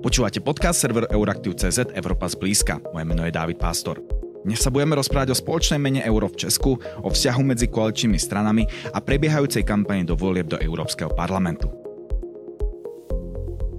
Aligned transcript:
Počúvate 0.00 0.40
podcast 0.40 0.80
server 0.80 1.04
Euraktiv.cz 1.12 1.92
Evropa 1.92 2.24
zblízka. 2.24 2.80
Moje 2.96 3.04
meno 3.04 3.20
je 3.20 3.36
David 3.36 3.60
Pastor. 3.60 4.00
Dnes 4.48 4.56
sa 4.56 4.72
budeme 4.72 4.96
rozprávať 4.96 5.36
o 5.36 5.36
spoločnej 5.36 5.76
mene 5.76 6.00
euro 6.08 6.24
v 6.24 6.40
Česku, 6.40 6.80
o 6.80 7.08
vzťahu 7.12 7.44
medzi 7.44 7.68
koaličnými 7.68 8.16
stranami 8.16 8.64
a 8.96 8.98
prebiehajúcej 9.04 9.60
kampani 9.60 10.08
do 10.08 10.16
volieb 10.16 10.48
do 10.48 10.56
Európskeho 10.56 11.12
parlamentu. 11.12 11.68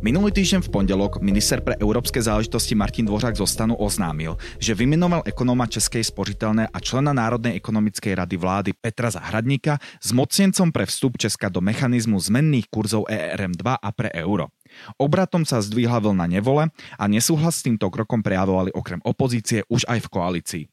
Minulý 0.05 0.29
týždeň 0.29 0.61
v 0.65 0.69
pondelok 0.69 1.25
minister 1.25 1.57
pre 1.65 1.73
európske 1.81 2.21
záležitosti 2.21 2.77
Martin 2.77 3.09
Dvořák 3.09 3.41
zo 3.41 3.49
stanu 3.49 3.73
oznámil, 3.81 4.37
že 4.61 4.77
vymenoval 4.77 5.25
ekonóma 5.25 5.65
Českej 5.65 6.05
spořitelné 6.05 6.69
a 6.69 6.77
člena 6.77 7.17
Národnej 7.17 7.57
ekonomickej 7.57 8.13
rady 8.21 8.37
vlády 8.37 8.71
Petra 8.77 9.09
Zahradníka 9.09 9.81
s 9.97 10.13
mocnencom 10.13 10.69
pre 10.69 10.85
vstup 10.85 11.17
Česka 11.17 11.49
do 11.49 11.65
mechanizmu 11.65 12.21
zmenných 12.21 12.69
kurzov 12.69 13.09
ERM2 13.09 13.65
a 13.73 13.89
pre 13.89 14.13
euro. 14.21 14.53
Obratom 14.99 15.43
sa 15.47 15.59
zdvihla 15.63 16.01
vlna 16.01 16.27
nevole 16.27 16.69
a 16.97 17.03
nesúhlas 17.09 17.59
s 17.59 17.65
týmto 17.65 17.87
krokom 17.89 18.25
prejavovali 18.25 18.75
okrem 18.75 18.99
opozície 19.03 19.63
už 19.67 19.85
aj 19.87 20.05
v 20.05 20.11
koalícii. 20.11 20.65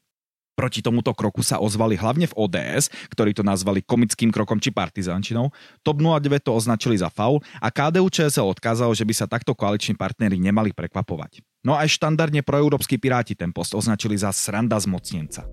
Proti 0.59 0.83
tomuto 0.83 1.15
kroku 1.15 1.39
sa 1.39 1.55
ozvali 1.63 1.95
hlavne 1.95 2.27
v 2.27 2.35
ODS, 2.35 2.91
ktorí 3.15 3.31
to 3.31 3.47
nazvali 3.47 3.79
komickým 3.79 4.27
krokom 4.27 4.59
či 4.59 4.75
partizančinou. 4.75 5.55
TOP 5.87 6.03
09 6.03 6.43
to 6.43 6.51
označili 6.51 6.99
za 6.99 7.07
faul 7.07 7.39
a 7.63 7.71
KDU 7.71 8.11
ČSL 8.11 8.43
odkázalo, 8.43 8.91
že 8.91 9.07
by 9.07 9.13
sa 9.15 9.23
takto 9.23 9.55
koaliční 9.55 9.95
partnery 9.95 10.35
nemali 10.35 10.75
prekvapovať. 10.75 11.39
No 11.63 11.79
aj 11.79 11.95
štandardne 11.95 12.43
proeurópsky 12.43 12.99
piráti 12.99 13.39
ten 13.39 13.55
post 13.55 13.71
označili 13.71 14.19
za 14.19 14.35
sranda 14.35 14.75
zmocnenca. 14.75 15.47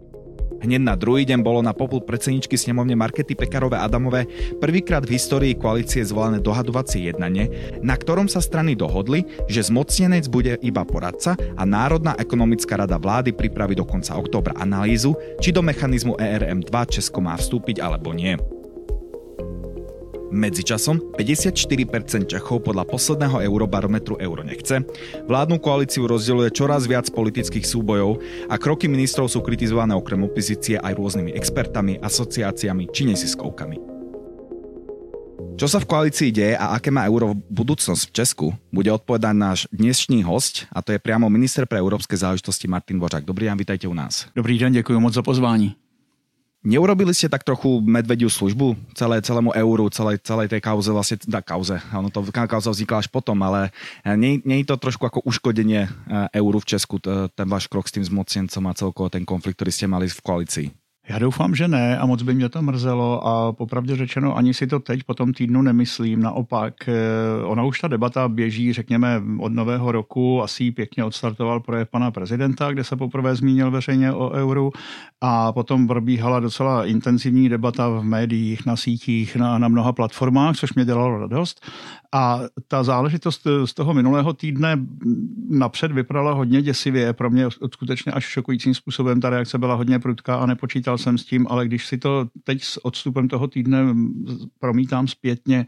Hneď 0.64 0.80
na 0.80 0.94
druhý 0.96 1.28
deň 1.28 1.40
bolo 1.44 1.60
na 1.60 1.76
popul 1.76 2.00
predsedničky 2.00 2.56
snemovne 2.56 2.96
Markety 2.96 3.36
Pekarové 3.36 3.76
Adamové 3.76 4.24
prvýkrát 4.56 5.04
v 5.04 5.20
histórii 5.20 5.52
koalície 5.52 6.00
zvolané 6.00 6.40
dohadovacie 6.40 7.12
jednanie, 7.12 7.52
na 7.84 7.94
ktorom 7.94 8.24
sa 8.24 8.40
strany 8.40 8.72
dohodli, 8.72 9.28
že 9.52 9.68
zmocnenec 9.68 10.24
bude 10.32 10.56
iba 10.64 10.82
poradca 10.88 11.36
a 11.36 11.62
Národná 11.68 12.16
ekonomická 12.16 12.80
rada 12.80 12.96
vlády 12.96 13.36
pripraví 13.36 13.76
do 13.76 13.84
konca 13.84 14.16
októbra 14.16 14.56
analýzu, 14.56 15.12
či 15.44 15.52
do 15.52 15.60
mechanizmu 15.60 16.16
ERM2 16.16 16.72
Česko 16.88 17.20
má 17.20 17.36
vstúpiť 17.36 17.84
alebo 17.84 18.16
nie. 18.16 18.55
Medzičasom 20.26 21.14
54% 21.14 22.26
Čechov 22.26 22.66
podľa 22.66 22.82
posledného 22.90 23.46
eurobarometru 23.46 24.18
euro 24.18 24.42
nechce, 24.42 24.82
vládnu 25.30 25.62
koalíciu 25.62 26.10
rozdeľuje 26.10 26.50
čoraz 26.50 26.90
viac 26.90 27.06
politických 27.14 27.62
súbojov 27.62 28.18
a 28.50 28.58
kroky 28.58 28.90
ministrov 28.90 29.30
sú 29.30 29.38
kritizované 29.42 29.94
okrem 29.94 30.18
opozície 30.26 30.82
aj 30.82 30.98
rôznymi 30.98 31.30
expertami, 31.30 32.02
asociáciami 32.02 32.90
či 32.90 33.06
neziskovkami. 33.06 33.78
Čo 35.56 35.72
sa 35.72 35.80
v 35.80 35.88
koalícii 35.88 36.36
deje 36.36 36.52
a 36.52 36.76
aké 36.76 36.92
má 36.92 37.08
euro 37.08 37.32
budúcnosť 37.32 38.02
v 38.04 38.12
Česku, 38.12 38.46
bude 38.68 38.92
odpovedať 38.92 39.32
náš 39.32 39.58
dnešní 39.72 40.20
host, 40.20 40.68
a 40.68 40.84
to 40.84 40.92
je 40.92 41.00
priamo 41.00 41.32
minister 41.32 41.64
pre 41.64 41.80
európske 41.80 42.12
záležitosti 42.12 42.68
Martin 42.68 43.00
Dvořák. 43.00 43.24
Dobrý 43.24 43.48
deň, 43.48 43.56
vítajte 43.56 43.88
u 43.88 43.96
nás. 43.96 44.28
Dobrý 44.36 44.58
den, 44.58 44.76
děkuji 44.76 45.00
moc 45.00 45.14
za 45.16 45.24
pozvání. 45.24 45.85
Neurobili 46.66 47.14
ste 47.14 47.30
tak 47.30 47.46
trochu 47.46 47.78
medvediu 47.78 48.26
službu 48.26 48.74
celé, 48.98 49.22
celému 49.22 49.54
euru, 49.54 49.86
celej, 49.86 50.18
celej 50.26 50.50
tej 50.50 50.58
kauze, 50.58 50.90
vlastne, 50.90 51.14
tá 51.22 51.38
kauze, 51.38 51.78
ono 51.94 52.10
to 52.10 52.26
kauza 52.26 52.74
vznikla 52.74 53.06
až 53.06 53.08
potom, 53.08 53.38
ale 53.46 53.70
nie, 54.18 54.42
nie 54.42 54.66
je 54.66 54.74
to 54.74 54.82
trošku 54.82 55.06
ako 55.06 55.22
uškodenie 55.22 55.86
euru 56.34 56.58
v 56.58 56.66
Česku, 56.66 56.98
ten 56.98 57.46
váš 57.46 57.70
krok 57.70 57.86
s 57.86 57.94
tým 57.94 58.02
zmocnencom 58.02 58.66
a 58.66 58.74
celkovo 58.74 59.06
ten 59.06 59.22
konflikt, 59.22 59.62
ktorý 59.62 59.70
ste 59.70 59.86
mali 59.86 60.10
v 60.10 60.18
koalícii? 60.18 60.85
Já 61.08 61.18
doufám, 61.18 61.54
že 61.54 61.68
ne 61.68 61.98
a 61.98 62.06
moc 62.06 62.22
by 62.22 62.34
mě 62.34 62.48
to 62.48 62.62
mrzelo 62.62 63.26
a 63.26 63.52
popravdě 63.52 63.96
řečeno 63.96 64.36
ani 64.36 64.54
si 64.54 64.66
to 64.66 64.80
teď 64.80 65.04
po 65.04 65.14
tom 65.14 65.32
týdnu 65.32 65.62
nemyslím. 65.62 66.20
Naopak, 66.20 66.88
eh, 66.88 66.94
ona 67.44 67.62
už 67.64 67.80
ta 67.80 67.88
debata 67.88 68.28
běží, 68.28 68.72
řekněme, 68.72 69.22
od 69.38 69.52
nového 69.52 69.92
roku, 69.92 70.42
asi 70.42 70.70
pěkně 70.70 71.04
odstartoval 71.04 71.60
projev 71.60 71.88
pana 71.88 72.10
prezidenta, 72.10 72.72
kde 72.72 72.84
se 72.84 72.96
poprvé 72.96 73.36
zmínil 73.36 73.70
veřejně 73.70 74.12
o 74.12 74.30
euru 74.30 74.72
a 75.20 75.52
potom 75.52 75.86
probíhala 75.86 76.40
docela 76.40 76.84
intenzivní 76.84 77.48
debata 77.48 77.88
v 77.88 78.04
médiích, 78.04 78.66
na 78.66 78.76
sítích, 78.76 79.36
na, 79.36 79.58
na 79.58 79.68
mnoha 79.68 79.92
platformách, 79.92 80.56
což 80.56 80.74
mě 80.74 80.84
dělalo 80.84 81.18
radost. 81.18 81.66
A 82.12 82.40
ta 82.68 82.82
záležitost 82.82 83.46
z 83.64 83.74
toho 83.74 83.94
minulého 83.94 84.32
týdne 84.32 84.78
napřed 85.50 85.92
vypadala 85.92 86.32
hodně 86.32 86.62
děsivě. 86.62 87.12
Pro 87.12 87.30
mě 87.30 87.48
skutečně 87.72 88.12
až 88.12 88.24
šokujícím 88.24 88.74
způsobem 88.74 89.20
ta 89.20 89.30
reakce 89.30 89.58
byla 89.58 89.74
hodně 89.74 89.98
prudká 89.98 90.36
a 90.36 90.46
nepočítal 90.46 90.95
jsem 90.98 91.18
s 91.18 91.24
tím, 91.24 91.46
ale 91.50 91.66
když 91.66 91.86
si 91.86 91.98
to 91.98 92.28
teď 92.44 92.62
s 92.62 92.84
odstupem 92.84 93.28
toho 93.28 93.46
týdne 93.46 93.94
promítám 94.60 95.08
zpětně, 95.08 95.66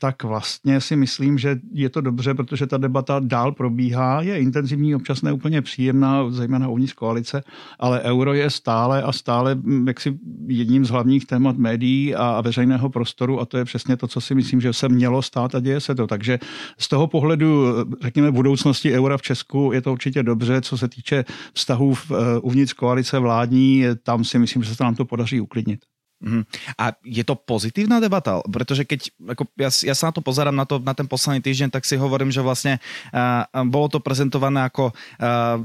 tak 0.00 0.22
vlastně 0.22 0.80
si 0.80 0.96
myslím, 0.96 1.38
že 1.38 1.58
je 1.72 1.88
to 1.88 2.00
dobře, 2.00 2.34
protože 2.34 2.66
ta 2.66 2.76
debata 2.76 3.20
dál 3.20 3.52
probíhá, 3.52 4.22
je 4.22 4.38
intenzivní, 4.38 4.94
občas 4.94 5.22
neúplně 5.22 5.62
příjemná, 5.62 6.30
zejména 6.30 6.68
uvnitř 6.68 6.92
koalice, 6.92 7.42
ale 7.78 8.00
euro 8.00 8.34
je 8.34 8.50
stále 8.50 9.02
a 9.02 9.12
stále 9.12 9.58
jaksi 9.86 10.18
jedním 10.46 10.84
z 10.84 10.90
hlavních 10.90 11.26
témat 11.26 11.56
médií 11.56 12.14
a 12.14 12.40
veřejného 12.40 12.88
prostoru 12.88 13.40
a 13.40 13.46
to 13.46 13.58
je 13.58 13.64
přesně 13.64 13.96
to, 13.96 14.06
co 14.06 14.20
si 14.20 14.34
myslím, 14.34 14.60
že 14.60 14.72
se 14.72 14.88
mělo 14.88 15.22
stát 15.22 15.54
a 15.54 15.60
děje 15.60 15.80
se 15.80 15.94
to. 15.94 16.06
Takže 16.06 16.38
z 16.78 16.88
toho 16.88 17.06
pohledu, 17.06 17.64
řekněme, 18.02 18.32
budoucnosti 18.32 18.92
eura 18.92 19.16
v 19.16 19.22
Česku 19.22 19.70
je 19.72 19.82
to 19.82 19.92
určitě 19.92 20.22
dobře. 20.22 20.60
Co 20.60 20.78
se 20.78 20.88
týče 20.88 21.24
vztahů 21.54 21.94
v, 21.94 22.10
uh, 22.10 22.16
uvnitř 22.42 22.72
koalice 22.72 23.18
vládní, 23.18 23.84
tam 24.02 24.24
si 24.24 24.38
myslím, 24.38 24.64
že 24.66 24.74
se 24.74 24.84
nám 24.84 24.94
to 24.94 25.04
podaří 25.04 25.40
uklidnit. 25.40 25.80
Mm. 26.16 26.48
A 26.80 26.96
je 27.04 27.24
to 27.28 27.36
pozitívna 27.36 28.00
debata? 28.00 28.40
Pretože 28.48 28.88
keď, 28.88 29.12
ako 29.36 29.52
ja, 29.60 29.68
ja 29.68 29.92
sa 29.92 30.08
na 30.08 30.12
to 30.16 30.24
pozerám 30.24 30.56
na, 30.56 30.64
to, 30.64 30.80
na 30.80 30.96
ten 30.96 31.04
posledný 31.04 31.44
týždeň, 31.44 31.68
tak 31.68 31.84
si 31.84 32.00
hovorím, 32.00 32.32
že 32.32 32.40
vlastne 32.40 32.80
uh, 33.12 33.44
bolo 33.68 33.92
to 33.92 34.00
prezentované 34.00 34.64
ako 34.64 34.96
uh, 34.96 35.60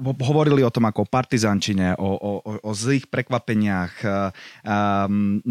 hovorili 0.00 0.62
o 0.62 0.70
tom 0.70 0.86
ako 0.86 1.02
o 1.02 1.10
partizančine, 1.10 1.98
o, 1.98 2.10
o, 2.18 2.32
o 2.62 2.70
zlých 2.74 3.10
prekvapeniach. 3.10 3.92
Um, 4.64 5.42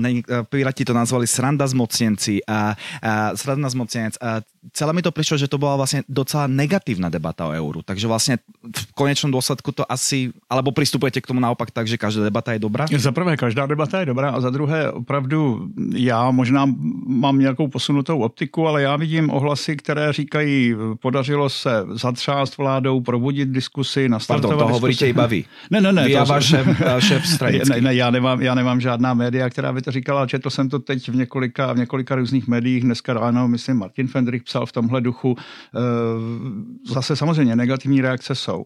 Piráti 0.50 0.88
to 0.88 0.96
nazvali 0.96 1.28
sranda 1.28 1.68
zmocnenci 1.68 2.44
a, 2.47 2.75
a 3.03 3.35
sranda 3.35 3.68
zmocnenec. 3.68 4.16
A 4.24 4.41
celé 4.74 4.91
mi 4.91 5.03
to 5.03 5.12
prišlo, 5.12 5.40
že 5.40 5.47
to 5.47 5.59
bola 5.59 5.80
vlastne 5.80 6.03
docela 6.08 6.47
negatívna 6.47 7.08
debata 7.12 7.47
o 7.47 7.56
euru. 7.56 7.84
Takže 7.84 8.08
vlastne 8.08 8.35
v 8.63 8.84
konečnom 8.96 9.31
dôsledku 9.31 9.72
to 9.72 9.84
asi, 9.88 10.31
alebo 10.52 10.72
pristupujete 10.72 11.24
k 11.24 11.29
tomu 11.31 11.40
naopak 11.40 11.72
tak, 11.72 11.88
že 11.88 12.00
každá 12.00 12.28
debata 12.28 12.52
je 12.56 12.59
dobrá? 12.59 12.88
Za 12.88 13.12
prvé, 13.12 13.38
každá 13.38 13.68
debata 13.68 14.00
je 14.03 14.12
dobrá 14.12 14.31
a 14.35 14.40
za 14.41 14.50
druhé, 14.50 14.91
opravdu 14.91 15.69
já 15.96 16.31
možná 16.31 16.66
mám 17.08 17.40
nějakou 17.40 17.68
posunutou 17.68 18.19
optiku, 18.19 18.68
ale 18.68 18.81
já 18.81 18.96
vidím 18.96 19.29
ohlasy, 19.29 19.75
které 19.75 20.14
říkají, 20.14 20.75
podařilo 21.00 21.50
se 21.50 21.85
zatřást 21.94 22.58
vládou, 22.58 23.02
probudit 23.02 23.50
diskusy, 23.50 24.09
nastavit 24.09 24.36
Pardon, 24.41 24.59
to 24.59 24.73
hovoríte 24.73 25.07
iba 25.07 25.25
vy. 25.27 25.45
Ne, 25.71 25.81
ne, 25.81 25.93
ne. 25.93 26.05
Vy 26.05 26.13
to 26.13 26.19
a 26.19 26.23
váš 26.23 26.45
šéf, 26.45 26.67
šéf 26.99 27.23
Ne, 27.69 27.81
ne, 27.81 27.95
já 27.95 28.11
nemám, 28.11 28.41
já 28.41 28.55
nemám 28.55 28.81
žádná 28.81 29.13
média, 29.13 29.49
která 29.49 29.73
by 29.73 29.81
to 29.81 29.91
říkala. 29.91 30.27
Četl 30.27 30.49
jsem 30.49 30.69
to 30.69 30.79
teď 30.79 31.09
v 31.09 31.15
několika, 31.15 31.73
v 31.73 31.77
několika 31.77 32.15
různých 32.15 32.47
médiích. 32.47 32.83
Dneska 32.83 33.13
ráno, 33.13 33.47
myslím, 33.47 33.77
Martin 33.77 34.07
Fendrich 34.07 34.43
psal 34.43 34.65
v 34.65 34.71
tomhle 34.71 35.01
duchu. 35.01 35.35
Eh, 35.37 36.93
zase 36.93 37.15
samozřejmě 37.15 37.55
negativní 37.55 38.01
reakce 38.01 38.35
jsou. 38.35 38.65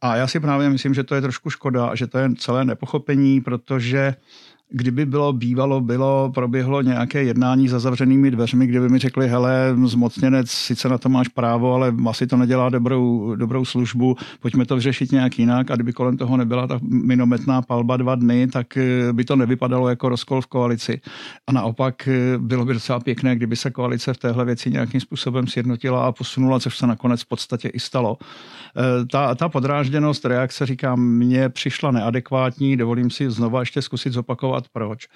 A 0.00 0.16
já 0.16 0.26
si 0.26 0.40
právě 0.40 0.70
myslím, 0.70 0.94
že 0.94 1.04
to 1.04 1.14
je 1.14 1.20
trošku 1.20 1.50
škoda, 1.50 1.94
že 1.94 2.06
to 2.06 2.18
je 2.18 2.28
celé 2.38 2.64
nepochopení, 2.64 3.40
protože 3.40 4.14
kdyby 4.70 5.06
bylo 5.06 5.32
bývalo, 5.32 5.80
bylo, 5.80 6.30
proběhlo 6.34 6.82
nějaké 6.82 7.22
jednání 7.22 7.68
za 7.68 7.78
zavřenými 7.78 8.30
dveřmi, 8.30 8.66
kdyby 8.66 8.88
mi 8.88 8.98
řekli, 8.98 9.28
hele, 9.28 9.76
zmocněnec, 9.84 10.50
sice 10.50 10.88
na 10.88 10.98
to 10.98 11.08
máš 11.08 11.28
právo, 11.28 11.74
ale 11.74 11.94
asi 12.08 12.26
to 12.26 12.36
nedělá 12.36 12.68
dobrou, 12.68 13.34
dobrou 13.36 13.64
službu, 13.64 14.16
pojďme 14.40 14.66
to 14.66 14.74
vyřešit 14.74 15.12
nějak 15.12 15.38
jinak 15.38 15.70
a 15.70 15.74
kdyby 15.74 15.92
kolem 15.92 16.16
toho 16.16 16.36
nebyla 16.36 16.66
ta 16.66 16.78
minometná 16.82 17.62
palba 17.62 17.96
dva 17.96 18.14
dny, 18.14 18.46
tak 18.46 18.76
eh, 18.76 19.12
by 19.12 19.24
to 19.24 19.36
nevypadalo 19.36 19.88
jako 19.88 20.08
rozkol 20.08 20.40
v 20.40 20.46
koalici. 20.46 21.00
A 21.46 21.52
naopak 21.52 22.08
eh, 22.08 22.38
bylo 22.38 22.64
by 22.64 22.74
docela 22.74 23.00
pěkné, 23.00 23.36
kdyby 23.36 23.56
se 23.56 23.70
koalice 23.70 24.14
v 24.14 24.18
téhle 24.18 24.44
věci 24.44 24.70
nějakým 24.70 25.00
způsobem 25.00 25.46
sjednotila 25.46 26.06
a 26.06 26.12
posunula, 26.12 26.60
což 26.60 26.78
se 26.78 26.86
nakonec 26.86 27.22
v 27.22 27.28
podstatě 27.28 27.68
i 27.68 27.80
stalo. 27.80 28.18
Eh, 28.76 29.06
ta, 29.06 29.34
ta 29.34 29.48
podrážděnost 29.48 30.24
reakce, 30.24 30.66
říkám, 30.66 31.00
mně 31.00 31.48
přišla 31.48 31.90
neadekvátní, 31.90 32.76
dovolím 32.76 33.10
si 33.10 33.30
znova 33.30 33.60
ještě 33.60 33.82
zkusit 33.82 34.12
zopakovat 34.12 34.53
vysvětlovat, 34.54 34.68
proč. 34.72 35.08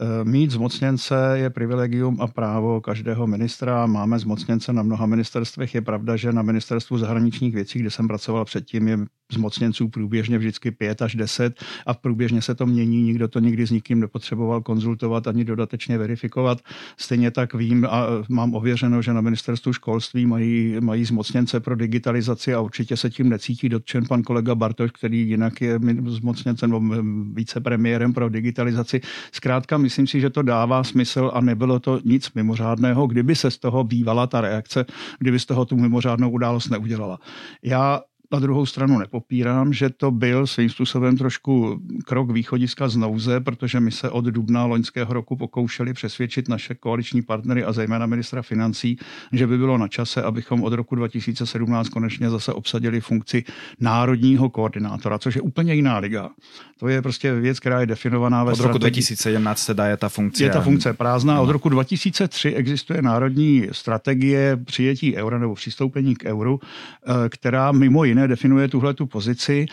Eh, 0.00 0.24
mít 0.24 0.50
zmocněnce 0.50 1.14
je 1.34 1.50
privilegium 1.50 2.20
a 2.20 2.26
právo 2.26 2.80
každého 2.80 3.26
ministra. 3.26 3.86
Máme 3.86 4.18
zmocněnce 4.18 4.72
na 4.72 4.82
mnoha 4.82 5.06
ministerstvech. 5.06 5.74
Je 5.74 5.80
pravda, 5.80 6.16
že 6.16 6.32
na 6.32 6.42
ministerstvu 6.42 6.98
zahraničních 6.98 7.54
věcí, 7.54 7.78
kde 7.78 7.90
jsem 7.90 8.08
pracoval 8.08 8.44
předtím, 8.44 8.88
je 8.88 8.98
zmocněnců 9.32 9.88
průběžně 9.88 10.38
vždycky 10.38 10.70
pět 10.70 11.02
až 11.02 11.14
deset 11.14 11.64
a 11.86 11.94
průběžně 11.94 12.42
se 12.42 12.54
to 12.54 12.66
mění, 12.66 13.02
nikdo 13.02 13.28
to 13.28 13.38
nikdy 13.38 13.66
s 13.66 13.70
nikým 13.70 14.00
nepotřeboval 14.00 14.60
konzultovat 14.60 15.26
ani 15.26 15.44
dodatečně 15.44 15.98
verifikovat. 15.98 16.58
Stejně 16.96 17.30
tak 17.30 17.54
vím 17.54 17.86
a 17.90 18.06
mám 18.28 18.54
ověřeno, 18.54 19.02
že 19.02 19.12
na 19.12 19.20
ministerstvu 19.20 19.72
školství 19.72 20.26
mají, 20.26 20.76
mají 20.80 21.04
zmocněnce 21.04 21.60
pro 21.60 21.76
digitalizaci 21.76 22.54
a 22.54 22.60
určitě 22.60 22.96
se 22.96 23.10
tím 23.10 23.28
necítí 23.28 23.68
dotčen 23.68 24.04
pan 24.08 24.22
kolega 24.22 24.54
Bartoš, 24.54 24.90
který 24.90 25.28
jinak 25.28 25.60
je 25.60 25.80
zmocněncem 26.06 26.70
nebo 26.70 26.94
vicepremiérem 27.32 28.12
pro 28.12 28.28
digitalizaci. 28.28 29.00
Zkrátka 29.32 29.78
myslím 29.86 30.06
si, 30.06 30.20
že 30.20 30.30
to 30.30 30.42
dává 30.42 30.84
smysl 30.84 31.30
a 31.34 31.40
nebylo 31.40 31.78
to 31.78 32.00
nic 32.04 32.32
mimořádného, 32.34 33.06
kdyby 33.06 33.34
se 33.34 33.50
z 33.50 33.58
toho 33.58 33.84
bývala 33.84 34.26
ta 34.26 34.40
reakce, 34.40 34.86
kdyby 35.18 35.38
z 35.38 35.46
toho 35.46 35.64
tu 35.64 35.76
mimořádnou 35.76 36.30
událost 36.30 36.68
neudělala. 36.68 37.18
Já 37.62 38.02
na 38.32 38.38
druhou 38.38 38.66
stranu 38.66 38.98
nepopírám, 38.98 39.72
že 39.72 39.90
to 39.90 40.10
byl 40.10 40.46
svým 40.46 40.70
způsobem 40.70 41.16
trošku 41.16 41.80
krok 42.04 42.30
východiska 42.30 42.88
z 42.88 42.96
nouze, 42.96 43.40
protože 43.40 43.80
my 43.80 43.90
se 43.90 44.10
od 44.10 44.24
dubna 44.24 44.64
loňského 44.64 45.14
roku 45.14 45.36
pokoušeli 45.36 45.92
přesvědčit 45.92 46.48
naše 46.48 46.74
koaliční 46.74 47.22
partnery 47.22 47.64
a 47.64 47.72
zejména 47.72 48.06
ministra 48.06 48.42
financí, 48.42 48.98
že 49.32 49.46
by 49.46 49.58
bylo 49.58 49.78
na 49.78 49.88
čase, 49.88 50.22
abychom 50.22 50.64
od 50.64 50.72
roku 50.72 50.94
2017 50.94 51.88
konečně 51.88 52.30
zase 52.30 52.52
obsadili 52.52 53.00
funkci 53.00 53.44
národního 53.80 54.50
koordinátora, 54.50 55.18
což 55.18 55.34
je 55.34 55.40
úplně 55.40 55.74
jiná 55.74 55.98
liga. 55.98 56.30
To 56.78 56.88
je 56.88 57.02
prostě 57.02 57.34
věc, 57.34 57.60
která 57.60 57.80
je 57.80 57.86
definovaná 57.86 58.44
ve 58.44 58.52
Od 58.52 58.60
roku 58.60 58.78
2017 58.78 59.66
teda 59.66 59.86
je 59.86 59.96
ta 59.96 60.08
funkce. 60.08 60.44
Je 60.44 60.50
ta 60.50 60.60
funkce 60.60 60.92
prázdná. 60.92 61.40
Od 61.40 61.50
roku 61.50 61.68
2003 61.68 62.54
existuje 62.54 63.02
národní 63.02 63.68
strategie 63.72 64.56
přijetí 64.56 65.16
eura 65.16 65.38
nebo 65.38 65.54
přistoupení 65.54 66.16
k 66.16 66.24
euru, 66.24 66.60
eh, 67.06 67.28
která 67.28 67.72
mimo 67.72 68.04
jiné 68.04 68.15
jiné 68.16 68.28
definuje 68.28 68.68
tuhle 68.68 68.94
tu 68.94 69.06
pozici 69.06 69.66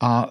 a 0.00 0.26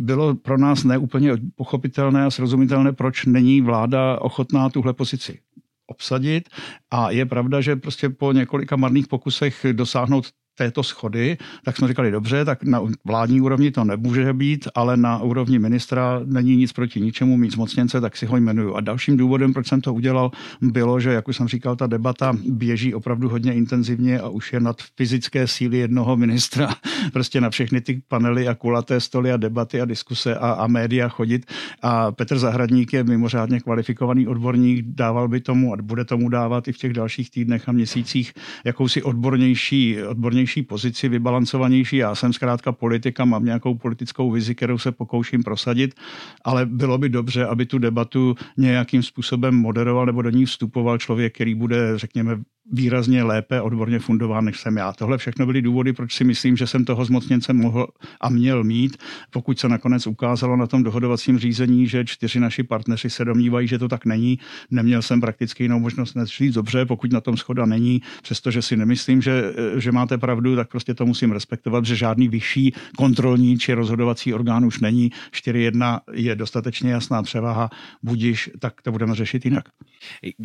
bylo 0.00 0.34
pro 0.34 0.58
nás 0.58 0.84
neúplně 0.84 1.32
pochopitelné 1.54 2.24
a 2.24 2.30
srozumitelné, 2.30 2.92
proč 2.92 3.24
není 3.26 3.60
vláda 3.60 4.20
ochotná 4.20 4.68
tuhle 4.70 4.92
pozici 4.92 5.40
obsadit. 5.86 6.48
A 6.90 7.10
je 7.10 7.26
pravda, 7.26 7.60
že 7.60 7.76
prostě 7.76 8.08
po 8.08 8.32
několika 8.32 8.76
marných 8.76 9.08
pokusech 9.08 9.66
dosáhnout 9.72 10.24
této 10.58 10.82
schody, 10.82 11.38
tak 11.64 11.76
jsme 11.76 11.88
říkali, 11.88 12.10
dobře, 12.10 12.44
tak 12.44 12.62
na 12.64 12.82
vládní 13.04 13.40
úrovni 13.40 13.70
to 13.70 13.84
nemůže 13.84 14.32
být, 14.32 14.68
ale 14.74 14.96
na 14.96 15.22
úrovni 15.22 15.58
ministra 15.58 16.20
není 16.24 16.56
nic 16.56 16.72
proti 16.72 17.00
ničemu, 17.00 17.36
mít 17.36 17.52
zmocněnce, 17.52 18.00
tak 18.00 18.16
si 18.16 18.26
ho 18.26 18.36
jmenuju. 18.36 18.74
A 18.74 18.80
dalším 18.80 19.16
důvodem, 19.16 19.52
proč 19.52 19.66
jsem 19.66 19.80
to 19.80 19.94
udělal, 19.94 20.30
bylo, 20.60 21.00
že, 21.00 21.10
jak 21.12 21.28
už 21.28 21.36
jsem 21.36 21.48
říkal, 21.48 21.76
ta 21.76 21.86
debata 21.86 22.32
běží 22.48 22.94
opravdu 22.94 23.28
hodně 23.28 23.54
intenzivně 23.54 24.20
a 24.20 24.28
už 24.28 24.52
je 24.52 24.60
nad 24.60 24.82
fyzické 24.96 25.46
síly 25.46 25.78
jednoho 25.78 26.16
ministra 26.16 26.68
prostě 27.12 27.40
na 27.40 27.50
všechny 27.50 27.80
ty 27.80 28.02
panely 28.08 28.48
a 28.48 28.54
kulaté 28.54 29.00
stoly 29.00 29.32
a 29.32 29.36
debaty 29.36 29.80
a 29.80 29.84
diskuse 29.84 30.34
a, 30.34 30.50
a 30.50 30.66
média 30.66 31.08
chodit. 31.08 31.46
A 31.82 32.12
Petr 32.12 32.38
Zahradník 32.38 32.92
je 32.92 33.04
mimořádně 33.04 33.60
kvalifikovaný 33.60 34.26
odborník, 34.26 34.84
dával 34.88 35.28
by 35.28 35.40
tomu 35.40 35.74
a 35.74 35.76
bude 35.82 36.04
tomu 36.04 36.28
dávat 36.28 36.68
i 36.68 36.72
v 36.72 36.78
těch 36.78 36.92
dalších 36.92 37.30
týdnech 37.30 37.68
a 37.68 37.72
měsících 37.72 38.32
jakousi 38.64 39.02
odbornější, 39.02 40.02
odbornější 40.02 40.47
silnější 40.48 40.62
pozici, 40.62 41.08
vybalancovanější. 41.08 41.96
Já 41.96 42.14
jsem 42.14 42.32
zkrátka 42.32 42.72
politika, 42.72 43.24
mám 43.24 43.44
nějakou 43.44 43.74
politickou 43.74 44.30
vizi, 44.30 44.54
kterou 44.54 44.78
se 44.78 44.92
pokouším 44.92 45.42
prosadit, 45.42 45.94
ale 46.44 46.66
bylo 46.66 46.98
by 46.98 47.08
dobře, 47.08 47.46
aby 47.46 47.66
tu 47.66 47.78
debatu 47.78 48.34
nějakým 48.56 49.02
způsobem 49.02 49.54
moderoval 49.54 50.06
nebo 50.06 50.22
do 50.22 50.30
ní 50.30 50.46
vstupoval 50.46 50.98
člověk, 50.98 51.34
který 51.34 51.54
bude, 51.54 51.98
řekněme, 51.98 52.40
výrazně 52.72 53.22
lépe 53.22 53.60
odborně 53.60 53.98
fundován, 53.98 54.44
než 54.44 54.60
jsem 54.60 54.76
já. 54.76 54.92
Tohle 54.92 55.18
všechno 55.18 55.46
byly 55.46 55.62
důvody, 55.62 55.92
proč 55.92 56.14
si 56.14 56.24
myslím, 56.24 56.56
že 56.56 56.66
jsem 56.66 56.84
toho 56.84 57.04
zmocněnce 57.04 57.52
mohl 57.52 57.86
a 58.20 58.28
měl 58.28 58.64
mít. 58.64 58.96
Pokud 59.30 59.58
se 59.58 59.68
nakonec 59.68 60.06
ukázalo 60.06 60.56
na 60.56 60.66
tom 60.66 60.82
dohodovacím 60.82 61.38
řízení, 61.38 61.86
že 61.86 62.04
čtyři 62.04 62.40
naši 62.40 62.62
partneři 62.62 63.10
se 63.10 63.24
domnívají, 63.24 63.68
že 63.68 63.78
to 63.78 63.88
tak 63.88 64.06
není, 64.06 64.38
neměl 64.70 65.02
jsem 65.02 65.20
prakticky 65.20 65.64
jinou 65.64 65.78
možnost 65.78 66.14
než 66.14 66.36
říct 66.36 66.54
dobře, 66.54 66.84
pokud 66.84 67.12
na 67.12 67.20
tom 67.20 67.36
schoda 67.36 67.66
není, 67.66 68.02
přestože 68.22 68.62
si 68.62 68.76
nemyslím, 68.76 69.22
že, 69.22 69.54
že 69.76 69.92
máte 69.92 70.18
pravdu, 70.18 70.56
tak 70.56 70.70
prostě 70.70 70.94
to 70.94 71.06
musím 71.06 71.32
respektovat, 71.32 71.84
že 71.84 71.96
žádný 71.96 72.28
vyšší 72.28 72.72
kontrolní 72.96 73.58
či 73.58 73.72
rozhodovací 73.72 74.34
orgán 74.34 74.64
už 74.64 74.80
není. 74.80 75.10
4.1 75.32 76.00
je 76.12 76.36
dostatečně 76.36 76.92
jasná 76.92 77.22
převaha, 77.22 77.70
budíš, 78.02 78.50
tak 78.58 78.82
to 78.82 78.92
budeme 78.92 79.14
řešit 79.14 79.44
jinak. 79.44 79.64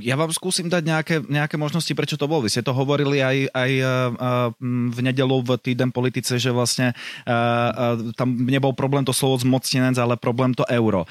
Já 0.01 0.15
vám 0.15 0.33
zkusím 0.33 0.69
dát 0.69 0.85
nějaké, 0.85 1.21
nějaké 1.29 1.57
možnosti, 1.57 1.93
proč 1.93 2.12
čo 2.13 2.21
to 2.21 2.29
bol. 2.29 2.45
Vy 2.45 2.53
ste 2.53 2.61
to 2.61 2.77
hovorili 2.77 3.25
aj, 3.25 3.49
aj 3.49 3.71
eh, 3.73 3.89
eh, 4.13 4.49
v 4.93 4.99
nedelu 5.01 5.41
v 5.41 5.57
týden 5.57 5.89
politice, 5.89 6.37
že 6.37 6.53
vlastne 6.53 6.93
eh, 7.25 7.69
tam 8.13 8.29
nebol 8.45 8.77
problém 8.77 9.01
to 9.01 9.11
slovo 9.11 9.41
zmocnenec, 9.41 9.97
ale 9.97 10.21
problém 10.21 10.53
to 10.53 10.61
euro. 10.69 11.09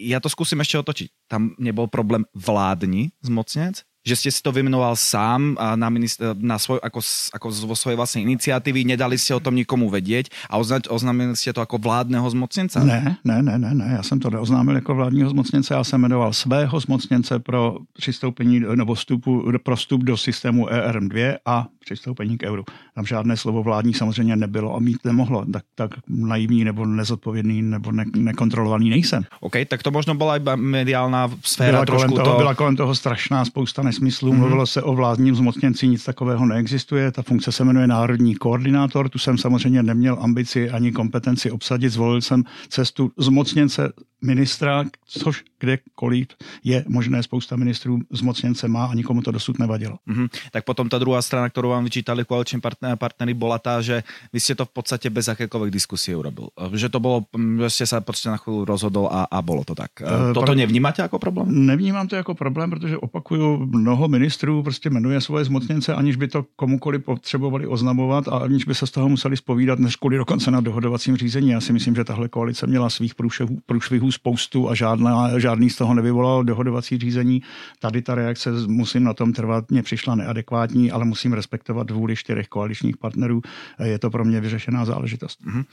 Ja 0.00 0.18
to 0.24 0.32
skúsim 0.32 0.56
ešte 0.64 0.80
otočiť. 0.80 1.08
Tam 1.28 1.52
nebol 1.60 1.86
problém 1.86 2.24
vládni 2.32 3.12
zmocnenec, 3.20 3.84
že 4.02 4.18
ste 4.18 4.30
si 4.34 4.42
to 4.42 4.50
vymenoval 4.50 4.98
sám 4.98 5.54
na, 5.78 5.88
minister, 5.88 6.34
na 6.34 6.58
svoj, 6.58 6.82
ako, 6.82 7.00
ako 7.32 7.46
vo 7.70 7.76
svojej 7.78 7.96
vlastnej 7.96 8.26
iniciatívy, 8.26 8.82
nedali 8.82 9.14
ste 9.14 9.34
o 9.34 9.42
tom 9.42 9.54
nikomu 9.54 9.86
vedieť 9.86 10.30
a 10.50 10.58
ozna, 10.58 10.82
oznámili 10.90 11.38
ste 11.38 11.54
to 11.54 11.62
jako 11.62 11.78
vládného 11.78 12.26
zmocněnce? 12.30 12.82
Ne, 12.84 13.16
ne, 13.24 13.38
ne, 13.42 13.58
ne, 13.58 13.70
ne, 13.74 13.88
já 13.96 14.02
jsem 14.02 14.20
to 14.20 14.30
neoznámil 14.30 14.74
jako 14.74 14.94
vládního 14.94 15.30
zmocněnce, 15.30 15.74
já 15.74 15.84
jsem 15.84 16.00
jmenoval 16.00 16.32
svého 16.32 16.80
zmocněnce 16.80 17.38
pro 17.38 17.78
přistoupení 17.92 18.60
nebo 18.74 18.94
vstupu, 18.94 19.52
pro 19.62 19.76
vstup 19.76 20.02
do 20.02 20.16
systému 20.16 20.66
ERM2 20.66 21.36
a 21.46 21.66
přistoupení 21.84 22.38
k 22.38 22.42
euru. 22.42 22.64
Tam 22.94 23.06
žádné 23.06 23.36
slovo 23.36 23.62
vládní 23.62 23.94
samozřejmě 23.94 24.36
nebylo 24.36 24.76
a 24.76 24.78
mít 24.78 25.04
nemohlo. 25.04 25.44
Tak, 25.52 25.62
tak 25.74 25.90
naivní 26.08 26.64
nebo 26.64 26.86
nezodpovědný 26.86 27.62
nebo 27.62 27.92
ne, 27.92 28.04
nekontrolovaný 28.16 28.90
nejsem. 28.90 29.22
OK, 29.40 29.52
tak 29.68 29.82
to 29.82 29.90
možno 29.90 30.14
byla 30.14 30.36
i 30.36 30.40
mediálna 30.56 31.30
sféra 31.44 31.72
byla 31.72 31.84
trošku 31.84 32.08
kolem 32.08 32.24
toho, 32.24 32.36
to... 32.36 32.38
Byla 32.38 32.54
kolem 32.54 32.76
toho 32.76 32.94
strašná 32.94 33.44
spousta 33.44 33.82
nesmyslů. 33.82 34.32
Mm-hmm. 34.32 34.36
Mluvilo 34.36 34.66
se 34.66 34.82
o 34.82 34.94
vládním 34.94 35.34
zmocněnci, 35.34 35.88
nic 35.88 36.04
takového 36.04 36.46
neexistuje. 36.46 37.12
Ta 37.12 37.22
funkce 37.22 37.52
se 37.52 37.64
jmenuje 37.64 37.86
národní 37.86 38.34
koordinátor. 38.34 39.08
Tu 39.08 39.18
jsem 39.18 39.38
samozřejmě 39.38 39.82
neměl 39.82 40.18
ambici 40.20 40.70
ani 40.70 40.92
kompetenci 40.92 41.50
obsadit. 41.50 41.90
Zvolil 41.90 42.20
jsem 42.20 42.44
cestu 42.68 43.12
zmocněnce 43.18 43.92
ministra, 44.24 44.84
což 45.06 45.44
kdekoliv 45.60 46.28
je 46.64 46.84
možné, 46.88 47.22
spousta 47.22 47.56
ministrů 47.56 47.98
zmocněnce 48.10 48.68
má 48.68 48.84
a 48.84 48.94
nikomu 48.94 49.22
to 49.22 49.30
dosud 49.30 49.58
nevadilo. 49.58 49.98
Mm-hmm. 50.08 50.28
Tak 50.52 50.64
potom 50.64 50.88
ta 50.88 50.98
druhá 50.98 51.22
strana, 51.22 51.48
kterou 51.48 51.71
vám 51.72 51.84
vyčítali 51.84 52.24
koaliční 52.24 52.60
partnery, 52.96 53.34
bola 53.34 53.58
tá, 53.58 53.80
že 53.80 54.04
vy 54.32 54.40
ste 54.40 54.54
to 54.54 54.68
v 54.68 54.72
podstate 54.76 55.08
bez 55.10 55.28
akékoľvek 55.28 55.72
diskusie 55.72 56.12
urobil. 56.12 56.52
Že 56.52 56.88
to 56.92 56.98
bolo, 57.00 57.24
že 57.64 57.70
ste 57.70 57.86
sa 57.88 58.00
prostě 58.00 58.28
na 58.28 58.36
chvíli 58.36 58.64
rozhodol 58.68 59.08
a, 59.08 59.24
a 59.24 59.42
bolo 59.42 59.64
to 59.64 59.74
tak. 59.74 59.90
Uh, 60.04 60.32
Toto 60.36 60.54
nevnímáte 60.54 61.02
jako 61.02 61.18
problém? 61.18 61.66
Nevnímám 61.66 62.08
to 62.08 62.16
jako 62.16 62.34
problém, 62.34 62.70
protože 62.70 62.98
opakuju, 62.98 63.66
mnoho 63.66 64.08
ministrů 64.08 64.62
prostě 64.62 64.90
jmenuje 64.90 65.20
svoje 65.20 65.44
zmocněnce, 65.44 65.94
aniž 65.94 66.16
by 66.16 66.28
to 66.28 66.44
komukoliv 66.56 67.04
potřebovali 67.04 67.66
oznamovat 67.66 68.28
a 68.28 68.36
aniž 68.36 68.64
by 68.64 68.74
se 68.74 68.86
z 68.86 68.90
toho 68.90 69.08
museli 69.08 69.36
spovídat, 69.36 69.78
než 69.78 69.96
kvůli 69.96 70.16
dokonce 70.16 70.50
na 70.50 70.60
dohodovacím 70.60 71.16
řízení. 71.16 71.48
Já 71.48 71.60
si 71.60 71.72
myslím, 71.72 71.94
že 71.94 72.04
tahle 72.04 72.28
koalice 72.28 72.66
měla 72.66 72.90
svých 72.90 73.14
průšvihů, 73.14 73.58
průšvihů 73.66 74.12
spoustu 74.12 74.68
a 74.70 74.74
žádná, 74.74 75.38
žádný 75.38 75.70
z 75.70 75.76
toho 75.76 75.94
nevyvolal 75.94 76.44
dohodovací 76.44 76.98
řízení. 76.98 77.42
Tady 77.80 78.02
ta 78.02 78.14
reakce, 78.14 78.50
musím 78.66 79.04
na 79.04 79.14
tom 79.14 79.32
trvat, 79.32 79.70
mě 79.70 79.82
přišla 79.82 80.14
neadekvátní, 80.14 80.90
ale 80.90 81.04
musím 81.04 81.32
respektovat 81.32 81.61
vůli 81.68 82.16
čtyřech 82.16 82.48
koaličních 82.48 82.96
partnerů. 82.96 83.42
Je 83.78 83.98
to 83.98 84.10
pro 84.10 84.24
mě 84.24 84.40
vyřešená 84.40 84.84
záležitost. 84.84 85.38
Uh-huh. 85.44 85.64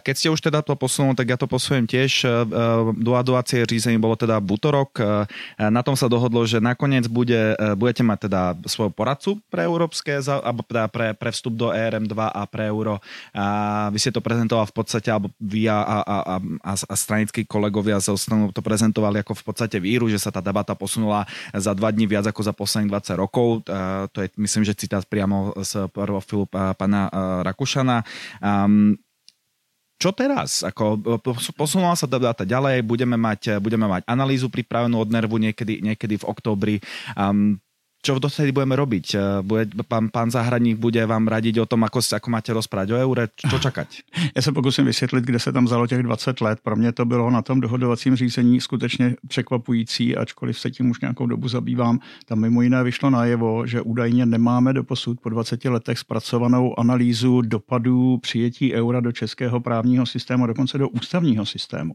Keď 0.00 0.14
ste 0.16 0.28
už 0.30 0.40
teda 0.40 0.62
to 0.62 0.74
posunul, 0.76 1.14
tak 1.14 1.28
ja 1.28 1.36
to 1.36 1.46
posujem 1.46 1.84
tiež. 1.86 2.24
E, 2.24 2.30
dohadovacie 2.96 3.66
řízení 3.66 3.98
bolo 4.00 4.16
teda. 4.16 4.40
E, 4.40 5.70
na 5.70 5.82
tom 5.82 5.96
sa 5.96 6.08
dohodlo, 6.08 6.46
že 6.46 6.62
nakoniec 6.62 7.06
bude, 7.06 7.56
budete 7.76 8.02
mať 8.02 8.18
teda 8.30 8.40
svojho 8.66 8.92
poradcu 8.94 9.30
pre 9.52 9.68
európske, 9.68 10.18
alebo 10.24 10.64
teda 10.64 10.88
pre, 10.88 11.12
pre 11.14 11.30
vstup 11.30 11.54
do 11.54 11.68
ERM2 11.70 12.14
a 12.16 12.42
pre 12.48 12.72
euro. 12.72 13.02
A 13.34 13.46
vy 13.92 13.98
ste 14.00 14.14
to 14.14 14.24
prezentoval 14.24 14.64
v 14.66 14.74
podstate, 14.74 15.12
alebo 15.12 15.28
vy 15.36 15.68
a, 15.68 15.78
a, 15.82 15.98
a, 16.00 16.16
a, 16.64 16.72
a 16.74 16.94
stranickí 16.96 17.44
kolegovia 17.44 18.00
z 18.00 18.16
Ostanu 18.16 18.50
to 18.54 18.64
prezentovali 18.64 19.20
ako 19.20 19.36
v 19.36 19.44
podstate 19.44 19.76
víru, 19.76 20.08
že 20.08 20.16
sa 20.16 20.32
tá 20.32 20.40
debata 20.40 20.72
posunula 20.72 21.28
za 21.52 21.76
dva 21.76 21.92
dní 21.92 22.08
viac 22.08 22.24
ako 22.30 22.40
za 22.40 22.54
posledných 22.56 22.90
20 22.90 23.22
rokov. 23.22 23.48
To 24.12 24.18
je, 24.24 24.28
myslím, 24.40 24.64
že 24.64 24.78
citát 24.78 25.04
priamo 25.04 25.27
z 25.62 25.88
profilu 25.92 26.48
pana 26.50 27.10
Rakušana. 27.44 28.02
Um, 28.40 28.96
čo 29.98 30.14
teraz? 30.14 30.62
Ako, 30.62 31.18
posunula 31.58 31.98
sa 31.98 32.06
debata 32.06 32.46
ďalej, 32.46 32.86
budeme 32.86 33.18
mať, 33.18 33.58
budeme 33.58 33.90
mať 33.90 34.06
analýzu 34.06 34.46
pripravenú 34.46 34.94
od 35.02 35.10
Nervu 35.10 35.42
niekedy, 35.42 35.82
niekedy 35.82 36.22
v 36.22 36.28
októbri. 36.30 36.76
Um, 37.18 37.58
čo 38.02 38.18
dotedy 38.22 38.54
budeme 38.54 38.78
robiť? 38.78 39.06
E, 39.14 39.18
bude, 39.42 39.64
pán, 39.84 40.08
pán 40.08 40.30
Zahradník 40.30 40.78
bude 40.78 41.02
vám 41.06 41.26
radiť 41.26 41.58
o 41.58 41.66
tom, 41.66 41.82
ako, 41.84 41.98
ako 41.98 42.28
máte 42.30 42.50
rozprávať 42.54 42.94
o 42.94 42.96
eure, 42.96 43.28
čo 43.34 43.58
čakať? 43.66 43.88
Já 44.36 44.42
se 44.42 44.52
pokusím 44.52 44.84
vysvětlit, 44.84 45.24
kde 45.24 45.38
se 45.38 45.52
tam 45.52 45.64
vzalo 45.64 45.86
těch 45.86 46.02
20 46.02 46.40
let. 46.40 46.58
Pro 46.62 46.76
mě 46.76 46.92
to 46.92 47.04
bylo 47.04 47.30
na 47.30 47.42
tom 47.42 47.60
dohodovacím 47.60 48.16
řízení 48.16 48.60
skutečně 48.60 49.16
překvapující, 49.28 50.16
ačkoliv 50.16 50.58
se 50.58 50.70
tím 50.70 50.90
už 50.90 51.00
nějakou 51.00 51.26
dobu 51.26 51.48
zabývám. 51.48 52.00
Tam 52.26 52.40
mimo 52.40 52.62
jiné 52.62 52.84
vyšlo 52.84 53.10
najevo, 53.10 53.66
že 53.66 53.82
údajně 53.82 54.26
nemáme 54.26 54.72
do 54.72 54.84
posud 54.84 55.20
po 55.20 55.28
20 55.28 55.64
letech 55.64 55.98
zpracovanou 55.98 56.78
analýzu 56.78 57.40
dopadů 57.40 58.18
přijetí 58.18 58.74
eura 58.74 59.00
do 59.00 59.12
českého 59.12 59.60
právního 59.60 60.06
systému, 60.06 60.46
dokonce 60.46 60.78
do 60.78 60.88
ústavního 60.88 61.46
systému. 61.46 61.94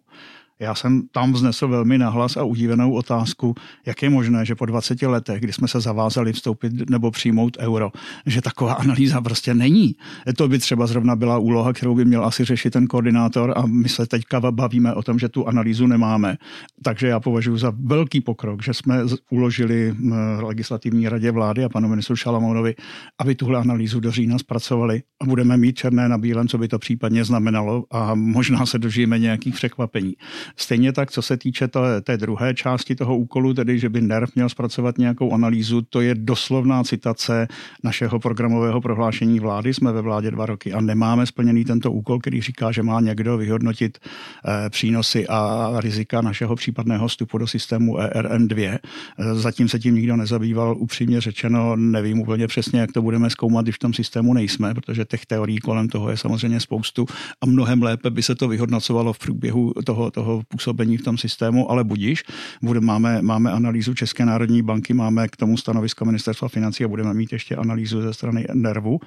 Já 0.60 0.76
jsem 0.76 1.02
tam 1.12 1.34
vznesl 1.34 1.68
velmi 1.68 1.98
nahlas 1.98 2.38
a 2.38 2.44
udívenou 2.44 2.94
otázku, 2.94 3.56
jak 3.86 4.04
je 4.04 4.10
možné, 4.10 4.46
že 4.46 4.56
po 4.56 4.66
20 4.66 5.02
letech, 5.02 5.42
kdy 5.42 5.54
jsme 5.54 5.68
se 5.68 5.80
zavázali 5.80 6.34
vstoupit 6.34 6.90
nebo 6.90 7.12
přijmout 7.12 7.58
euro, 7.60 7.92
že 8.26 8.42
taková 8.42 8.74
analýza 8.74 9.22
prostě 9.22 9.54
není. 9.54 9.96
To 10.38 10.48
by 10.48 10.60
třeba 10.60 10.88
zrovna 10.88 11.16
byla 11.16 11.38
úloha, 11.38 11.74
kterou 11.74 11.96
by 11.96 12.06
měl 12.06 12.26
asi 12.26 12.46
řešit 12.46 12.70
ten 12.70 12.88
koordinátor 12.88 13.54
a 13.58 13.66
my 13.66 13.90
se 13.90 14.06
teďka 14.06 14.52
bavíme 14.52 14.94
o 14.94 15.04
tom, 15.04 15.20
že 15.20 15.30
tu 15.30 15.48
analýzu 15.48 15.88
nemáme. 15.88 16.38
Takže 16.84 17.08
já 17.08 17.20
považuji 17.20 17.58
za 17.58 17.74
velký 17.80 18.22
pokrok, 18.22 18.64
že 18.64 18.74
jsme 18.74 19.00
uložili 19.32 19.96
legislativní 20.40 21.10
radě 21.10 21.32
vlády 21.32 21.64
a 21.64 21.70
panu 21.70 21.88
ministru 21.90 22.16
Šalamounovi, 22.16 22.76
aby 23.20 23.36
tuhle 23.36 23.60
analýzu 23.60 24.00
do 24.00 24.12
října 24.12 24.38
zpracovali 24.38 25.02
a 25.22 25.26
budeme 25.26 25.58
mít 25.58 25.78
černé 25.78 26.10
na 26.10 26.18
bílém, 26.18 26.48
co 26.48 26.58
by 26.58 26.68
to 26.68 26.80
případně 26.80 27.26
znamenalo 27.26 27.86
a 27.92 28.16
možná 28.16 28.66
se 28.66 28.80
dožijeme 28.80 29.20
nějakých 29.20 29.56
překvapení. 29.56 30.14
Stejně 30.58 30.94
tak, 30.94 31.12
co 31.12 31.22
se 31.22 31.38
týče 31.38 31.68
té, 31.68 32.02
té 32.02 32.18
druhé 32.18 32.54
části 32.54 32.96
toho 32.96 33.18
úkolu, 33.18 33.54
tedy 33.54 33.80
že 33.80 33.90
by 33.90 34.02
NERV 34.02 34.36
měl 34.36 34.50
zpracovat 34.50 34.98
nějakou 34.98 35.34
analýzu, 35.34 35.82
to 35.82 36.02
je 36.02 36.16
doslovná 36.16 36.84
citace 36.84 37.48
našeho 37.84 38.20
programového 38.20 38.82
prohlášení 38.82 39.40
vlády. 39.40 39.74
Jsme 39.74 39.92
ve 39.92 40.02
vládě 40.02 40.32
dva 40.32 40.46
roky 40.46 40.74
a 40.74 40.82
nemáme 40.82 41.26
splněný 41.26 41.66
tento 41.66 41.92
úkol, 41.92 42.20
který 42.20 42.42
říká, 42.42 42.72
že 42.72 42.84
má 42.84 43.02
někdo 43.02 43.38
vyhodnotit 43.38 43.98
eh, 43.98 44.70
přínosy 44.70 45.28
a 45.28 45.72
rizika 45.78 46.22
našeho 46.22 46.56
případného 46.56 47.08
vstupu 47.08 47.38
do 47.38 47.48
systému 47.48 47.98
ERM2. 47.98 48.80
Eh, 49.20 49.36
zatím 49.36 49.70
se 49.70 49.80
tím 49.80 49.96
nikdo 49.96 50.16
nezabýval, 50.16 50.76
upřímně 50.78 51.22
řečeno, 51.22 51.76
nevím 51.76 52.20
úplně 52.22 52.48
přesně, 52.48 52.80
jak 52.80 52.92
to 52.92 53.02
budeme 53.02 53.30
zkoumat, 53.30 53.66
když 53.66 53.76
v 53.76 53.80
tom 53.80 53.94
systému 53.94 54.34
nejsme, 54.34 54.74
protože 54.74 55.06
těch 55.06 55.26
teorií 55.26 55.58
kolem 55.58 55.88
toho 55.88 56.10
je 56.10 56.18
samozřejmě 56.18 56.60
spoustu 56.60 57.06
a 57.42 57.46
mnohem 57.46 57.84
lépe 57.84 58.10
by 58.10 58.24
se 58.24 58.36
to 58.36 58.48
vyhodnocovalo 58.48 59.14
v 59.14 59.20
průběhu 59.20 59.74
toho, 59.86 60.12
toho 60.12 60.33
působení 60.48 60.98
v 60.98 61.04
tom 61.04 61.18
systému, 61.18 61.72
ale 61.72 61.84
budíš. 61.84 62.24
Bude, 62.62 62.80
máme, 62.80 63.22
máme 63.22 63.52
analýzu 63.52 63.94
České 63.94 64.26
národní 64.26 64.62
banky, 64.62 64.94
máme 64.94 65.28
k 65.28 65.36
tomu 65.36 65.58
stanovisko 65.58 66.06
ministerstva 66.06 66.48
financí 66.48 66.84
a 66.84 66.88
budeme 66.88 67.14
mít 67.14 67.34
ještě 67.34 67.56
analýzu 67.56 68.02
ze 68.02 68.14
strany 68.14 68.46
Nervu. 68.54 69.00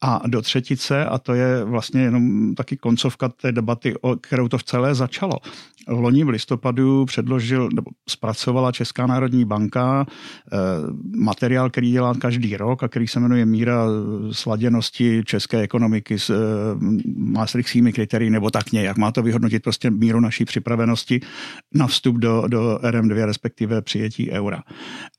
A 0.00 0.22
do 0.26 0.42
třetice, 0.42 1.04
a 1.04 1.18
to 1.18 1.34
je 1.34 1.64
vlastně 1.64 2.00
jenom 2.00 2.54
taky 2.54 2.76
koncovka 2.76 3.28
té 3.28 3.52
debaty, 3.52 3.94
o 4.00 4.16
kterou 4.16 4.48
to 4.48 4.58
v 4.58 4.64
celé 4.64 4.94
začalo. 4.94 5.34
Loni 5.88 6.24
v 6.24 6.28
listopadu 6.28 7.04
předložil, 7.04 7.68
nebo 7.74 7.90
zpracovala 8.08 8.72
Česká 8.72 9.06
národní 9.06 9.44
banka 9.44 10.06
eh, 10.06 10.56
materiál, 11.16 11.70
který 11.70 11.90
dělá 11.90 12.14
každý 12.14 12.56
rok 12.56 12.82
a 12.82 12.88
který 12.88 13.08
se 13.08 13.20
jmenuje 13.20 13.46
Míra 13.46 13.84
sladěnosti 14.32 15.22
české 15.24 15.60
ekonomiky 15.60 16.18
s 16.18 16.30
eh, 16.30 16.34
maastrichtskými 17.16 17.92
kritérii, 17.92 18.30
nebo 18.30 18.50
tak 18.50 18.72
nějak. 18.72 18.96
Má 18.96 19.12
to 19.12 19.22
vyhodnotit 19.22 19.62
prostě 19.62 19.90
míru 19.90 20.20
naší 20.20 20.44
připravenosti 20.44 21.20
na 21.74 21.86
vstup 21.86 22.16
do, 22.16 22.44
do 22.48 22.78
RM2, 22.82 23.26
respektive 23.26 23.82
přijetí 23.82 24.30
eura. 24.30 24.62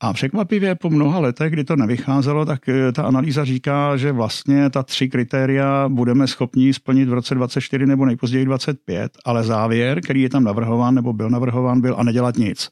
A 0.00 0.12
překvapivě 0.12 0.74
po 0.74 0.90
mnoha 0.90 1.18
letech, 1.18 1.52
kdy 1.52 1.64
to 1.64 1.76
nevycházelo, 1.76 2.44
tak 2.44 2.68
eh, 2.68 2.92
ta 2.92 3.02
analýza 3.02 3.44
říká, 3.44 3.96
že 3.96 4.12
vlastně 4.12 4.70
ta 4.70 4.82
tři 4.82 5.08
kritéria 5.08 5.88
budeme 5.88 6.26
schopni 6.26 6.74
splnit 6.74 7.08
v 7.08 7.12
roce 7.12 7.34
24 7.34 7.86
nebo 7.86 8.06
nejpozději 8.06 8.44
25, 8.44 9.12
ale 9.24 9.44
závěr, 9.44 10.00
který 10.00 10.22
je 10.22 10.28
tam 10.28 10.44
navrhován 10.60 10.94
nebo 10.94 11.12
byl 11.12 11.30
navrhován, 11.30 11.80
byl 11.80 11.96
a 11.98 12.02
nedělat 12.02 12.36
nic. 12.36 12.70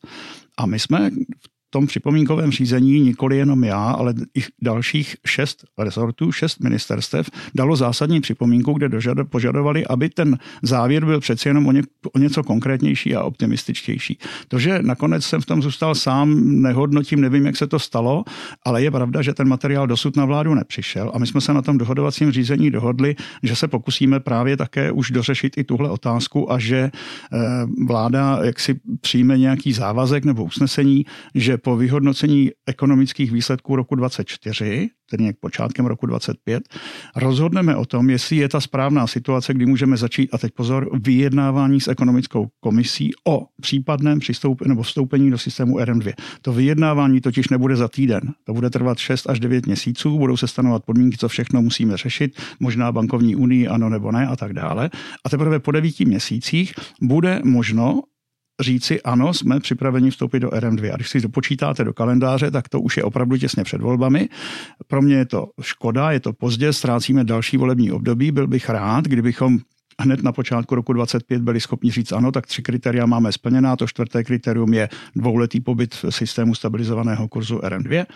A 0.58 0.66
my 0.66 0.78
jsme 0.78 1.10
v 1.10 1.48
tom 1.70 1.86
připomínkovém 1.86 2.50
řízení 2.50 3.00
nikoli 3.00 3.36
jenom 3.36 3.64
já, 3.64 3.90
ale 3.90 4.14
i 4.34 4.40
dalších 4.62 5.16
šest 5.26 5.64
rezortů, 5.78 6.32
šest 6.32 6.60
ministerstev 6.60 7.30
dalo 7.54 7.76
zásadní 7.76 8.20
připomínku, 8.20 8.72
kde 8.72 8.88
požadovali, 9.24 9.86
aby 9.86 10.08
ten 10.08 10.38
závěr 10.62 11.04
byl 11.04 11.20
přeci 11.20 11.48
jenom 11.48 11.66
o, 11.66 11.72
ně, 11.72 11.82
o 12.14 12.18
něco 12.18 12.42
konkrétnější 12.42 13.16
a 13.16 13.22
optimističtější. 13.22 14.18
To, 14.48 14.58
že 14.58 14.78
nakonec 14.82 15.24
jsem 15.24 15.40
v 15.40 15.46
tom 15.46 15.62
zůstal 15.62 15.94
sám, 15.94 16.40
nehodnotím, 16.62 17.20
nevím, 17.20 17.46
jak 17.46 17.56
se 17.56 17.66
to 17.66 17.78
stalo, 17.78 18.24
ale 18.64 18.82
je 18.82 18.90
pravda, 18.90 19.22
že 19.22 19.34
ten 19.34 19.48
materiál 19.48 19.86
dosud 19.86 20.16
na 20.16 20.24
vládu 20.24 20.54
nepřišel 20.54 21.10
a 21.14 21.18
my 21.18 21.26
jsme 21.26 21.40
se 21.40 21.54
na 21.54 21.62
tom 21.62 21.78
dohodovacím 21.78 22.32
řízení 22.32 22.70
dohodli, 22.70 23.16
že 23.42 23.56
se 23.56 23.68
pokusíme 23.68 24.20
právě 24.20 24.56
také 24.56 24.92
už 24.92 25.10
dořešit 25.10 25.58
i 25.58 25.64
tuhle 25.64 25.90
otázku 25.90 26.52
a 26.52 26.58
že 26.58 26.78
eh, 26.78 27.38
vláda 27.86 28.38
jaksi 28.42 28.80
přijme 29.00 29.38
nějaký 29.38 29.72
závazek 29.72 30.24
nebo 30.24 30.44
usnesení, 30.44 31.04
že 31.34 31.57
po 31.58 31.76
vyhodnocení 31.76 32.50
ekonomických 32.66 33.32
výsledků 33.32 33.76
roku 33.76 33.94
2024, 33.94 34.88
tedy 35.10 35.22
nějak 35.22 35.36
počátkem 35.40 35.86
roku 35.86 36.06
2025, 36.06 36.62
rozhodneme 37.16 37.76
o 37.76 37.84
tom, 37.84 38.10
jestli 38.10 38.36
je 38.36 38.48
ta 38.48 38.60
správná 38.60 39.06
situace, 39.06 39.54
kdy 39.54 39.66
můžeme 39.66 39.96
začít, 39.96 40.34
a 40.34 40.38
teď 40.38 40.52
pozor, 40.52 40.90
vyjednávání 41.00 41.80
s 41.80 41.88
ekonomickou 41.88 42.48
komisí 42.60 43.10
o 43.28 43.46
případném 43.60 44.18
přistoupení 44.18 44.68
nebo 44.68 44.82
vstoupení 44.82 45.30
do 45.30 45.38
systému 45.38 45.78
RM2. 45.78 46.12
To 46.42 46.52
vyjednávání 46.52 47.20
totiž 47.20 47.48
nebude 47.48 47.76
za 47.76 47.88
týden, 47.88 48.20
to 48.44 48.52
bude 48.52 48.70
trvat 48.70 48.98
6 48.98 49.30
až 49.30 49.40
9 49.40 49.66
měsíců, 49.66 50.18
budou 50.18 50.36
se 50.36 50.48
stanovat 50.48 50.84
podmínky, 50.84 51.16
co 51.16 51.28
všechno 51.28 51.62
musíme 51.62 51.96
řešit, 51.96 52.40
možná 52.60 52.92
bankovní 52.92 53.36
unii, 53.36 53.68
ano 53.68 53.88
nebo 53.88 54.12
ne 54.12 54.26
a 54.26 54.36
tak 54.36 54.52
dále. 54.52 54.90
A 55.24 55.28
teprve 55.28 55.58
po 55.58 55.72
devíti 55.72 56.04
měsících 56.04 56.72
bude 57.02 57.40
možno 57.44 58.02
říci 58.60 59.02
ano, 59.02 59.34
jsme 59.34 59.60
připraveni 59.60 60.10
vstoupit 60.10 60.40
do 60.40 60.48
RM2. 60.48 60.92
A 60.92 60.96
když 60.96 61.08
si 61.08 61.20
to 61.20 61.28
počítáte 61.28 61.84
do 61.84 61.92
kalendáře, 61.92 62.50
tak 62.50 62.68
to 62.68 62.80
už 62.80 62.96
je 62.96 63.04
opravdu 63.04 63.36
těsně 63.36 63.64
před 63.64 63.80
volbami. 63.80 64.28
Pro 64.86 65.02
mě 65.02 65.14
je 65.14 65.26
to 65.26 65.46
škoda, 65.60 66.12
je 66.12 66.20
to 66.20 66.32
pozdě, 66.32 66.72
ztrácíme 66.72 67.24
další 67.24 67.56
volební 67.56 67.92
období. 67.92 68.32
Byl 68.32 68.46
bych 68.46 68.68
rád, 68.68 69.04
kdybychom 69.04 69.58
hned 70.00 70.22
na 70.22 70.32
počátku 70.32 70.74
roku 70.74 70.92
25 70.92 71.42
byli 71.42 71.60
schopni 71.60 71.90
říct 71.90 72.12
ano, 72.12 72.32
tak 72.32 72.46
tři 72.46 72.62
kritéria 72.62 73.06
máme 73.06 73.32
splněná. 73.32 73.76
To 73.76 73.86
čtvrté 73.86 74.24
kritérium 74.24 74.74
je 74.74 74.88
dvouletý 75.16 75.60
pobyt 75.60 75.94
v 75.94 76.04
systému 76.10 76.54
stabilizovaného 76.54 77.28
kurzu 77.28 77.58
RM2 77.58 78.06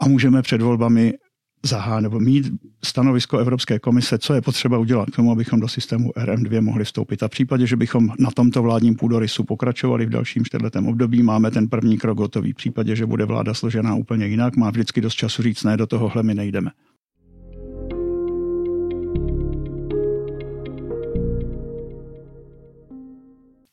a 0.00 0.08
můžeme 0.08 0.42
před 0.42 0.62
volbami 0.62 1.14
zahá 1.62 2.00
nebo 2.00 2.20
mít 2.20 2.52
stanovisko 2.84 3.38
Evropské 3.38 3.78
komise, 3.78 4.18
co 4.18 4.34
je 4.34 4.40
potřeba 4.42 4.78
udělat 4.78 5.10
k 5.10 5.16
tomu, 5.16 5.32
abychom 5.32 5.60
do 5.60 5.68
systému 5.68 6.10
RM2 6.10 6.62
mohli 6.62 6.84
vstoupit. 6.84 7.22
A 7.22 7.28
v 7.28 7.30
případě, 7.30 7.66
že 7.66 7.76
bychom 7.76 8.08
na 8.18 8.30
tomto 8.30 8.62
vládním 8.62 8.94
půdorysu 8.94 9.44
pokračovali 9.44 10.06
v 10.06 10.10
dalším 10.10 10.44
čtvrtletém 10.44 10.86
období, 10.86 11.22
máme 11.22 11.50
ten 11.50 11.68
první 11.68 11.98
krok 11.98 12.18
gotový. 12.18 12.52
V 12.52 12.56
případě, 12.56 12.96
že 12.96 13.06
bude 13.06 13.24
vláda 13.24 13.54
složená 13.54 13.94
úplně 13.94 14.26
jinak, 14.26 14.56
má 14.56 14.70
vždycky 14.70 15.00
dost 15.00 15.14
času 15.14 15.42
říct 15.42 15.64
ne, 15.64 15.76
do 15.76 15.86
tohohle 15.86 16.22
my 16.22 16.34
nejdeme. 16.34 16.70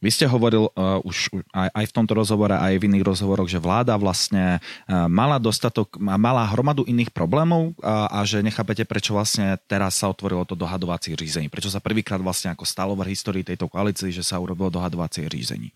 Vy 0.08 0.16
ste 0.16 0.32
hovoril 0.32 0.72
uh, 0.72 1.04
už 1.04 1.36
aj, 1.52 1.68
aj 1.76 1.86
v 1.92 1.96
tomto 2.00 2.16
rozhovore, 2.16 2.56
aj 2.56 2.80
v 2.80 2.88
iných 2.88 3.04
rozhovoroch, 3.04 3.52
že 3.52 3.60
vláda 3.60 4.00
vlastne 4.00 4.64
uh, 4.64 5.12
mala 5.12 5.36
dostatok, 5.36 6.00
mala 6.00 6.48
hromadu 6.48 6.88
iných 6.88 7.12
problémov 7.12 7.76
uh, 7.76 8.08
a 8.08 8.24
že 8.24 8.40
nechápete, 8.40 8.88
prečo 8.88 9.12
vlastne 9.12 9.60
teraz 9.68 10.00
sa 10.00 10.08
otvorilo 10.08 10.48
to 10.48 10.56
dohadovacie 10.56 11.12
řízení. 11.12 11.52
Prečo 11.52 11.68
sa 11.68 11.84
prvýkrát 11.84 12.24
vlastne 12.24 12.56
ako 12.56 12.64
stalo 12.64 12.96
v 12.96 13.12
histórii 13.12 13.44
tejto 13.44 13.68
koalícii, 13.68 14.16
že 14.16 14.24
sa 14.24 14.40
urobilo 14.40 14.72
dohadovacie 14.72 15.28
řízení. 15.28 15.76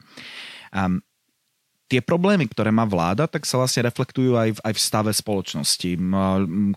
Um, 0.72 1.04
tie 1.92 2.00
problémy, 2.00 2.48
ktoré 2.48 2.72
má 2.72 2.88
vláda, 2.88 3.28
tak 3.28 3.44
sa 3.44 3.60
vlastne 3.60 3.84
reflektujú 3.92 4.40
aj 4.40 4.50
v, 4.56 4.60
aj 4.64 4.74
v 4.74 4.80
stave 4.80 5.12
spoločnosti. 5.12 5.92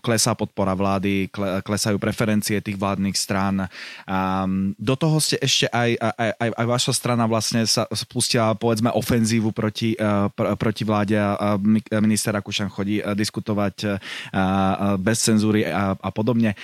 Klesá 0.03 0.35
podpora 0.35 0.75
vlády, 0.75 1.31
klesajú 1.63 1.95
preferencie 1.95 2.59
tých 2.59 2.75
vládnych 2.75 3.15
strán. 3.15 3.71
Do 4.75 4.95
toho 4.99 5.23
ste 5.23 5.39
ešte 5.39 5.71
aj, 5.71 5.95
aj, 5.95 6.31
aj, 6.35 6.49
aj 6.51 6.65
vaša 6.67 6.91
strana 6.91 7.23
vlastne 7.31 7.63
sa 7.63 7.87
spustila 7.95 8.51
povedzme 8.59 8.91
ofenzívu 8.91 9.55
proti, 9.55 9.95
e, 9.95 10.27
pr, 10.35 10.59
proti 10.59 10.83
vláde 10.83 11.15
a 11.15 11.55
minister 12.03 12.35
Rakušan 12.35 12.67
chodí 12.67 12.99
e, 12.99 13.03
diskutovať 13.15 13.75
e, 13.85 13.89
bez 14.99 15.17
cenzúry 15.23 15.63
a, 15.63 15.95
a 15.95 16.09
podobne. 16.11 16.59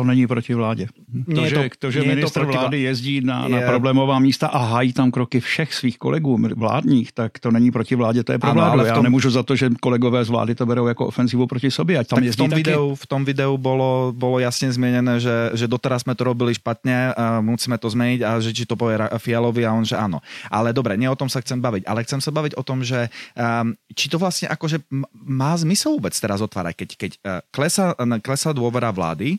To 0.00 0.08
není 0.08 0.24
proti 0.24 0.56
vládě. 0.56 0.88
To, 1.28 1.44
že, 1.44 1.54
to, 1.54 1.62
to, 1.78 1.86
že 1.90 2.00
minister 2.00 2.48
to 2.48 2.52
vlády 2.52 2.88
jezdí 2.88 3.20
na, 3.20 3.44
je... 3.44 3.52
na 3.52 3.60
problémová 3.68 4.16
místa 4.18 4.48
a 4.48 4.58
hájí 4.58 4.96
tam 4.96 5.12
kroky 5.12 5.40
všech 5.40 5.74
svých 5.74 5.98
kolegů 6.00 6.40
vládních, 6.56 7.12
tak 7.12 7.36
to 7.36 7.52
není 7.52 7.68
proti 7.68 7.92
vládě, 7.94 8.24
to 8.24 8.32
je 8.32 8.38
pro 8.40 8.50
ano, 8.50 8.64
vládu. 8.64 8.84
Já 8.88 8.94
tom... 8.94 9.04
nemůžu 9.04 9.30
za 9.30 9.42
to, 9.42 9.56
že 9.56 9.68
kolegové 9.76 10.24
z 10.24 10.32
vlády 10.32 10.54
to 10.54 10.64
berou 10.66 10.86
jako 10.88 11.06
ofenzivu 11.06 11.46
proti 11.46 11.70
sobě. 11.70 11.98
Ať 11.98 12.06
tam 12.08 12.16
tak 12.16 12.24
jezdí 12.24 12.36
v 12.36 12.40
tom, 12.40 12.50
taky. 12.50 12.62
videu, 12.64 12.94
v 12.94 13.06
tom 13.06 13.24
videu 13.24 13.52
bolo, 13.58 14.12
bolo 14.16 14.38
jasně 14.38 14.72
změněné, 14.72 15.20
že, 15.20 15.50
že 15.52 15.68
doteraz 15.68 16.02
jsme 16.02 16.14
to 16.14 16.24
robili 16.24 16.54
špatně, 16.54 17.12
a 17.12 17.40
musíme 17.40 17.78
to 17.78 17.90
změnit 17.90 18.24
a 18.24 18.40
že 18.40 18.56
či 18.56 18.64
to 18.64 18.76
povie 18.76 18.96
Fialovi 19.20 19.66
a 19.66 19.76
on, 19.76 19.84
že 19.84 20.00
ano. 20.00 20.24
Ale 20.48 20.72
dobré, 20.72 20.96
nie 20.96 21.12
o 21.12 21.16
tom 21.18 21.28
sa 21.28 21.44
chcem 21.44 21.60
baviť, 21.60 21.84
ale 21.84 22.08
chcem 22.08 22.24
sa 22.24 22.32
baviť 22.32 22.56
o 22.56 22.62
tom, 22.64 22.80
že 22.80 23.12
um, 23.36 23.76
či 23.92 24.08
to 24.08 24.16
vlastne 24.16 24.48
akože 24.48 24.80
má 25.12 25.52
zmysel 25.60 26.00
vôbec 26.00 26.16
teraz 26.16 26.40
otvárať, 26.40 26.74
keď, 26.80 26.88
keď 26.96 27.10
uh, 27.20 27.44
klesá, 27.52 27.92
klesá 28.24 28.56
dôvera 28.56 28.88
vlády 28.94 29.36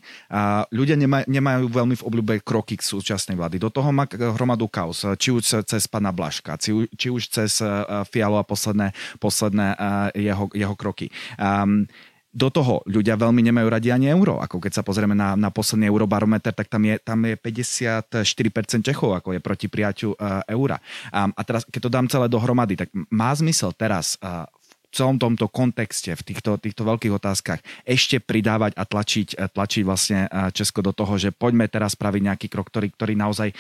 ľudia 0.72 0.96
nema, 1.00 1.24
nemajú 1.28 1.68
veľmi 1.70 1.96
v 1.98 2.06
obľúbe 2.06 2.34
kroky 2.42 2.78
k 2.78 2.84
súčasnej 2.84 3.38
vlády. 3.38 3.58
Do 3.62 3.70
toho 3.70 3.90
má 3.94 4.08
hromadu 4.08 4.68
kaos, 4.68 5.04
či 5.18 5.30
už 5.32 5.66
cez 5.66 5.84
pana 5.88 6.10
Blaška, 6.10 6.58
či, 6.58 6.88
či 6.96 7.08
už 7.12 7.28
cez 7.30 7.60
uh, 7.62 8.04
Fialo 8.08 8.40
a 8.40 8.46
posledné, 8.46 8.94
posledné 9.20 9.68
uh, 9.76 10.10
jeho, 10.16 10.46
jeho 10.54 10.76
kroky. 10.76 11.10
Um, 11.38 11.88
do 12.32 12.48
toho 12.48 12.80
ľudia 12.88 13.20
veľmi 13.20 13.44
nemajú 13.44 13.68
radi 13.68 13.92
ani 13.92 14.08
euro. 14.08 14.40
Ako 14.40 14.64
keď 14.64 14.80
sa 14.80 14.84
pozrieme 14.88 15.12
na, 15.12 15.36
na 15.36 15.52
posledný 15.52 15.92
eurobarometer, 15.92 16.56
tak 16.56 16.72
tam 16.72 16.88
je, 16.88 16.96
tam 17.04 17.20
je 17.28 17.36
54% 17.36 18.88
Čechov, 18.88 19.20
ako 19.20 19.36
je 19.36 19.44
proti 19.44 19.68
prijaťu 19.68 20.16
uh, 20.16 20.40
eura. 20.48 20.80
A, 21.12 21.28
a 21.28 21.42
teraz, 21.44 21.68
keď 21.68 21.82
to 21.84 21.92
dám 21.92 22.08
celé 22.08 22.32
dohromady, 22.32 22.80
tak 22.80 22.90
má 23.12 23.36
zmysel 23.36 23.76
teraz 23.76 24.16
uh, 24.24 24.48
celom 24.92 25.18
tomto 25.20 25.48
kontexte, 25.48 26.14
v 26.16 26.24
týchto, 26.24 26.60
týchto 26.60 26.84
veľkých 26.84 27.16
otázkach 27.16 27.60
ešte 27.88 28.20
pridávať 28.20 28.76
a 28.76 28.84
tlačiť, 28.88 29.52
tlačiť 29.52 29.84
vlastne 29.84 30.28
Česko 30.52 30.84
do 30.84 30.92
toho, 30.96 31.20
že 31.20 31.36
poďme 31.36 31.68
teraz 31.68 31.96
spraviť 31.96 32.22
nejaký 32.22 32.48
krok, 32.48 32.72
ktorý, 32.72 32.92
ktorý 32.96 33.14
naozaj 33.16 33.52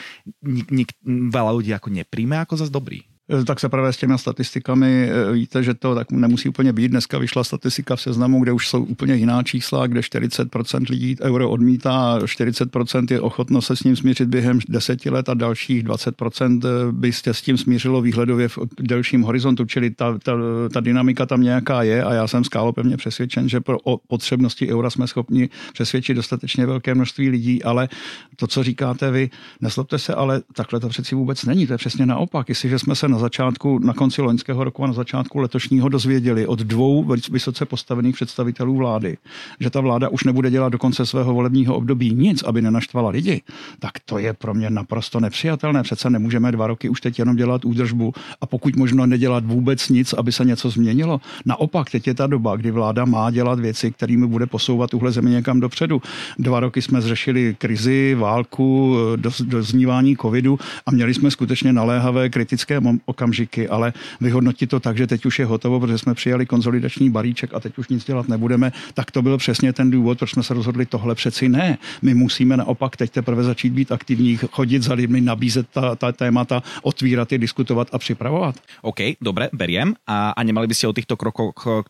nik, 0.43 0.67
nik, 0.71 0.89
veľa 1.31 1.51
ľudí 1.55 1.71
ako 1.75 1.91
nepríjme 1.91 2.39
ako 2.39 2.59
zase 2.59 2.71
dobrý. 2.71 3.10
Eh, 3.31 3.45
tak 3.45 3.59
se 3.59 3.69
právě 3.69 3.93
s 3.93 3.97
těmi 3.97 4.13
statistikami 4.17 5.09
eh, 5.09 5.31
víte, 5.31 5.63
že 5.63 5.73
to 5.73 5.95
tak 5.95 6.11
nemusí 6.11 6.49
úplně 6.49 6.73
být. 6.73 6.87
Dneska 6.87 7.17
vyšla 7.17 7.43
statistika 7.43 7.95
v 7.95 8.01
seznamu, 8.01 8.43
kde 8.43 8.51
už 8.51 8.67
jsou 8.67 8.83
úplně 8.83 9.15
jiná 9.15 9.43
čísla, 9.43 9.87
kde 9.87 9.99
40% 9.99 10.89
lidí 10.89 11.15
euro 11.21 11.49
odmítá 11.49 11.91
a 11.91 12.19
40% 12.19 13.05
je 13.11 13.21
ochotno 13.21 13.61
se 13.61 13.75
s 13.75 13.83
ním 13.83 13.95
smířit 13.95 14.29
během 14.29 14.59
deseti 14.69 15.09
let 15.09 15.29
a 15.29 15.33
dalších 15.33 15.83
20% 15.83 16.61
eh, 16.65 16.91
by 16.91 17.13
se 17.13 17.33
s 17.33 17.41
tím 17.41 17.57
smířilo 17.57 18.01
výhledově 18.01 18.47
v 18.47 18.59
delším 18.79 19.21
horizontu, 19.21 19.65
čili 19.65 19.89
ta, 19.89 20.17
ta, 20.17 20.33
ta 20.73 20.79
dynamika 20.79 21.25
tam 21.25 21.41
nějaká 21.41 21.83
je 21.83 22.03
a 22.03 22.13
já 22.13 22.27
jsem 22.27 22.43
skálopevně 22.43 22.97
přesvědčen, 22.97 23.49
že 23.49 23.59
pro 23.59 23.77
potřebnosti 24.07 24.73
eura 24.73 24.89
jsme 24.89 25.07
schopni 25.07 25.49
přesvědčit 25.73 26.13
dostatečně 26.13 26.65
velké 26.65 26.95
množství 26.95 27.29
lidí, 27.29 27.63
ale 27.63 27.89
to, 28.35 28.47
co 28.47 28.63
říkáte 28.63 29.11
vy, 29.11 29.29
neslobte 29.61 29.99
se, 29.99 30.15
ale 30.15 30.41
takhle 30.53 30.79
to 30.79 30.89
přeci 30.89 31.15
vůbec 31.15 31.45
není. 31.45 31.67
To 31.67 31.73
je 31.73 31.77
přesně 31.77 32.05
naopak. 32.05 32.49
Jestliže 32.49 32.79
jsme 32.79 32.95
se 32.95 33.07
na 33.07 33.20
začátku, 33.21 33.79
na 33.79 33.93
konci 33.93 34.21
loňského 34.21 34.63
roku 34.63 34.83
a 34.83 34.87
na 34.87 34.93
začátku 34.93 35.39
letošního 35.39 35.89
dozvěděli 35.89 36.47
od 36.47 36.59
dvou 36.59 37.05
vysoce 37.31 37.65
postavených 37.65 38.15
představitelů 38.15 38.75
vlády, 38.75 39.17
že 39.59 39.69
ta 39.69 39.81
vláda 39.81 40.09
už 40.09 40.23
nebude 40.23 40.51
dělat 40.51 40.69
do 40.69 40.77
konce 40.77 41.05
svého 41.05 41.33
volebního 41.33 41.75
období 41.75 42.13
nic, 42.13 42.43
aby 42.43 42.61
nenaštvala 42.61 43.09
lidi, 43.09 43.41
tak 43.79 43.91
to 44.05 44.17
je 44.17 44.33
pro 44.33 44.53
mě 44.53 44.69
naprosto 44.69 45.19
nepřijatelné. 45.19 45.83
Přece 45.83 46.09
nemůžeme 46.09 46.51
dva 46.51 46.67
roky 46.67 46.89
už 46.89 47.01
teď 47.01 47.19
jenom 47.19 47.35
dělat 47.35 47.65
údržbu 47.65 48.13
a 48.41 48.45
pokud 48.45 48.75
možno 48.75 49.05
nedělat 49.05 49.45
vůbec 49.45 49.89
nic, 49.89 50.13
aby 50.13 50.31
se 50.31 50.45
něco 50.45 50.69
změnilo. 50.69 51.21
Naopak, 51.45 51.89
teď 51.89 52.07
je 52.07 52.13
ta 52.13 52.27
doba, 52.27 52.55
kdy 52.55 52.71
vláda 52.71 53.05
má 53.05 53.31
dělat 53.31 53.59
věci, 53.59 53.91
kterými 53.91 54.27
bude 54.27 54.45
posouvat 54.45 54.89
tuhle 54.89 55.11
zemi 55.11 55.29
někam 55.29 55.59
dopředu. 55.59 56.01
Dva 56.39 56.59
roky 56.59 56.81
jsme 56.81 57.01
zřešili 57.01 57.55
krizi, 57.57 58.15
válku, 58.19 58.95
doznívání 59.39 60.17
covidu 60.17 60.59
a 60.85 60.91
měli 60.91 61.13
jsme 61.13 61.31
skutečně 61.31 61.73
naléhavé 61.73 62.29
kritické 62.29 62.79
okamžiky, 63.05 63.69
ale 63.69 63.93
vyhodnotit 64.21 64.69
to 64.69 64.79
tak, 64.79 64.97
že 64.97 65.07
teď 65.07 65.25
už 65.25 65.39
je 65.39 65.45
hotovo, 65.45 65.79
protože 65.79 65.97
jsme 65.97 66.13
přijali 66.13 66.45
konzolidační 66.45 67.09
balíček 67.09 67.53
a 67.53 67.59
teď 67.59 67.77
už 67.77 67.87
nic 67.87 68.05
dělat 68.05 68.27
nebudeme, 68.27 68.71
tak 68.93 69.11
to 69.11 69.21
byl 69.21 69.37
přesně 69.37 69.73
ten 69.73 69.91
důvod, 69.91 70.17
proč 70.17 70.31
jsme 70.31 70.43
se 70.43 70.53
rozhodli 70.53 70.85
tohle 70.85 71.15
přeci 71.15 71.49
ne. 71.49 71.77
My 72.01 72.13
musíme 72.13 72.57
naopak 72.57 72.97
teď 72.97 73.11
teprve 73.11 73.43
začít 73.43 73.73
být 73.73 73.91
aktivní, 73.91 74.37
chodit 74.37 74.83
za 74.83 74.93
lidmi, 74.93 75.21
nabízet 75.21 75.67
ta, 75.73 75.95
ta 75.95 76.11
témata, 76.11 76.63
otvírat 76.81 77.31
je, 77.31 77.37
diskutovat 77.37 77.87
a 77.91 77.97
připravovat. 77.97 78.55
OK, 78.81 78.99
dobre, 79.21 79.49
beriem. 79.53 79.93
A, 80.07 80.29
a 80.29 80.43
nemali 80.43 80.67
by 80.67 80.75
ste 80.75 80.87
o 80.87 80.93
týchto 80.93 81.17
krokoch 81.17 81.83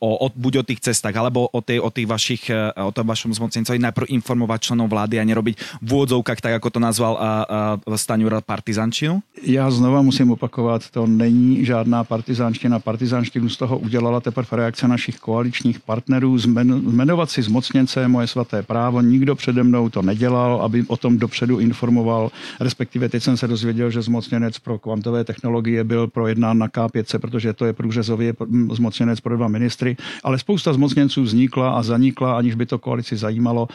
o, 0.00 0.10
o, 0.26 0.26
buď 0.34 0.56
o 0.56 0.62
tých 0.62 0.80
cestách, 0.80 1.16
alebo 1.16 1.46
o, 1.46 1.60
tej, 1.60 1.80
o 1.80 1.90
tých 1.90 2.08
vašich, 2.08 2.42
e, 2.50 2.72
o 2.72 2.92
tom 2.92 3.06
vašom 3.06 3.34
zmocnencovi 3.34 3.78
najprv 3.78 4.06
informovať 4.08 4.72
členov 4.72 4.88
vlády 4.88 5.20
a 5.20 5.24
nerobiť 5.24 5.82
v 5.84 5.88
úvodzovkách, 5.88 6.40
tak 6.40 6.52
ako 6.56 6.68
to 6.70 6.80
nazval 6.80 7.14
a, 7.20 7.30
a 7.86 7.96
Staňura 7.96 8.40
partizančinu? 8.40 9.22
Já 9.42 9.70
znova 9.70 10.02
musím 10.02 10.30
opakovat, 10.30 10.90
to 10.90 11.06
není 11.06 11.64
žádná 11.64 12.04
partizánština. 12.04 12.78
Partizánštinu 12.78 13.48
z 13.48 13.56
toho 13.56 13.78
udělala 13.78 14.20
teprve 14.20 14.48
reakce 14.52 14.88
našich 14.88 15.18
koaličních 15.18 15.80
partnerů. 15.80 16.38
Zmenovat 16.38 17.30
si 17.30 17.42
zmocněnce 17.42 18.00
je 18.00 18.08
moje 18.08 18.26
svaté 18.26 18.62
právo. 18.62 19.00
Nikdo 19.00 19.34
přede 19.34 19.62
mnou 19.62 19.88
to 19.88 20.02
nedělal, 20.02 20.62
aby 20.62 20.84
o 20.88 20.96
tom 20.96 21.18
dopředu 21.18 21.58
informoval. 21.58 22.30
Respektive 22.60 23.08
teď 23.08 23.22
jsem 23.22 23.36
se 23.36 23.48
dozvěděl, 23.48 23.90
že 23.90 24.02
zmocněnec 24.02 24.58
pro 24.58 24.78
kvantové 24.78 25.24
technologie 25.24 25.84
byl 25.84 26.06
projednán 26.06 26.58
na 26.58 26.68
K5, 26.68 27.18
protože 27.18 27.52
to 27.52 27.64
je 27.64 27.72
průřezově 27.72 28.34
zmocněnec 28.72 29.20
pro 29.20 29.36
dva 29.36 29.48
ministry, 29.50 29.96
ale 30.24 30.38
spousta 30.38 30.72
zmocněnců 30.72 31.22
vznikla 31.22 31.70
a 31.70 31.82
zanikla, 31.82 32.38
aniž 32.38 32.54
by 32.54 32.66
to 32.66 32.78
koalici 32.78 33.16
zajímalo. 33.16 33.68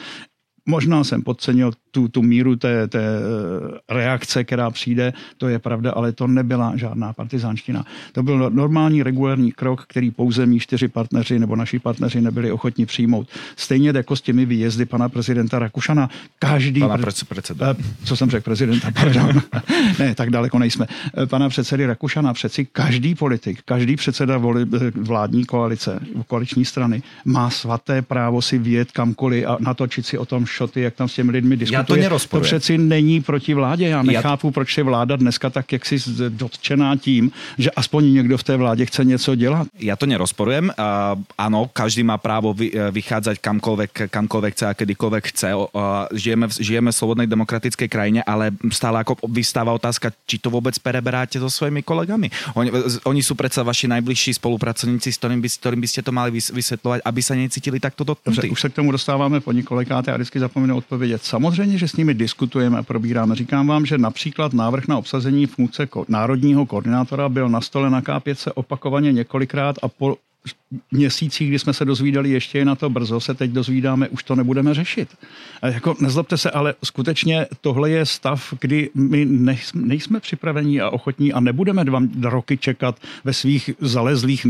Možná 0.66 1.04
jsem 1.04 1.22
podcenil 1.22 1.72
tu, 1.92 2.08
tu 2.08 2.22
míru 2.22 2.56
té, 2.56 2.88
té 2.88 3.00
eh, 3.00 3.94
reakce, 3.94 4.44
která 4.44 4.72
přijde, 4.72 5.14
to 5.38 5.48
je 5.48 5.60
pravda, 5.60 5.92
ale 5.92 6.12
to 6.12 6.28
nebyla 6.28 6.74
žádná 6.76 7.14
partizánština. 7.14 7.86
To 8.12 8.24
byl 8.24 8.50
normální 8.50 9.04
regulární 9.04 9.52
krok, 9.52 9.86
který 9.88 10.12
pouze 10.12 10.46
mý 10.46 10.60
čtyři 10.60 10.88
partneři 10.88 11.40
nebo 11.40 11.56
naši 11.56 11.80
partneři 11.80 12.22
nebyli 12.22 12.52
ochotni 12.52 12.86
přijmout. 12.86 13.28
Stejně 13.56 13.94
jako 13.96 14.16
s 14.16 14.22
těmi 14.22 14.46
výjezdy 14.46 14.86
pana 14.86 15.10
prezidenta 15.10 15.60
Rakušana. 15.60 16.10
Každý... 16.40 16.80
Pana 16.80 16.98
pre, 16.98 17.12
prezidenta. 17.28 17.76
Eh, 17.80 17.84
co 18.06 18.16
jsem 18.16 18.30
řekl, 18.30 18.44
prezidenta, 18.44 18.92
pardon. 18.92 19.42
ne, 20.00 20.16
tak 20.16 20.30
daleko 20.30 20.60
nejsme. 20.60 20.88
Eh, 21.18 21.26
pana 21.26 21.50
předsedy 21.50 21.86
Rakušana 21.86 22.34
přeci 22.34 22.66
každý 22.66 23.16
politik, 23.16 23.62
každý 23.66 23.96
předseda 23.96 24.38
voli, 24.38 24.66
vládní 24.96 25.46
koalice, 25.46 26.00
koaliční 26.28 26.66
strany 26.66 27.04
má 27.26 27.50
svaté 27.50 28.02
právo 28.02 28.42
si 28.42 28.58
vyjet 28.58 28.92
kamkoliv 28.92 29.48
a 29.48 29.58
natočit 29.60 30.06
si 30.06 30.18
o 30.18 30.26
tom 30.26 30.46
šoty, 30.56 30.82
jak 30.82 30.96
tam 30.96 31.08
s 31.08 31.14
těmi 31.14 31.32
lidmi 31.32 31.58
diskutuje. 31.58 31.80
Já 31.80 31.84
to 31.84 31.96
nerozporuje. 31.96 32.44
To 32.44 32.48
přeci 32.48 32.78
není 32.78 33.22
proti 33.22 33.54
vládě. 33.54 33.88
Já 33.88 34.04
nechápu, 34.04 34.48
Já... 34.48 34.52
proč 34.52 34.78
je 34.78 34.84
vláda 34.84 35.16
dneska 35.16 35.50
tak 35.50 35.72
jaksi 35.72 35.98
dotčená 36.30 36.96
tím, 36.96 37.32
že 37.58 37.72
aspoň 37.72 38.14
někdo 38.14 38.38
v 38.38 38.44
té 38.44 38.58
vládě 38.58 38.86
chce 38.86 39.06
něco 39.06 39.36
dělat. 39.36 39.68
Já 39.80 39.96
to 39.96 40.06
nerozporujem. 40.06 40.72
Uh, 40.72 41.24
ano, 41.38 41.70
každý 41.74 42.04
má 42.04 42.18
právo 42.18 42.54
vy, 42.54 42.72
e, 42.72 42.92
vychádzať 42.92 43.44
kamkoľvek, 43.44 44.08
kamkoľvek 44.08 44.52
chce 44.54 44.66
a 44.66 44.74
kedykoľvek 44.74 45.24
chce. 45.36 45.50
Uh, 45.56 45.68
žijeme, 46.14 46.48
v, 46.48 46.54
žijeme 46.60 46.90
v 46.92 46.96
slobodnej 46.96 47.28
demokratickej 47.28 47.88
krajine, 47.92 48.22
ale 48.24 48.56
stále 48.72 49.02
ako 49.04 49.20
vystáva 49.28 49.76
otázka, 49.76 50.14
či 50.24 50.40
to 50.40 50.48
vôbec 50.48 50.78
preberáte 50.80 51.36
so 51.42 51.50
svojimi 51.52 51.84
kolegami. 51.84 52.32
Oni, 52.56 52.72
oni 53.04 53.22
sú 53.26 53.36
predsa 53.36 53.66
vaši 53.66 53.92
najbližší 53.92 54.40
spolupracovníci, 54.40 55.12
s 55.12 55.18
ktorým 55.20 55.42
by, 55.42 55.50
ktorým 55.50 55.82
by 55.82 55.90
ste 55.90 56.02
to 56.06 56.12
mali 56.16 56.30
vysvetľovať, 56.40 57.00
aby 57.04 57.20
sa 57.22 57.34
necítili 57.36 57.78
takto 57.82 58.08
dotknutí. 58.08 58.50
Už 58.50 58.62
se 58.62 58.70
k 58.70 58.74
tomu 58.74 58.92
dostáváme 58.92 59.42
po 59.42 59.52
několikáté 59.52 60.12
a 60.12 60.16
vždycky 60.16 60.40
zapomenu 60.48 60.78
odpovědět. 60.78 61.24
Samozřejmě, 61.24 61.78
že 61.78 61.88
s 61.88 61.96
nimi 61.96 62.14
diskutujeme 62.14 62.78
a 62.78 62.84
probíráme. 62.84 63.36
Říkám 63.36 63.68
vám, 63.68 63.86
že 63.86 63.98
například 63.98 64.54
návrh 64.54 64.88
na 64.88 64.98
obsazení 64.98 65.46
funkce 65.46 65.88
národního 66.08 66.66
koordinátora 66.66 67.30
byl 67.30 67.50
na 67.50 67.62
stole 67.62 67.90
na 67.90 68.02
K5 68.02 68.52
opakovaně 68.56 69.12
několikrát 69.12 69.76
a 69.82 69.88
po 69.88 70.18
měsících, 70.92 71.50
kdy 71.50 71.60
jsme 71.60 71.74
se 71.74 71.86
dozvídali 71.86 72.30
ještě 72.30 72.58
je 72.58 72.66
na 72.66 72.76
to 72.76 72.90
brzo, 72.90 73.20
se 73.20 73.34
teď 73.34 73.52
dozvídáme, 73.52 74.10
už 74.10 74.24
to 74.24 74.36
nebudeme 74.36 74.74
řešit. 74.74 75.10
A 75.62 75.68
jako 75.68 75.96
nezlobte 76.00 76.38
se, 76.38 76.52
ale 76.52 76.74
skutečně 76.84 77.46
tohle 77.62 77.90
je 77.90 78.06
stav, 78.06 78.54
kdy 78.62 78.90
my 78.96 79.28
nejsme 79.74 80.20
připravení 80.20 80.82
a 80.82 80.90
ochotní 80.90 81.34
a 81.34 81.40
nebudeme 81.40 81.86
dva 81.86 82.02
roky 82.24 82.58
čekat 82.58 83.00
ve 83.24 83.34
svých 83.34 83.70
zalezlých 83.82 84.48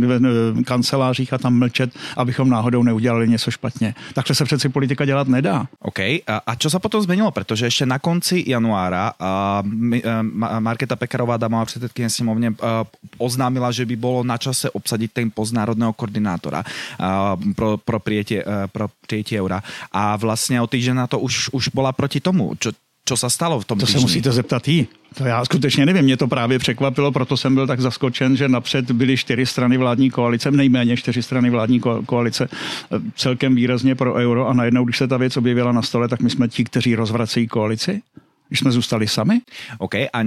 kancelářích 0.65 1.33
a 1.33 1.37
tam 1.37 1.59
mlčet, 1.59 1.91
abychom 2.17 2.49
náhodou 2.49 2.83
neudělali 2.83 3.29
něco 3.29 3.51
špatně. 3.51 3.95
Takhle 4.13 4.35
se 4.35 4.45
přeci 4.45 4.69
politika 4.69 5.05
dělat 5.05 5.27
nedá. 5.27 5.67
OK. 5.79 5.99
A 6.47 6.55
čo 6.57 6.69
se 6.69 6.79
potom 6.79 7.01
změnilo? 7.01 7.31
Protože 7.31 7.65
ještě 7.65 7.85
na 7.85 7.99
konci 7.99 8.43
januára 8.47 9.13
uh, 9.21 9.69
Marketa 10.59 10.95
Pekarová, 10.95 11.37
damová 11.37 11.65
předsedkyně 11.65 12.09
sněmovně, 12.09 12.49
uh, 12.49 12.55
oznámila, 13.17 13.71
že 13.71 13.85
by 13.85 13.95
bylo 13.95 14.23
na 14.23 14.37
čase 14.37 14.69
obsadit 14.69 15.11
ten 15.13 15.31
post 15.33 15.51
národného 15.85 15.93
koordinátora 15.93 16.63
pro, 17.55 17.77
pro, 17.77 17.99
prijetie, 17.99 18.41
pro 18.73 18.89
prijetie 19.07 19.37
eura. 19.37 19.61
A 19.93 20.17
vlastne 20.17 20.57
o 20.61 20.67
týždeň 20.67 20.95
na 20.95 21.07
to 21.07 21.21
už, 21.21 21.53
už 21.53 21.69
bola 21.69 21.93
proti 21.93 22.17
tomu. 22.17 22.57
Čo, 22.57 22.73
čo 23.05 23.13
sa 23.13 23.29
stalo 23.29 23.61
v 23.61 23.65
tom 23.69 23.77
To 23.77 23.85
týždni? 23.85 24.01
se 24.01 24.05
musíte 24.05 24.31
zeptat 24.31 24.67
jí. 24.67 24.87
To 25.15 25.25
já 25.25 25.45
skutečně 25.45 25.85
nevím, 25.85 26.03
mě 26.03 26.17
to 26.17 26.27
právě 26.27 26.59
překvapilo, 26.59 27.11
proto 27.11 27.37
jsem 27.37 27.55
byl 27.55 27.67
tak 27.67 27.79
zaskočen, 27.81 28.35
že 28.37 28.49
napřed 28.49 28.91
byly 28.91 29.17
čtyři 29.17 29.45
strany 29.45 29.77
vládní 29.77 30.09
koalice, 30.11 30.51
nejméně 30.51 30.97
čtyři 30.97 31.23
strany 31.23 31.49
vládní 31.49 31.79
koalice, 32.05 32.49
eh, 32.51 32.99
celkem 33.15 33.55
výrazně 33.55 33.95
pro 33.95 34.13
euro 34.13 34.47
a 34.47 34.53
najednou, 34.53 34.83
když 34.85 34.97
se 34.97 35.07
ta 35.07 35.17
věc 35.17 35.37
objevila 35.37 35.71
na 35.71 35.81
stole, 35.81 36.07
tak 36.07 36.21
my 36.21 36.29
jsme 36.29 36.47
ti, 36.47 36.63
kteří 36.63 36.95
rozvracejí 36.95 37.47
koalici? 37.47 38.01
Když 38.49 38.59
jsme 38.59 38.71
zůstali 38.71 39.07
sami? 39.07 39.41
OK, 39.77 39.95
a 39.95 40.19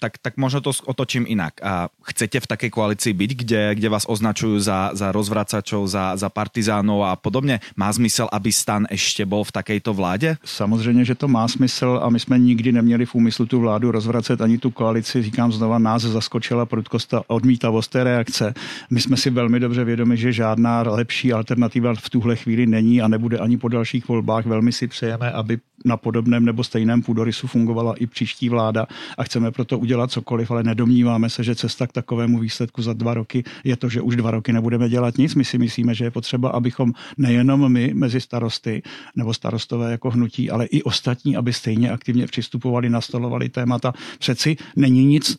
tak, 0.00 0.18
tak 0.18 0.36
možno 0.36 0.60
to 0.60 0.72
otočím 0.84 1.24
inak. 1.28 1.58
A 1.62 1.88
chcete 2.02 2.40
v 2.40 2.46
takej 2.46 2.70
koalícii 2.70 3.12
byť, 3.12 3.30
kde, 3.36 3.62
kde 3.74 3.88
vás 3.88 4.04
označujú 4.08 4.60
za, 4.60 4.90
za 4.92 5.12
rozvracačov, 5.12 5.88
za, 5.88 6.16
za 6.16 6.28
partizánov 6.28 7.04
a 7.04 7.16
podobně? 7.16 7.60
Má 7.76 7.92
zmysel, 7.92 8.28
aby 8.32 8.52
stan 8.52 8.86
ešte 8.90 9.24
bol 9.24 9.44
v 9.44 9.52
takejto 9.52 9.94
vládě? 9.94 10.36
Samozřejmě, 10.44 11.04
že 11.04 11.14
to 11.14 11.28
má 11.28 11.48
smysl 11.48 12.00
a 12.02 12.08
my 12.08 12.20
jsme 12.20 12.38
nikdy 12.38 12.72
neměli 12.72 13.06
v 13.06 13.14
úmyslu 13.14 13.46
tu 13.46 13.60
vládu 13.60 13.90
rozvracet 13.90 14.40
ani 14.40 14.58
tu 14.58 14.70
koalici. 14.70 15.22
Říkám 15.22 15.52
znova, 15.52 15.78
nás 15.78 16.02
zaskočila 16.02 16.66
prudkost 16.66 17.14
a 17.14 17.22
odmítavost 17.26 17.90
té 17.90 18.04
reakce. 18.04 18.54
My 18.90 19.00
jsme 19.00 19.16
si 19.16 19.30
velmi 19.30 19.60
dobře 19.60 19.84
vědomi, 19.84 20.16
že 20.16 20.32
žádná 20.32 20.82
lepší 20.82 21.32
alternativa 21.32 21.94
v 21.94 22.10
tuhle 22.10 22.36
chvíli 22.36 22.66
není 22.66 23.02
a 23.02 23.08
nebude 23.08 23.38
ani 23.38 23.56
po 23.56 23.68
dalších 23.68 24.08
volbách. 24.08 24.46
Velmi 24.46 24.72
si 24.72 24.86
přejeme, 24.86 25.30
aby 25.30 25.58
na 25.84 25.96
podobném 25.96 26.44
nebo 26.44 26.64
stejném 26.64 27.02
půdorysu 27.02 27.46
fungovala 27.46 27.94
i 27.94 28.06
příští 28.06 28.48
vláda 28.48 28.86
a 29.18 29.24
chceme 29.24 29.50
proto 29.50 29.78
udělat 29.86 30.10
cokoliv, 30.10 30.50
ale 30.50 30.62
nedomníváme 30.62 31.30
se, 31.30 31.44
že 31.44 31.54
cesta 31.54 31.86
k 31.86 31.92
takovému 31.92 32.38
výsledku 32.38 32.82
za 32.82 32.92
dva 32.92 33.14
roky 33.14 33.44
je 33.64 33.76
to, 33.76 33.88
že 33.88 34.02
už 34.02 34.16
dva 34.16 34.30
roky 34.30 34.52
nebudeme 34.52 34.88
dělat 34.88 35.18
nic. 35.18 35.34
My 35.34 35.44
si 35.44 35.58
myslíme, 35.58 35.94
že 35.94 36.04
je 36.04 36.10
potřeba, 36.10 36.50
abychom 36.50 36.90
nejenom 37.16 37.72
my 37.72 37.94
mezi 37.94 38.20
starosty 38.20 38.82
nebo 39.16 39.30
starostové 39.34 39.90
jako 39.90 40.10
hnutí, 40.10 40.50
ale 40.50 40.66
i 40.66 40.82
ostatní, 40.82 41.36
aby 41.36 41.52
stejně 41.52 41.90
aktivně 41.90 42.26
přistupovali, 42.26 42.90
nastolovali 42.90 43.48
témata. 43.48 43.94
Přeci 44.18 44.56
není 44.76 45.04
nic 45.06 45.38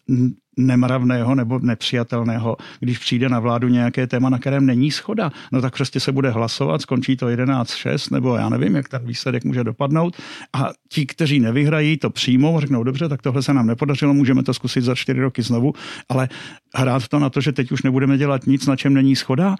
nemravného 0.57 1.35
nebo 1.35 1.59
nepřijatelného, 1.59 2.57
když 2.79 2.97
přijde 2.97 3.29
na 3.29 3.39
vládu 3.39 3.67
nějaké 3.67 4.07
téma, 4.07 4.29
na 4.29 4.39
kterém 4.39 4.65
není 4.65 4.91
schoda. 4.91 5.31
No 5.51 5.61
tak 5.61 5.75
prostě 5.75 5.99
se 5.99 6.11
bude 6.11 6.29
hlasovat, 6.29 6.81
skončí 6.81 7.17
to 7.17 7.27
11-6, 7.27 8.13
nebo 8.13 8.35
já 8.35 8.49
nevím, 8.49 8.75
jak 8.75 8.89
ten 8.89 9.05
výsledek 9.05 9.43
může 9.43 9.63
dopadnout. 9.63 10.17
A 10.53 10.69
ti, 10.89 11.05
kteří 11.05 11.39
nevyhrají, 11.39 11.97
to 11.97 12.09
přijmou, 12.09 12.59
řeknou, 12.59 12.83
dobře, 12.83 13.09
tak 13.09 13.21
tohle 13.21 13.43
se 13.43 13.53
nám 13.53 13.67
nepodařilo, 13.67 14.13
můžeme 14.13 14.43
to 14.43 14.53
zkusit 14.53 14.83
za 14.83 14.95
čtyři 14.95 15.21
roky 15.21 15.41
znovu, 15.41 15.73
ale 16.09 16.29
hrát 16.75 17.07
to 17.07 17.19
na 17.19 17.29
to, 17.29 17.41
že 17.41 17.51
teď 17.51 17.71
už 17.71 17.83
nebudeme 17.83 18.17
dělat 18.17 18.47
nic, 18.47 18.67
na 18.67 18.75
čem 18.75 18.93
není 18.93 19.15
schoda, 19.15 19.55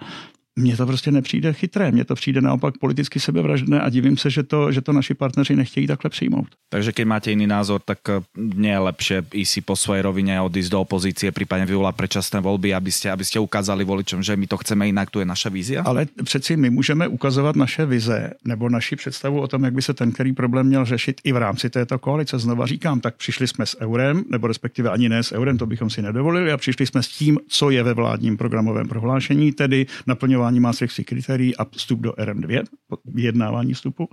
mně 0.58 0.76
to 0.76 0.86
prostě 0.86 1.10
nepřijde 1.10 1.52
chytré, 1.52 1.90
mně 1.90 2.04
to 2.04 2.14
přijde 2.14 2.40
naopak 2.40 2.78
politicky 2.78 3.20
sebevraždné 3.20 3.80
a 3.80 3.88
divím 3.88 4.16
se, 4.16 4.30
že 4.30 4.42
to, 4.42 4.72
že 4.72 4.80
to 4.80 4.92
naši 4.92 5.14
partneři 5.14 5.56
nechtějí 5.56 5.86
takhle 5.86 6.10
přijmout. 6.10 6.48
Takže 6.68 6.92
keď 6.92 7.04
máte 7.06 7.30
jiný 7.30 7.46
názor, 7.46 7.80
tak 7.84 7.98
eh, 8.08 8.20
nie 8.36 8.72
je 8.72 8.78
lepšie 8.78 9.18
ísť 9.32 9.52
si 9.52 9.60
po 9.64 9.72
svojej 9.76 10.04
rovine 10.04 10.36
a 10.36 10.44
odísť 10.44 10.70
do 10.74 10.84
opozície, 10.84 11.32
prípadne 11.32 11.64
vyvolať 11.64 11.94
predčasné 11.96 12.38
volby, 12.44 12.76
aby 12.76 12.92
ste, 12.92 13.08
aby 13.08 13.24
ste 13.24 13.40
ukázali 13.40 13.88
voličom, 13.88 14.20
že 14.20 14.36
my 14.36 14.44
to 14.44 14.60
chceme 14.60 14.84
jinak, 14.90 15.08
tu 15.08 15.24
je 15.24 15.28
naša 15.28 15.48
vízia? 15.48 15.80
Ale 15.86 16.06
přeci 16.24 16.56
my 16.56 16.70
můžeme 16.70 17.08
ukazovat 17.08 17.56
naše 17.56 17.86
vize 17.86 18.36
nebo 18.44 18.68
naši 18.68 18.96
představu 18.96 19.40
o 19.40 19.48
tom, 19.48 19.64
jak 19.64 19.74
by 19.74 19.82
se 19.82 19.94
ten 19.94 20.12
který 20.12 20.32
problém 20.32 20.66
měl 20.66 20.84
řešit 20.84 21.20
i 21.24 21.32
v 21.32 21.36
rámci 21.36 21.70
této 21.70 21.98
koalice. 21.98 22.38
Znova 22.38 22.66
říkám, 22.66 23.00
tak 23.00 23.16
přišli 23.16 23.48
jsme 23.48 23.66
s 23.66 23.80
eurem, 23.80 24.24
nebo 24.30 24.46
respektive 24.46 24.90
ani 24.90 25.08
ne 25.08 25.22
s 25.22 25.32
eurem, 25.32 25.58
to 25.58 25.66
bychom 25.66 25.90
si 25.90 26.02
nedovolili, 26.02 26.52
a 26.52 26.56
přišli 26.56 26.86
jsme 26.86 27.02
s 27.02 27.08
tím, 27.08 27.38
co 27.48 27.70
je 27.70 27.82
ve 27.82 27.94
vládním 27.94 28.36
programovém 28.36 28.88
prohlášení, 28.88 29.52
tedy 29.52 29.86
naplňování 30.06 30.47
splňování 30.48 30.60
Maastrichtských 30.60 31.06
kritérií 31.06 31.56
a 31.56 31.64
vstup 31.64 32.00
do 32.00 32.12
RM2, 32.12 32.64
vyjednávání 33.04 33.74
vstupu 33.74 34.08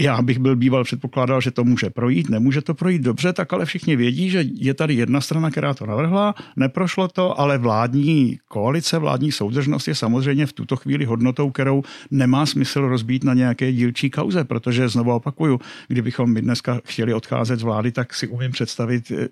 já 0.00 0.22
bych 0.22 0.38
byl 0.38 0.56
býval 0.56 0.84
předpokládal, 0.84 1.40
že 1.40 1.50
to 1.50 1.64
může 1.64 1.90
projít, 1.90 2.30
nemůže 2.30 2.62
to 2.62 2.74
projít 2.74 3.02
dobře, 3.02 3.32
tak 3.32 3.52
ale 3.52 3.66
všichni 3.66 3.96
vědí, 3.96 4.30
že 4.30 4.44
je 4.54 4.74
tady 4.74 4.94
jedna 4.94 5.20
strana, 5.20 5.50
která 5.50 5.74
to 5.74 5.86
navrhla, 5.86 6.34
neprošlo 6.56 7.08
to, 7.08 7.40
ale 7.40 7.58
vládní 7.58 8.38
koalice, 8.48 8.98
vládní 8.98 9.32
soudržnost 9.32 9.88
je 9.88 9.94
samozřejmě 9.94 10.46
v 10.46 10.52
tuto 10.52 10.76
chvíli 10.76 11.04
hodnotou, 11.04 11.50
kterou 11.50 11.82
nemá 12.10 12.46
smysl 12.46 12.88
rozbít 12.88 13.24
na 13.24 13.34
nějaké 13.34 13.72
dílčí 13.72 14.10
kauze, 14.10 14.44
protože 14.44 14.88
znovu 14.88 15.14
opakuju, 15.14 15.60
kdybychom 15.88 16.32
my 16.32 16.42
dneska 16.42 16.80
chtěli 16.84 17.14
odcházet 17.14 17.60
z 17.60 17.62
vlády, 17.62 17.92
tak 17.92 18.14
si 18.14 18.28
umím 18.28 18.50
představit 18.50 19.10
eh, 19.10 19.28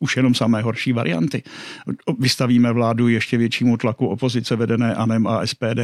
už 0.00 0.16
jenom 0.16 0.34
samé 0.34 0.62
horší 0.62 0.92
varianty. 0.92 1.42
Vystavíme 2.18 2.72
vládu 2.72 3.08
ještě 3.08 3.36
většímu 3.36 3.76
tlaku 3.76 4.06
opozice 4.06 4.56
vedené 4.56 4.94
ANEM 4.94 5.26
a 5.26 5.46
SPD. 5.46 5.80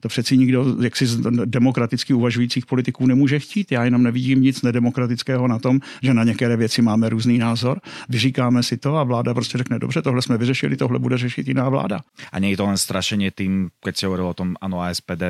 To 0.00 0.08
přeci 0.08 0.36
nikdo 0.36 0.76
jaksi 0.82 1.06
z 1.06 1.20
demokraticky 1.44 2.14
uvažujících 2.14 2.66
politiků 2.66 3.06
nemůže 3.06 3.38
chtít 3.38 3.49
chtít. 3.50 3.72
Já 3.72 3.84
jenom 3.84 4.02
nevidím 4.02 4.42
nic 4.42 4.62
nedemokratického 4.62 5.48
na 5.48 5.58
tom, 5.58 5.80
že 6.02 6.14
na 6.14 6.24
některé 6.24 6.56
věci 6.56 6.82
máme 6.82 7.08
různý 7.08 7.38
názor. 7.38 7.80
Vyříkáme 8.08 8.62
si 8.62 8.76
to 8.76 8.96
a 8.96 9.04
vláda 9.04 9.34
prostě 9.34 9.58
řekne, 9.58 9.78
dobře, 9.78 10.02
tohle 10.02 10.22
jsme 10.22 10.38
vyřešili, 10.38 10.76
tohle 10.76 10.98
bude 10.98 11.18
řešit 11.18 11.48
jiná 11.48 11.68
vláda. 11.68 12.00
A 12.32 12.38
je 12.38 12.56
to 12.56 12.66
len 12.66 12.78
strašení 12.78 13.30
tým, 13.30 13.70
keď 13.84 13.96
si 13.96 14.06
hovoril 14.06 14.26
o 14.26 14.34
tom 14.34 14.56
ano 14.60 14.82
a 14.82 14.94
SPD, 14.94 15.22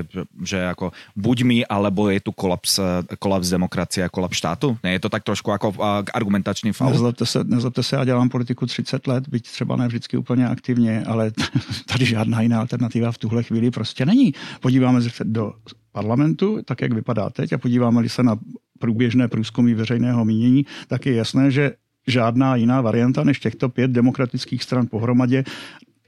že 0.44 0.56
jako 0.56 0.92
buď 1.16 1.42
my, 1.42 1.66
alebo 1.66 2.11
je 2.11 2.20
tu 2.20 2.33
kolaps, 2.33 2.80
kolaps 3.18 3.48
demokracie 3.48 4.04
a 4.04 4.09
kolaps 4.09 4.37
štátu? 4.37 4.78
Nie 4.85 4.92
je 4.92 5.00
to 5.00 5.09
tak 5.09 5.24
trošku 5.24 5.50
jako 5.50 5.74
argumentačný 6.14 6.72
faul? 6.72 6.90
Nezlobte 6.90 7.26
se, 7.26 7.44
nezlobte 7.44 7.83
se, 7.83 7.96
já 7.96 8.04
dělám 8.04 8.28
politiku 8.28 8.66
30 8.66 9.06
let, 9.06 9.28
byť 9.28 9.50
třeba 9.50 9.76
ne 9.76 9.88
vždycky 9.88 10.16
úplně 10.16 10.48
aktivně, 10.48 11.04
ale 11.06 11.33
tady 11.87 12.04
žádná 12.04 12.40
jiná 12.40 12.61
alternativa 12.61 13.12
v 13.12 13.18
tuhle 13.18 13.42
chvíli 13.42 13.70
prostě 13.70 14.06
není. 14.06 14.35
Podíváme 14.61 15.02
se 15.02 15.24
do 15.24 15.52
parlamentu, 15.92 16.59
tak 16.64 16.83
jak 16.83 16.92
vypadá 16.92 17.31
teď, 17.31 17.53
a 17.53 17.59
podíváme-li 17.59 18.09
se 18.09 18.22
na 18.22 18.38
průběžné 18.79 19.29
průzkumy 19.29 19.74
veřejného 19.74 20.24
mínění, 20.24 20.66
tak 20.88 21.07
je 21.07 21.14
jasné, 21.14 21.50
že 21.50 21.72
žádná 22.07 22.57
jiná 22.57 22.81
varianta 22.81 23.24
než 23.24 23.40
těchto 23.40 23.68
pět 23.68 23.90
demokratických 23.90 24.62
stran 24.62 24.87
pohromadě 24.87 25.44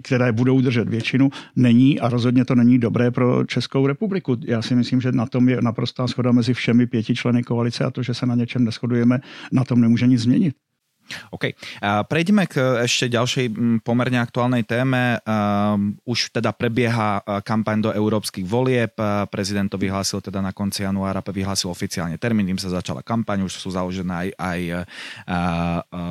které 0.03 0.33
budou 0.33 0.61
držet 0.61 0.88
většinu, 0.88 1.31
není 1.57 2.01
a 2.01 2.09
rozhodně 2.09 2.45
to 2.45 2.55
není 2.55 2.79
dobré 2.79 3.11
pro 3.11 3.45
Českou 3.45 3.87
republiku. 3.87 4.37
Já 4.45 4.62
si 4.62 4.75
myslím, 4.75 5.01
že 5.01 5.12
na 5.12 5.27
tom 5.27 5.49
je 5.49 5.62
naprostá 5.62 6.07
schoda 6.07 6.33
mezi 6.33 6.55
všemi 6.55 6.87
pěti 6.87 7.14
členy 7.14 7.42
koalice 7.42 7.85
a 7.85 7.90
to, 7.90 8.03
že 8.03 8.14
se 8.14 8.27
na 8.27 8.35
něčem 8.35 8.64
neschodujeme, 8.64 9.21
na 9.53 9.64
tom 9.64 9.81
nemůže 9.81 10.07
nic 10.07 10.21
změnit. 10.21 10.55
OK. 11.34 11.52
Prejdeme 11.82 12.46
k 12.46 12.84
ešte 12.86 13.10
ďalšej 13.10 13.46
pomerne 13.82 14.22
aktuálnej 14.22 14.62
téme. 14.62 15.18
Už 16.06 16.30
teda 16.30 16.54
prebieha 16.54 17.20
kampaň 17.42 17.88
do 17.88 17.90
európskych 17.90 18.46
volieb. 18.46 18.94
Prezident 19.28 19.66
to 19.66 19.76
vyhlásil 19.76 20.22
teda 20.22 20.38
na 20.38 20.54
konci 20.54 20.86
januára, 20.86 21.24
vyhlásil 21.24 21.72
oficiálne 21.72 22.20
termín, 22.20 22.44
tým 22.44 22.60
sa 22.60 22.68
začala 22.68 23.00
kampaň, 23.00 23.48
už 23.48 23.56
sú 23.56 23.72
založené 23.72 24.12
aj, 24.12 24.28
aj 24.36 24.60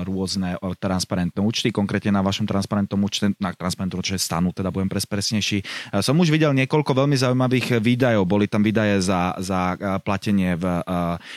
rôzne 0.04 0.58
transparentné 0.82 1.40
účty, 1.40 1.70
konkrétne 1.70 2.18
na 2.18 2.26
vašom 2.26 2.50
transparentnom 2.50 2.98
účte, 3.06 3.32
na 3.38 3.54
transparentnom 3.54 4.02
účte 4.02 4.18
stanu, 4.18 4.50
teda 4.50 4.74
budem 4.74 4.90
prespresnejší. 4.90 5.62
Som 6.02 6.18
už 6.18 6.34
videl 6.34 6.52
niekoľko 6.58 6.98
veľmi 6.98 7.14
zaujímavých 7.14 7.78
výdajov. 7.78 8.26
Boli 8.26 8.50
tam 8.50 8.66
výdaje 8.66 8.98
za, 9.06 9.38
za 9.38 9.78
platenie 10.02 10.58
v, 10.58 10.66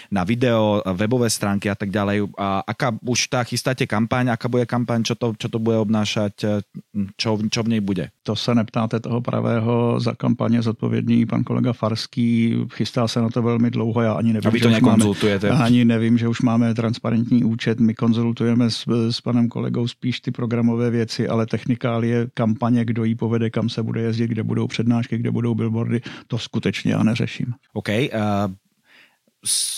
na 0.09 0.23
video, 0.25 0.81
webové 0.97 1.29
stránky 1.29 1.69
a 1.69 1.77
tak 1.77 1.93
ďalej. 1.93 2.33
Aká 2.65 2.97
už 3.05 3.29
tá 3.29 3.44
chystáte 3.45 3.87
kampaň, 3.87 4.29
aká 4.29 4.49
bude 4.49 4.67
kampaň, 4.67 5.05
čo 5.05 5.15
to, 5.15 5.35
čo 5.39 5.49
to 5.49 5.59
bude 5.59 5.77
obnášať, 5.77 6.35
eh, 6.45 6.61
čo, 7.17 7.39
čo 7.39 7.61
v 7.63 7.69
nej 7.69 7.81
bude? 7.81 8.11
To 8.23 8.37
se 8.37 8.55
neptáte 8.55 9.01
toho 9.01 9.21
pravého 9.21 10.01
za 10.01 10.15
kampaně 10.15 10.63
zodpovědný 10.63 11.27
pan 11.27 11.45
kolega 11.45 11.73
Farský, 11.73 12.57
chystá 12.73 13.09
se 13.09 13.21
na 13.21 13.29
to 13.29 13.43
velmi 13.43 13.71
dlouho, 13.71 14.03
já 14.03 14.13
ani 14.13 14.33
nevím, 14.33 14.49
A 14.49 14.51
vy 14.51 14.61
to 14.61 14.71
nekonzultujete? 14.71 15.49
Máme, 15.51 15.65
ani 15.65 15.85
nevím, 15.85 16.19
že 16.19 16.29
už 16.29 16.41
máme 16.41 16.75
transparentní 16.75 17.45
účet, 17.45 17.81
my 17.81 17.95
konzultujeme 17.95 18.71
s, 18.71 18.85
s 19.11 19.21
panem 19.21 19.49
kolegou 19.49 19.89
spíš 19.89 20.21
ty 20.21 20.31
programové 20.31 20.91
věci, 20.91 21.29
ale 21.29 21.47
technikálie 21.47 22.27
kampaně, 22.35 22.85
kdo 22.85 23.05
jí 23.05 23.15
povede, 23.15 23.51
kam 23.51 23.69
se 23.69 23.83
bude 23.83 24.01
jezdit, 24.01 24.27
kde 24.27 24.43
budou 24.43 24.67
přednášky, 24.67 25.19
kde 25.19 25.31
budou 25.31 25.55
billboardy, 25.55 26.01
to 26.27 26.39
skutečně 26.39 26.93
já 26.93 27.03
neřeším. 27.03 27.55
OK, 27.73 27.89
uh 27.89 28.55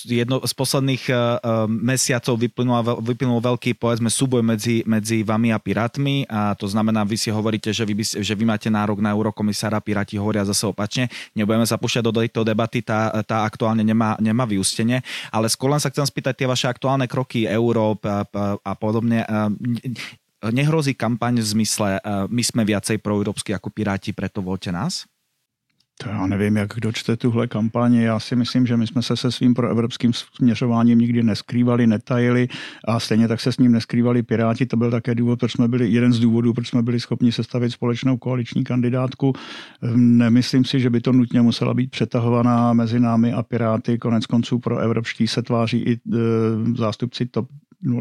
jedno 0.07 0.41
z 0.47 0.53
posledných 0.55 1.05
uh, 1.11 1.67
mesiacov 1.67 2.39
vyplynul, 2.39 3.03
vyplynul 3.03 3.41
veľký 3.43 3.75
povedzme 3.77 4.07
súboj 4.07 4.41
medzi, 4.41 4.87
medzi 4.87 5.27
vami 5.27 5.51
a 5.51 5.59
Pirátmi 5.59 6.25
a 6.31 6.55
to 6.55 6.71
znamená, 6.71 7.03
vy 7.03 7.19
si 7.19 7.29
hovoríte, 7.35 7.75
že 7.75 7.83
vy, 7.83 7.95
že 8.01 8.33
vy 8.33 8.45
máte 8.47 8.71
nárok 8.71 9.03
na 9.03 9.13
eurokomisára, 9.13 9.83
Piráti 9.83 10.15
hovoria 10.17 10.47
zase 10.47 10.65
opačne. 10.71 11.11
Nebudeme 11.35 11.67
sa 11.67 11.77
púšťať 11.77 12.03
do 12.07 12.13
tejto 12.15 12.41
debaty, 12.47 12.81
tá, 12.81 13.11
tá 13.27 13.43
aktuálne 13.43 13.83
nemá, 13.83 14.15
nemá 14.23 14.47
vyústenie, 14.47 15.03
ale 15.35 15.51
skôr 15.51 15.75
len 15.75 15.83
sa 15.83 15.91
chcem 15.91 16.07
spýtať 16.07 16.35
tie 16.39 16.47
vaše 16.47 16.67
aktuálne 16.71 17.11
kroky 17.11 17.45
Európ 17.51 18.07
a, 18.07 18.23
a, 18.63 18.73
podobne. 18.79 19.27
Nehrozí 20.47 20.95
kampaň 20.95 21.43
v 21.43 21.49
zmysle, 21.59 21.99
my 22.31 22.43
sme 22.45 22.63
viacej 22.63 23.03
proeurópsky 23.03 23.51
ako 23.57 23.73
Piráti, 23.73 24.15
preto 24.15 24.45
voľte 24.45 24.71
nás? 24.71 25.09
To 26.03 26.09
já 26.09 26.27
nevím, 26.27 26.57
jak 26.57 26.75
kdo 26.75 26.93
čte 26.93 27.17
tuhle 27.17 27.47
kampaně. 27.47 28.05
Já 28.05 28.21
si 28.21 28.37
myslím, 28.37 28.67
že 28.67 28.77
my 28.77 28.87
jsme 28.87 29.03
se 29.03 29.17
se 29.17 29.33
svým 29.33 29.55
proevropským 29.55 30.13
směřováním 30.13 30.99
nikdy 30.99 31.23
neskrývali, 31.23 31.87
netajili 31.87 32.49
a 32.85 33.01
stejně 33.01 33.29
tak 33.29 33.41
se 33.41 33.53
s 33.53 33.59
ním 33.59 33.73
neskrývali 33.73 34.23
Piráti. 34.23 34.67
To 34.67 34.77
byl 34.77 34.91
také 34.91 35.15
důvod, 35.15 35.39
proč 35.39 35.53
jsme 35.53 35.69
byli, 35.69 35.91
jeden 35.91 36.13
z 36.13 36.19
důvodů, 36.19 36.55
proč 36.55 36.69
jsme 36.69 36.83
byli 36.83 37.01
schopni 37.01 37.33
sestavit 37.33 37.73
společnou 37.73 38.17
koaliční 38.17 38.65
kandidátku. 38.65 39.33
Nemyslím 39.97 40.65
si, 40.65 40.81
že 40.81 40.91
by 40.91 41.01
to 41.01 41.13
nutně 41.13 41.43
musela 41.43 41.75
být 41.75 41.91
přetahovaná 41.91 42.73
mezi 42.73 43.01
námi 43.01 43.33
a 43.33 43.43
Piráty. 43.43 43.99
Konec 43.99 44.27
konců 44.27 44.59
pro 44.59 44.79
evropští 44.79 45.27
se 45.29 45.43
tváří 45.43 45.79
i 45.79 45.93
e, 45.93 45.99
zástupci 46.77 47.27
TOP 47.27 47.49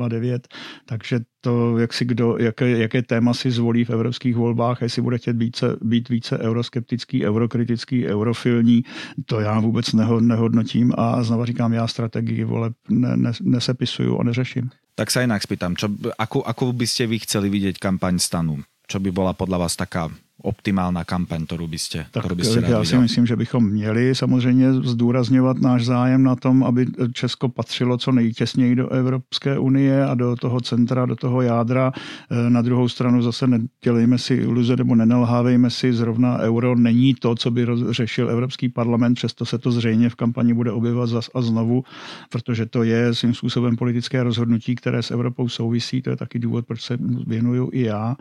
09, 0.10 0.48
takže 0.86 1.20
to, 1.42 1.78
jak 1.78 1.94
si 1.94 2.06
kdo, 2.06 2.38
jaké, 2.38 2.70
jaké 2.70 3.02
téma 3.02 3.34
si 3.34 3.52
zvolí 3.52 3.86
v 3.86 3.90
evropských 3.90 4.36
volbách, 4.36 4.82
jestli 4.82 5.02
bude 5.02 5.18
chtět 5.18 5.38
více, 5.38 5.78
být 5.82 6.10
více 6.10 6.40
euroskeptický, 6.40 7.26
eurokritický, 7.26 8.06
eurofilní, 8.08 8.84
to 9.26 9.40
já 9.40 9.60
vůbec 9.60 9.94
nehodnotím 10.20 10.94
a 10.98 11.24
znova 11.24 11.46
říkám, 11.46 11.74
já 11.74 11.88
strategii 11.88 12.44
voleb 12.44 12.74
ne, 12.90 13.18
ne, 13.18 13.32
nesepisuju 13.42 14.20
a 14.20 14.24
neřeším. 14.24 14.70
Tak 14.96 15.12
se 15.12 15.22
jinak 15.22 15.44
spýtam, 15.44 15.76
čo, 15.76 15.92
ako, 16.16 16.48
ako 16.48 16.72
by 16.72 16.88
ste 16.88 17.04
vy 17.08 17.20
chceli 17.20 17.52
vidět 17.52 17.78
kampaň 17.78 18.16
stanu? 18.20 18.64
Čo 18.88 19.00
by 19.04 19.12
byla 19.12 19.34
podle 19.34 19.58
vás 19.58 19.76
taká 19.76 20.08
optimálna 20.42 21.04
kampaň, 21.04 21.46
kterou 21.46 21.68
byste, 21.68 22.06
tak, 22.12 22.24
kterou 22.24 22.36
byste 22.36 22.64
Já 22.68 22.84
si 22.84 22.98
myslím, 22.98 23.26
že 23.26 23.36
bychom 23.36 23.70
měli 23.70 24.16
samozřejmě 24.16 24.74
zdůrazňovat 24.74 25.58
náš 25.58 25.86
zájem 25.86 26.24
na 26.24 26.36
tom, 26.36 26.64
aby 26.64 26.86
Česko 27.14 27.50
patřilo 27.50 27.98
co 27.98 28.12
nejtěsněji 28.12 28.76
do 28.76 28.90
Evropské 28.90 29.60
unie 29.60 30.06
a 30.06 30.16
do 30.16 30.36
toho 30.36 30.62
centra, 30.62 31.06
do 31.06 31.16
toho 31.16 31.42
jádra. 31.42 31.92
E, 32.32 32.50
na 32.50 32.62
druhou 32.62 32.90
stranu 32.90 33.22
zase 33.22 33.48
nedělejme 33.48 34.18
si 34.18 34.34
iluze 34.34 34.76
nebo 34.76 34.96
nenelhávejme 34.96 35.70
si, 35.70 35.94
zrovna 35.94 36.38
euro 36.38 36.76
není 36.76 37.14
to, 37.14 37.36
co 37.36 37.52
by 37.52 37.68
řešil 37.90 38.30
Evropský 38.30 38.70
parlament, 38.70 39.16
přesto 39.16 39.46
se 39.46 39.58
to 39.58 39.72
zřejmě 39.72 40.10
v 40.10 40.16
kampani 40.16 40.54
bude 40.54 40.72
objevovat 40.72 41.10
zas 41.10 41.30
a 41.34 41.42
znovu, 41.42 41.84
protože 42.30 42.66
to 42.66 42.84
je 42.84 43.14
svým 43.14 43.34
způsobem 43.34 43.76
politické 43.76 44.24
rozhodnutí, 44.24 44.76
které 44.76 45.04
s 45.04 45.12
Evropou 45.12 45.50
souvisí. 45.50 46.02
To 46.02 46.10
je 46.10 46.16
taky 46.16 46.40
důvod, 46.40 46.66
proč 46.66 46.82
se 46.82 46.98
věnuju 47.28 47.70
i 47.74 47.82
já. 47.82 48.16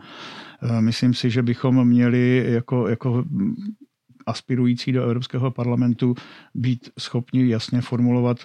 E, 0.61 0.81
myslím 0.81 1.13
si, 1.13 1.29
že 1.29 1.43
bychom 1.43 1.87
měli 1.87 2.04
měli 2.09 2.45
jako, 2.53 2.87
jako 2.87 3.23
aspirující 4.25 4.91
do 4.91 5.03
Evropského 5.03 5.51
parlamentu 5.51 6.15
být 6.55 6.89
schopni 6.99 7.49
jasně 7.49 7.81
formulovat, 7.81 8.37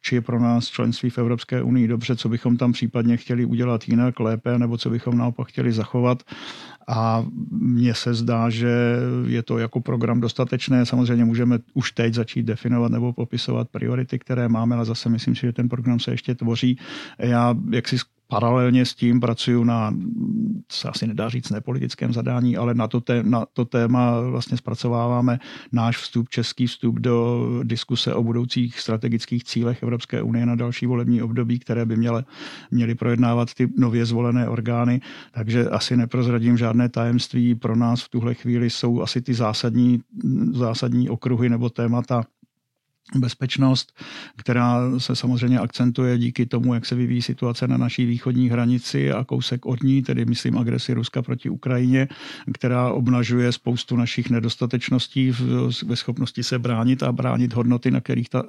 či 0.00 0.14
je 0.14 0.20
pro 0.20 0.40
nás 0.40 0.66
členství 0.66 1.10
v 1.10 1.18
Evropské 1.18 1.62
unii 1.62 1.88
dobře, 1.88 2.16
co 2.16 2.28
bychom 2.28 2.56
tam 2.56 2.72
případně 2.72 3.16
chtěli 3.16 3.44
udělat 3.44 3.88
jinak, 3.88 4.20
lépe, 4.20 4.58
nebo 4.58 4.78
co 4.78 4.90
bychom 4.90 5.18
naopak 5.18 5.48
chtěli 5.48 5.72
zachovat. 5.72 6.22
A 6.88 7.26
mně 7.50 7.94
se 7.94 8.14
zdá, 8.14 8.50
že 8.50 8.96
je 9.26 9.42
to 9.42 9.58
jako 9.58 9.80
program 9.80 10.20
dostatečné. 10.20 10.86
Samozřejmě 10.86 11.24
můžeme 11.24 11.58
už 11.74 11.92
teď 11.92 12.14
začít 12.14 12.42
definovat 12.42 12.92
nebo 12.92 13.12
popisovat 13.12 13.68
priority, 13.68 14.18
které 14.18 14.48
máme, 14.48 14.74
ale 14.74 14.84
zase 14.84 15.08
myslím 15.08 15.34
si, 15.34 15.40
že 15.40 15.52
ten 15.52 15.68
program 15.68 16.00
se 16.00 16.10
ještě 16.10 16.34
tvoří. 16.34 16.78
Já, 17.18 17.54
jak 17.70 17.88
si 17.88 17.96
paralelně 18.28 18.86
s 18.86 18.94
tím 18.94 19.20
pracuju 19.20 19.64
na, 19.64 19.94
se 20.72 20.88
asi 20.88 21.06
nedá 21.06 21.28
říct 21.28 21.50
nepolitickém 21.50 22.12
zadání, 22.12 22.56
ale 22.56 22.74
na 22.74 22.88
to, 22.88 23.00
té, 23.00 23.22
na 23.22 23.46
to 23.52 23.64
téma 23.64 24.20
vlastně 24.20 24.56
zpracováváme 24.56 25.38
náš 25.72 25.96
vstup, 25.96 26.28
český 26.28 26.66
vstup 26.66 27.00
do 27.00 27.48
diskuse 27.62 28.14
o 28.14 28.22
budoucích 28.22 28.80
strategických 28.80 29.44
cílech 29.44 29.82
Evropské 29.82 30.22
unie 30.22 30.46
na 30.46 30.54
další 30.54 30.86
volební 30.86 31.22
období, 31.22 31.58
které 31.58 31.86
by 31.86 31.96
měly, 31.96 32.22
měly 32.70 32.94
projednávat 32.94 33.54
ty 33.54 33.68
nově 33.76 34.06
zvolené 34.06 34.48
orgány. 34.48 35.00
Takže 35.32 35.68
asi 35.68 35.96
neprozradím 35.96 36.56
žádné 36.56 36.88
tajemství. 36.88 37.54
Pro 37.54 37.76
nás 37.76 38.02
v 38.02 38.08
tuhle 38.08 38.34
chvíli 38.34 38.70
jsou 38.70 39.02
asi 39.02 39.22
ty 39.22 39.34
zásadní, 39.34 40.00
zásadní 40.52 41.08
okruhy 41.10 41.48
nebo 41.48 41.70
témata 41.70 42.24
bezpečnost, 43.14 44.00
která 44.36 44.98
se 44.98 45.16
samozřejmě 45.16 45.58
akcentuje 45.58 46.18
díky 46.18 46.46
tomu, 46.46 46.74
jak 46.74 46.86
se 46.86 46.94
vyvíjí 46.94 47.22
situace 47.22 47.68
na 47.68 47.76
naší 47.76 48.06
východní 48.06 48.50
hranici 48.50 49.12
a 49.12 49.24
kousek 49.24 49.66
od 49.66 49.82
ní, 49.82 50.02
tedy 50.02 50.24
myslím 50.24 50.58
agresi 50.58 50.94
Ruska 50.94 51.22
proti 51.22 51.50
Ukrajině, 51.50 52.08
která 52.54 52.90
obnažuje 52.90 53.52
spoustu 53.52 53.96
našich 53.96 54.30
nedostatečností 54.30 55.32
ve 55.86 55.96
schopnosti 55.96 56.42
se 56.42 56.58
bránit 56.58 57.02
a 57.02 57.12
bránit 57.12 57.52
hodnoty, 57.52 57.90
na 57.90 58.00
kterých 58.00 58.28
ta 58.28 58.42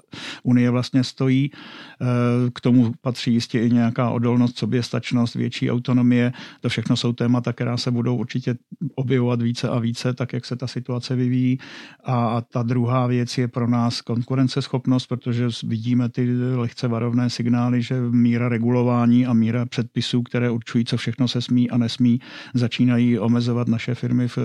Unie 0.43 0.69
vlastně 0.69 1.03
stojí. 1.03 1.51
Eh, 1.51 2.05
k 2.53 2.61
tomu 2.61 2.93
patří 3.01 3.33
jistě 3.33 3.61
i 3.61 3.69
nějaká 3.69 4.09
odolnost, 4.09 4.57
soběstačnost, 4.57 5.35
větší 5.35 5.71
autonomie. 5.71 6.33
To 6.61 6.69
všechno 6.69 6.95
jsou 6.97 7.13
témata, 7.13 7.53
která 7.53 7.77
se 7.77 7.91
budou 7.91 8.15
určitě 8.15 8.55
objevovat 8.95 9.41
více 9.41 9.69
a 9.69 9.79
více, 9.79 10.13
tak 10.13 10.33
jak 10.33 10.45
se 10.45 10.55
ta 10.55 10.67
situace 10.67 11.15
vyvíjí. 11.15 11.59
A 12.05 12.41
ta 12.41 12.63
druhá 12.63 13.07
věc 13.07 13.37
je 13.37 13.47
pro 13.47 13.67
nás 13.67 14.01
konkurence 14.01 14.46
konkurenceschopnost, 14.47 15.07
protože 15.07 15.49
vidíme 15.63 16.09
ty 16.09 16.27
lehce 16.55 16.87
varovné 16.87 17.29
signály, 17.29 17.81
že 17.81 18.01
míra 18.01 18.49
regulování 18.49 19.25
a 19.25 19.33
míra 19.33 19.65
předpisů, 19.65 20.23
které 20.23 20.49
určují, 20.49 20.85
co 20.85 20.97
všechno 20.97 21.27
se 21.27 21.41
smí 21.41 21.69
a 21.69 21.77
nesmí, 21.77 22.19
začínají 22.53 23.19
omezovat 23.19 23.67
naše 23.67 23.95
firmy 23.95 24.27
v 24.27 24.37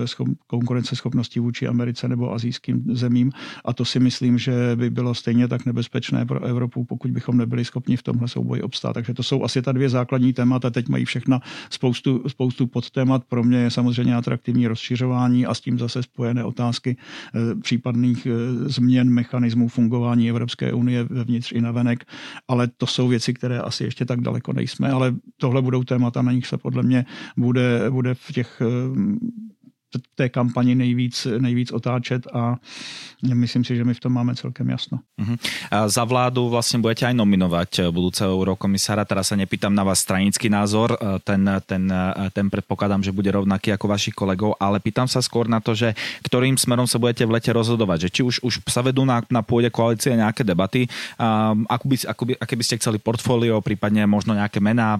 konkurenceschopnosti 0.47 1.39
vůči 1.39 1.67
Americe 1.67 2.07
nebo 2.07 2.33
azijským 2.33 2.83
zemím. 2.91 3.31
A 3.65 3.73
to 3.73 3.85
si 3.85 3.99
myslím, 3.99 4.37
že 4.37 4.75
by 4.75 4.89
bylo 4.89 5.13
stejně 5.13 5.47
tak 5.47 5.65
nebezpečné 5.65 6.25
pro 6.25 6.43
Evropu, 6.43 6.83
pokud 6.83 7.11
bychom 7.11 7.37
nebyli 7.37 7.65
schopni 7.65 7.97
v 7.97 8.03
tomhle 8.03 8.27
souboji 8.27 8.61
obstát. 8.61 8.93
Takže 8.93 9.13
to 9.13 9.23
jsou 9.23 9.43
asi 9.43 9.61
ta 9.61 9.71
dvě 9.71 9.89
základní 9.89 10.33
témata. 10.33 10.69
Teď 10.69 10.89
mají 10.89 11.05
všechna 11.05 11.39
spoustu, 11.69 12.23
spoustu 12.27 12.67
podtémat. 12.67 13.23
Pro 13.23 13.43
mě 13.43 13.57
je 13.57 13.71
samozřejmě 13.71 14.15
atraktivní 14.15 14.67
rozšiřování 14.67 15.45
a 15.45 15.53
s 15.53 15.61
tím 15.61 15.79
zase 15.79 16.03
spojené 16.03 16.43
otázky 16.43 16.97
eh, 16.97 17.55
případných 17.55 18.25
eh, 18.25 18.31
změn 18.69 19.09
mechanismů 19.09 19.67
fungování 19.67 19.92
fungování 19.93 20.29
Evropské 20.29 20.73
unie 20.73 21.03
vevnitř 21.03 21.51
i 21.51 21.61
navenek, 21.61 22.05
ale 22.47 22.67
to 22.77 22.87
jsou 22.87 23.07
věci, 23.07 23.33
které 23.33 23.59
asi 23.59 23.83
ještě 23.83 24.05
tak 24.05 24.21
daleko 24.21 24.53
nejsme, 24.53 24.91
ale 24.91 25.15
tohle 25.37 25.61
budou 25.61 25.83
témata, 25.83 26.21
na 26.21 26.31
nich 26.31 26.47
se 26.47 26.57
podle 26.57 26.83
mě 26.83 27.05
bude, 27.37 27.89
bude 27.89 28.13
v 28.13 28.31
těch 28.33 28.61
té 30.15 30.29
kampani 30.29 30.75
nejvíc, 30.75 31.27
nejvíc 31.37 31.71
otáčet 31.71 32.27
a 32.33 32.57
myslím 33.23 33.63
si, 33.63 33.75
že 33.75 33.83
my 33.83 33.93
v 33.93 33.99
tom 33.99 34.13
máme 34.13 34.35
celkem 34.35 34.69
jasno. 34.69 34.99
Uh-huh. 35.21 35.37
A 35.71 35.87
za 35.87 36.03
vládu 36.03 36.49
vlastně 36.49 36.79
budete 36.79 37.05
aj 37.05 37.13
nominovať 37.13 37.71
eh, 37.79 37.91
budúceho 37.91 38.35
eurokomisára. 38.35 39.05
Teraz 39.05 39.31
sa 39.31 39.35
nepýtam 39.35 39.75
na 39.75 39.83
vás 39.83 39.99
stranický 39.99 40.49
názor, 40.49 40.97
eh, 40.99 41.19
ten, 41.23 41.43
ten, 41.65 41.83
eh, 41.91 42.29
ten 42.33 42.49
predpokladám, 42.49 43.03
že 43.03 43.15
bude 43.15 43.31
rovnaký 43.31 43.71
ako 43.71 43.87
vašich 43.87 44.15
kolegov, 44.15 44.55
ale 44.59 44.79
pýtam 44.79 45.07
sa 45.07 45.23
skôr 45.23 45.47
na 45.47 45.59
to, 45.59 45.75
že 45.75 45.93
ktorým 46.23 46.57
smerom 46.57 46.87
sa 46.87 46.99
budete 46.99 47.23
v 47.23 47.39
lete 47.39 47.51
rozhodovať. 47.53 48.07
Že 48.07 48.09
či 48.09 48.21
už, 48.23 48.35
už 48.43 48.53
sa 48.67 48.81
vedú 48.81 49.05
na, 49.05 49.23
na 49.29 49.41
pôde 49.45 49.69
koalície 49.69 50.15
nejaké 50.15 50.43
debaty, 50.43 50.87
ako 51.69 51.85
by, 51.85 51.95
ako 52.07 52.23
by, 52.25 52.33
aké 52.39 52.53
by 52.55 52.63
ste 52.63 52.79
chceli 52.79 52.97
portfólio, 52.97 53.61
prípadne 53.61 54.03
možno 54.09 54.33
nejaké 54.33 54.59
mená, 54.63 54.97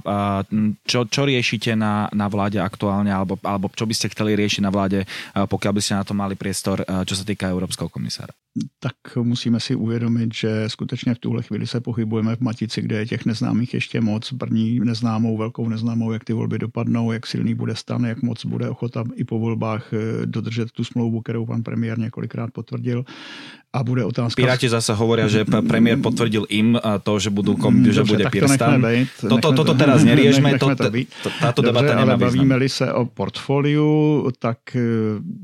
čo, 0.86 1.08
čo 1.08 1.21
riešite 1.25 1.73
na, 1.73 2.08
na 2.13 2.27
vláde 2.29 2.62
aktuálne, 2.62 3.10
alebo, 3.10 3.39
alebo 3.41 3.71
čo 3.73 3.88
by 3.88 3.93
ste 3.95 4.12
chceli 4.12 4.38
riešiť 4.38 4.62
na 4.63 4.71
vláde 4.71 4.83
vláde, 4.84 5.06
pokud 5.48 5.72
byste 5.72 5.96
na 5.96 6.04
to 6.04 6.13
mali 6.13 6.36
priestor, 6.36 6.84
čo 7.06 7.15
se 7.15 7.24
týká 7.26 7.48
Evropského 7.48 7.89
komisára? 7.89 8.36
Tak 8.80 9.17
musíme 9.24 9.60
si 9.60 9.76
uvědomit, 9.76 10.34
že 10.34 10.69
skutečně 10.69 11.15
v 11.15 11.19
tuhle 11.19 11.43
chvíli 11.43 11.67
se 11.67 11.82
pohybujeme 11.82 12.36
v 12.36 12.39
matici, 12.39 12.82
kde 12.82 12.98
je 12.98 13.06
těch 13.06 13.26
neznámých 13.26 13.74
ještě 13.74 14.02
moc. 14.02 14.34
První 14.38 14.80
neznámou, 14.80 15.38
velkou 15.38 15.69
neznámou, 15.69 16.12
jak 16.12 16.24
ty 16.24 16.34
volby 16.34 16.60
dopadnou, 16.60 17.12
jak 17.12 17.28
silný 17.28 17.54
bude 17.56 17.76
stan, 17.76 18.06
jak 18.06 18.22
moc 18.22 18.46
bude 18.46 18.69
ochota 18.69 19.04
i 19.15 19.24
po 19.24 19.39
volbách 19.39 19.93
eh, 19.93 20.26
dodržet 20.26 20.72
tu 20.72 20.84
smlouvu, 20.84 21.22
kterou 21.22 21.46
pan 21.46 21.63
premiér 21.63 22.00
několikrát 22.00 22.52
potvrdil 22.52 23.06
a 23.74 23.84
bude 23.84 24.06
otázka... 24.06 24.38
Piráti 24.38 24.69
zase 24.69 24.93
hovoria, 24.93 25.26
že 25.26 25.50
premiér 25.50 25.98
potvrdil 25.98 26.46
im 26.54 26.78
to, 26.78 27.17
že, 27.17 27.34
budú 27.34 27.58
kom, 27.58 27.82
mm, 27.82 27.89
že 27.89 28.06
bude 28.06 28.30
Pirstan. 28.30 28.78
To 29.17 29.41
toto, 29.41 29.65
toto 29.65 29.74
teraz 29.74 30.06
neriežme, 30.06 30.62
to, 30.62 30.78
to, 30.78 30.93
to, 30.93 31.30
táto 31.41 31.62
Dobře, 31.65 31.74
debata 31.74 31.93
nemá 31.98 32.13
ale 32.13 32.22
bavíme-li 32.22 32.69
se 32.69 32.93
o 32.93 33.10
portfoliu, 33.10 34.30
tak 34.38 34.72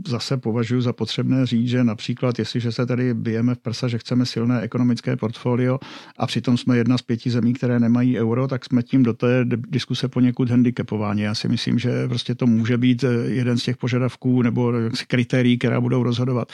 zase 0.07 0.37
považuji 0.37 0.81
za 0.81 0.93
potřebné 0.93 1.45
říct, 1.45 1.67
že 1.67 1.83
například, 1.83 2.39
jestliže 2.39 2.71
se 2.71 2.85
tady 2.85 3.13
bijeme 3.13 3.55
v 3.55 3.57
prsa, 3.57 3.87
že 3.87 3.97
chceme 3.97 4.25
silné 4.25 4.61
ekonomické 4.61 5.15
portfolio 5.15 5.79
a 6.17 6.27
přitom 6.27 6.57
jsme 6.57 6.77
jedna 6.77 6.97
z 6.97 7.01
pěti 7.01 7.29
zemí, 7.29 7.53
které 7.53 7.79
nemají 7.79 8.19
euro, 8.19 8.47
tak 8.47 8.65
jsme 8.65 8.83
tím 8.83 9.03
do 9.03 9.13
té 9.13 9.45
diskuse 9.69 10.07
poněkud 10.07 10.49
handicapováni. 10.49 11.23
Já 11.23 11.35
si 11.35 11.47
myslím, 11.47 11.79
že 11.79 12.07
prostě 12.07 12.35
to 12.35 12.47
může 12.47 12.77
být 12.77 13.03
e, 13.03 13.07
jeden 13.13 13.57
z 13.57 13.63
těch 13.63 13.77
požadavků 13.77 14.41
nebo 14.41 14.73
kritérií, 15.07 15.57
která 15.57 15.81
budou 15.81 16.03
rozhodovat. 16.03 16.51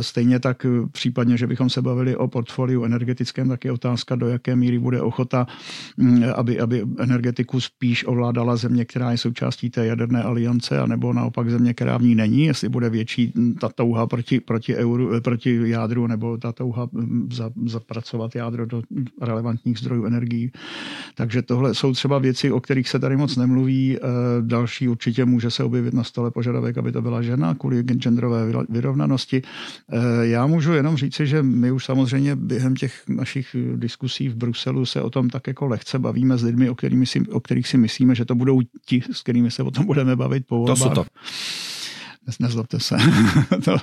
Stejně 0.00 0.40
tak 0.40 0.66
případně, 0.92 1.36
že 1.36 1.46
bychom 1.46 1.70
se 1.70 1.82
bavili 1.82 2.16
o 2.16 2.28
portfoliu 2.28 2.84
energetickém, 2.84 3.48
tak 3.48 3.64
je 3.64 3.72
otázka, 3.72 4.16
do 4.16 4.28
jaké 4.28 4.56
míry 4.56 4.78
bude 4.78 5.00
ochota, 5.00 5.46
mm, 5.96 6.24
aby, 6.34 6.60
aby 6.60 6.84
energetiku 6.98 7.60
spíš 7.60 8.04
ovládala 8.06 8.56
země, 8.56 8.84
která 8.84 9.10
je 9.10 9.18
součástí 9.18 9.70
té 9.70 9.86
jaderné 9.86 10.22
aliance, 10.22 10.80
anebo 10.80 11.12
naopak 11.12 11.50
země, 11.50 11.74
která 11.74 11.95
ní 12.02 12.14
není, 12.14 12.44
jestli 12.44 12.68
bude 12.68 12.90
větší 12.90 13.32
ta 13.60 13.68
touha 13.68 14.06
proti, 14.06 14.40
proti, 14.40 14.76
euru, 14.76 15.20
proti 15.20 15.60
jádru 15.64 16.06
nebo 16.06 16.38
ta 16.38 16.52
touha 16.52 16.88
za, 17.32 17.50
zapracovat 17.66 18.36
jádro 18.36 18.66
do 18.66 18.82
relevantních 19.22 19.78
zdrojů 19.78 20.04
energií. 20.04 20.52
Takže 21.14 21.42
tohle 21.42 21.74
jsou 21.74 21.92
třeba 21.92 22.18
věci, 22.18 22.52
o 22.52 22.60
kterých 22.60 22.88
se 22.88 22.98
tady 22.98 23.16
moc 23.16 23.36
nemluví. 23.36 23.98
Další 24.40 24.88
určitě 24.88 25.24
může 25.24 25.50
se 25.50 25.64
objevit 25.64 25.94
na 25.94 26.04
stole 26.04 26.30
požadavek, 26.30 26.78
aby 26.78 26.92
to 26.92 27.02
byla 27.02 27.22
žena 27.22 27.54
kvůli 27.54 27.82
genderové 27.82 28.52
vyrovnanosti. 28.68 29.42
Já 30.22 30.46
můžu 30.46 30.72
jenom 30.72 30.96
říci, 30.96 31.26
že 31.26 31.42
my 31.42 31.72
už 31.72 31.84
samozřejmě 31.84 32.36
během 32.36 32.76
těch 32.76 33.02
našich 33.08 33.56
diskusí 33.76 34.28
v 34.28 34.36
Bruselu 34.36 34.86
se 34.86 35.02
o 35.02 35.10
tom 35.10 35.30
tak 35.30 35.46
jako 35.46 35.66
lehce 35.66 35.98
bavíme 35.98 36.38
s 36.38 36.42
lidmi, 36.42 36.70
o, 36.70 36.74
kterými 36.74 37.06
si, 37.06 37.20
o 37.20 37.40
kterých 37.40 37.68
si 37.68 37.78
myslíme, 37.78 38.14
že 38.14 38.24
to 38.24 38.34
budou 38.34 38.60
ti, 38.86 39.02
s 39.12 39.22
kterými 39.22 39.50
se 39.50 39.62
o 39.62 39.70
tom 39.70 39.86
budeme 39.86 40.16
bavit 40.16 40.46
po 40.46 40.56
volbách. 40.56 40.78
To 40.78 40.84
jsou 40.84 40.90
to 40.90 41.04
nezlobte 42.38 42.80
se, 42.80 42.96
to 43.64 43.76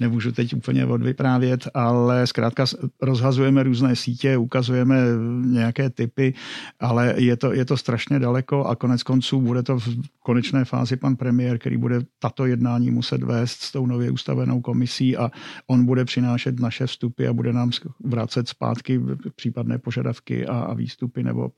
nemůžu 0.00 0.32
teď 0.32 0.54
úplně 0.54 0.86
odvyprávět, 0.86 1.68
ale 1.74 2.26
zkrátka 2.26 2.64
rozhazujeme 3.02 3.62
různé 3.62 3.96
sítě, 3.96 4.36
ukazujeme 4.36 4.96
nějaké 5.44 5.90
typy, 5.90 6.34
ale 6.80 7.14
je 7.16 7.36
to, 7.36 7.52
je 7.52 7.64
to 7.64 7.76
strašně 7.76 8.18
daleko 8.18 8.64
a 8.64 8.76
konec 8.76 9.02
konců 9.02 9.40
bude 9.40 9.62
to 9.62 9.78
v 9.78 9.88
konečné 10.22 10.64
fázi 10.64 10.96
pan 10.96 11.16
premiér, 11.16 11.58
který 11.58 11.76
bude 11.76 12.00
tato 12.18 12.46
jednání 12.46 12.90
muset 12.90 13.22
vést 13.22 13.60
s 13.60 13.72
tou 13.72 13.86
nově 13.86 14.10
ustavenou 14.10 14.60
komisí 14.60 15.16
a 15.16 15.30
on 15.66 15.86
bude 15.86 16.04
přinášet 16.04 16.60
naše 16.60 16.86
vstupy 16.86 17.26
a 17.26 17.32
bude 17.32 17.52
nám 17.52 17.70
vracet 18.04 18.48
zpátky 18.48 19.00
případné 19.36 19.78
požadavky 19.78 20.46
a, 20.46 20.58
a 20.58 20.74
výstupy 20.74 21.22
nebo 21.22 21.50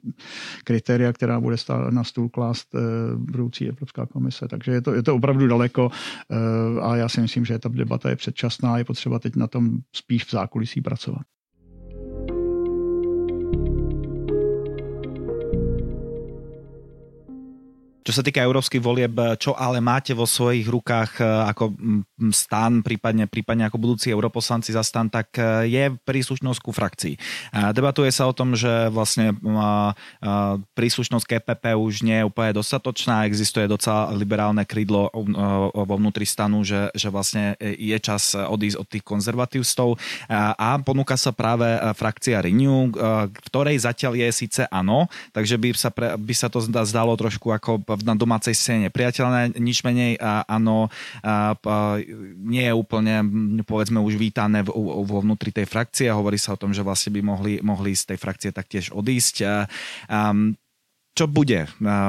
kritéria, 0.65 1.13
která 1.13 1.41
bude 1.41 1.57
na 1.91 2.05
stůl 2.05 2.29
klást 2.29 2.75
eh, 2.75 2.79
budoucí 3.17 3.69
Evropská 3.69 4.07
komise. 4.07 4.49
Takže 4.49 4.73
je 4.73 4.81
to, 4.81 4.95
je 4.95 5.03
to 5.03 5.15
opravdu 5.15 5.47
daleko 5.47 5.90
Eh, 6.31 6.81
a 6.81 6.97
já 6.97 7.09
si 7.09 7.21
myslím, 7.21 7.45
že 7.45 7.59
ta 7.59 7.69
debata 7.69 8.11
je 8.11 8.17
předčasná, 8.17 8.79
je 8.79 8.85
potřeba 8.85 9.19
teď 9.19 9.37
na 9.37 9.47
tom 9.47 9.79
spíš 9.93 10.25
v 10.25 10.31
zákulisí 10.31 10.81
pracovat. 10.81 11.23
Čo 18.11 18.27
sa 18.27 18.27
týka 18.27 18.43
európskych 18.43 18.83
volieb, 18.83 19.15
čo 19.39 19.55
ale 19.55 19.79
máte 19.79 20.11
vo 20.19 20.27
svojich 20.27 20.67
rukách 20.67 21.23
eh, 21.23 21.47
ako 21.47 21.79
stan, 22.35 22.83
prípadne, 22.83 23.31
prípadne 23.31 23.71
ako 23.71 23.79
budúci 23.79 24.11
europoslanci 24.11 24.75
za 24.75 24.83
stan, 24.83 25.07
tak 25.07 25.31
eh, 25.39 25.71
je 25.71 25.85
príslušnosť 25.95 26.59
ku 26.59 26.75
frakcii. 26.75 27.15
Debatuje 27.71 28.11
sa 28.11 28.27
o 28.27 28.35
tom, 28.35 28.59
že 28.59 28.91
vlastne 28.91 29.31
príslušnosť 30.75 31.23
KPP 31.23 31.79
už 31.79 32.03
nie 32.03 32.19
je 32.19 32.27
úplne 32.27 32.51
dostatočná, 32.57 33.31
existuje 33.31 33.71
docela 33.71 34.11
liberálne 34.11 34.67
krídlo 34.67 35.07
vo 35.71 35.95
vnútri 35.95 36.27
stanu, 36.27 36.67
že, 36.67 36.91
že 36.97 37.13
vlastne 37.13 37.55
je 37.61 37.95
čas 38.03 38.35
odísť 38.35 38.77
od 38.81 38.87
tých 38.91 39.05
konzervatívstov 39.05 40.01
a 40.31 40.79
ponúka 40.83 41.15
sa 41.15 41.31
práve 41.31 41.69
frakcia 41.95 42.43
Renew, 42.43 42.91
ktorej 43.51 43.87
zatiaľ 43.87 44.19
je 44.19 44.29
síce 44.33 44.63
áno, 44.73 45.07
takže 45.31 45.55
by 45.61 45.69
sa, 45.77 45.91
pre, 45.93 46.17
by 46.17 46.35
sa 46.35 46.49
to 46.51 46.59
zdalo 46.65 47.15
trošku 47.15 47.53
ako 47.53 47.83
na 48.05 48.15
domácej 48.19 48.55
scéne 48.57 48.89
priateľné, 48.93 49.57
nič 49.59 49.83
menej 49.87 50.17
áno, 50.47 50.89
nie 52.41 52.65
je 52.65 52.75
úplne, 52.75 53.25
povedzme, 53.65 54.01
už 54.03 54.17
vítané 54.19 54.65
vo 54.67 55.19
vnútri 55.23 55.55
tej 55.55 55.67
frakcie 55.67 56.07
a 56.11 56.19
hovorí 56.19 56.37
sa 56.37 56.55
o 56.55 56.61
tom, 56.61 56.75
že 56.75 56.85
vlastne 56.85 57.15
by 57.15 57.21
mohli, 57.23 57.53
mohli 57.61 57.93
z 57.97 58.15
tej 58.15 58.19
frakcie 58.19 58.51
taktiež 58.51 58.91
odísť. 58.91 59.37
A, 59.45 60.33
čo 61.11 61.27
bude? 61.27 61.67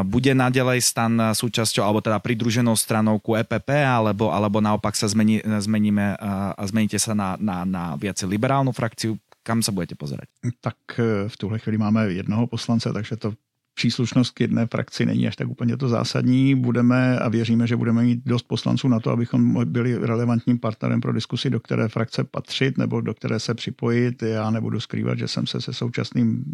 Bude 0.08 0.32
naďalej 0.32 0.80
stan 0.86 1.34
súčasťou, 1.34 1.84
alebo 1.84 2.00
teda 2.00 2.22
pridruženou 2.22 2.78
stranou 2.78 3.18
ku 3.18 3.34
EPP, 3.34 3.82
alebo, 3.82 4.30
alebo 4.30 4.62
naopak 4.62 4.94
sa 4.94 5.10
zmení, 5.10 5.42
zmeníme 5.42 6.16
a 6.22 6.62
zmeníte 6.64 7.02
sa 7.02 7.18
na, 7.18 7.36
na, 7.36 7.66
na 7.66 7.84
viacej 7.98 8.30
liberálnu 8.30 8.72
frakciu? 8.72 9.18
Kam 9.42 9.66
sa 9.66 9.74
budete 9.74 9.98
pozerať? 9.98 10.30
Tak 10.62 10.78
e, 11.02 11.26
v 11.26 11.36
tuhle 11.38 11.58
chvíli 11.58 11.82
máme 11.82 12.14
jednoho 12.14 12.46
poslance, 12.46 12.94
takže 12.94 13.18
to 13.18 13.34
příslušnost 13.82 14.32
k 14.32 14.42
jedné 14.42 14.68
frakci 14.68 15.06
není 15.06 15.28
až 15.28 15.36
tak 15.36 15.48
úplně 15.48 15.78
to 15.78 15.90
zásadní. 15.90 16.56
Budeme 16.56 17.20
a 17.20 17.30
věříme, 17.30 17.68
že 17.68 17.76
budeme 17.76 18.04
mít 18.04 18.22
dost 18.26 18.44
poslanců 18.44 18.88
na 18.88 19.00
to, 19.00 19.12
abychom 19.12 19.66
byli 19.66 19.98
relevantním 19.98 20.60
partnerem 20.60 21.02
pro 21.02 21.14
diskusi, 21.14 21.50
do 21.50 21.60
které 21.60 21.88
frakce 21.88 22.24
patřit 22.24 22.78
nebo 22.78 23.02
do 23.02 23.14
které 23.14 23.40
se 23.40 23.54
připojit. 23.54 24.24
Já 24.24 24.50
nebudu 24.50 24.80
skrývat, 24.80 25.18
že 25.18 25.28
jsem 25.28 25.48
se 25.48 25.62
se 25.62 25.74
současným 25.74 26.46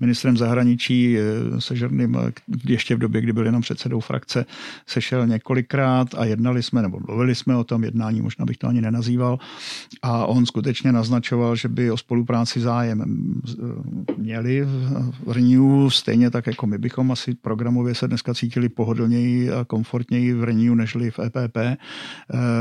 ministrem 0.00 0.36
zahraničí 0.36 1.18
eh, 1.18 1.60
se 1.60 1.76
Žerným 1.76 2.16
eh, 2.16 2.32
ještě 2.64 2.96
v 2.96 2.98
době, 2.98 3.20
kdy 3.20 3.32
byl 3.32 3.46
jenom 3.46 3.62
předsedou 3.62 4.00
frakce, 4.00 4.46
sešel 4.86 5.26
několikrát 5.26 6.14
a 6.14 6.24
jednali 6.24 6.62
jsme, 6.62 6.82
nebo 6.82 7.00
mluvili 7.08 7.34
jsme 7.34 7.56
o 7.56 7.64
tom 7.64 7.84
jednání, 7.84 8.22
možná 8.22 8.44
bych 8.44 8.56
to 8.56 8.68
ani 8.68 8.80
nenazýval. 8.80 9.38
A 10.02 10.26
on 10.26 10.46
skutečně 10.46 10.92
naznačoval, 10.92 11.56
že 11.56 11.68
by 11.68 11.90
o 11.90 11.96
spolupráci 11.96 12.60
zájem 12.60 13.02
eh, 13.02 13.52
měli 14.16 14.64
v 14.64 15.32
Renew, 15.32 15.88
stejně 15.88 16.30
tak 16.30 16.46
jako 16.46 16.66
my 16.66 16.78
bychom 16.78 17.12
asi 17.12 17.34
programově 17.34 17.94
se 17.94 18.08
dneska 18.08 18.34
cítili 18.34 18.68
pohodlněji 18.68 19.50
a 19.50 19.64
komfortněji 19.64 20.34
v 20.34 20.44
Renew, 20.44 20.74
nežli 20.74 21.10
v 21.10 21.18
EPP. 21.18 21.58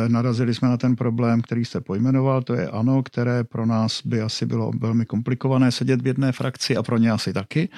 Narazili 0.07 0.53
jsme 0.53 0.67
na 0.67 0.77
ten 0.77 0.95
problém, 0.95 1.41
který 1.41 1.65
jste 1.65 1.81
pojmenoval, 1.81 2.41
to 2.41 2.53
je 2.53 2.67
ano, 2.67 3.03
které 3.03 3.43
pro 3.43 3.65
nás 3.65 4.01
by 4.05 4.21
asi 4.21 4.45
bylo 4.45 4.71
velmi 4.79 5.05
komplikované 5.05 5.71
sedět 5.71 6.01
v 6.01 6.07
jedné 6.07 6.31
frakci 6.31 6.77
a 6.77 6.83
pro 6.83 6.97
ně 6.99 7.11
asi 7.11 7.33
taky. 7.33 7.69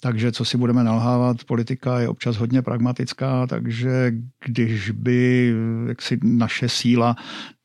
Takže 0.00 0.32
co 0.32 0.44
si 0.44 0.58
budeme 0.58 0.84
nalhávat, 0.84 1.44
politika 1.44 2.00
je 2.00 2.08
občas 2.08 2.36
hodně 2.36 2.62
pragmatická, 2.62 3.46
takže 3.46 4.12
když 4.44 4.90
by 4.90 5.52
jaksi 5.88 6.18
naše 6.22 6.68
síla 6.68 7.16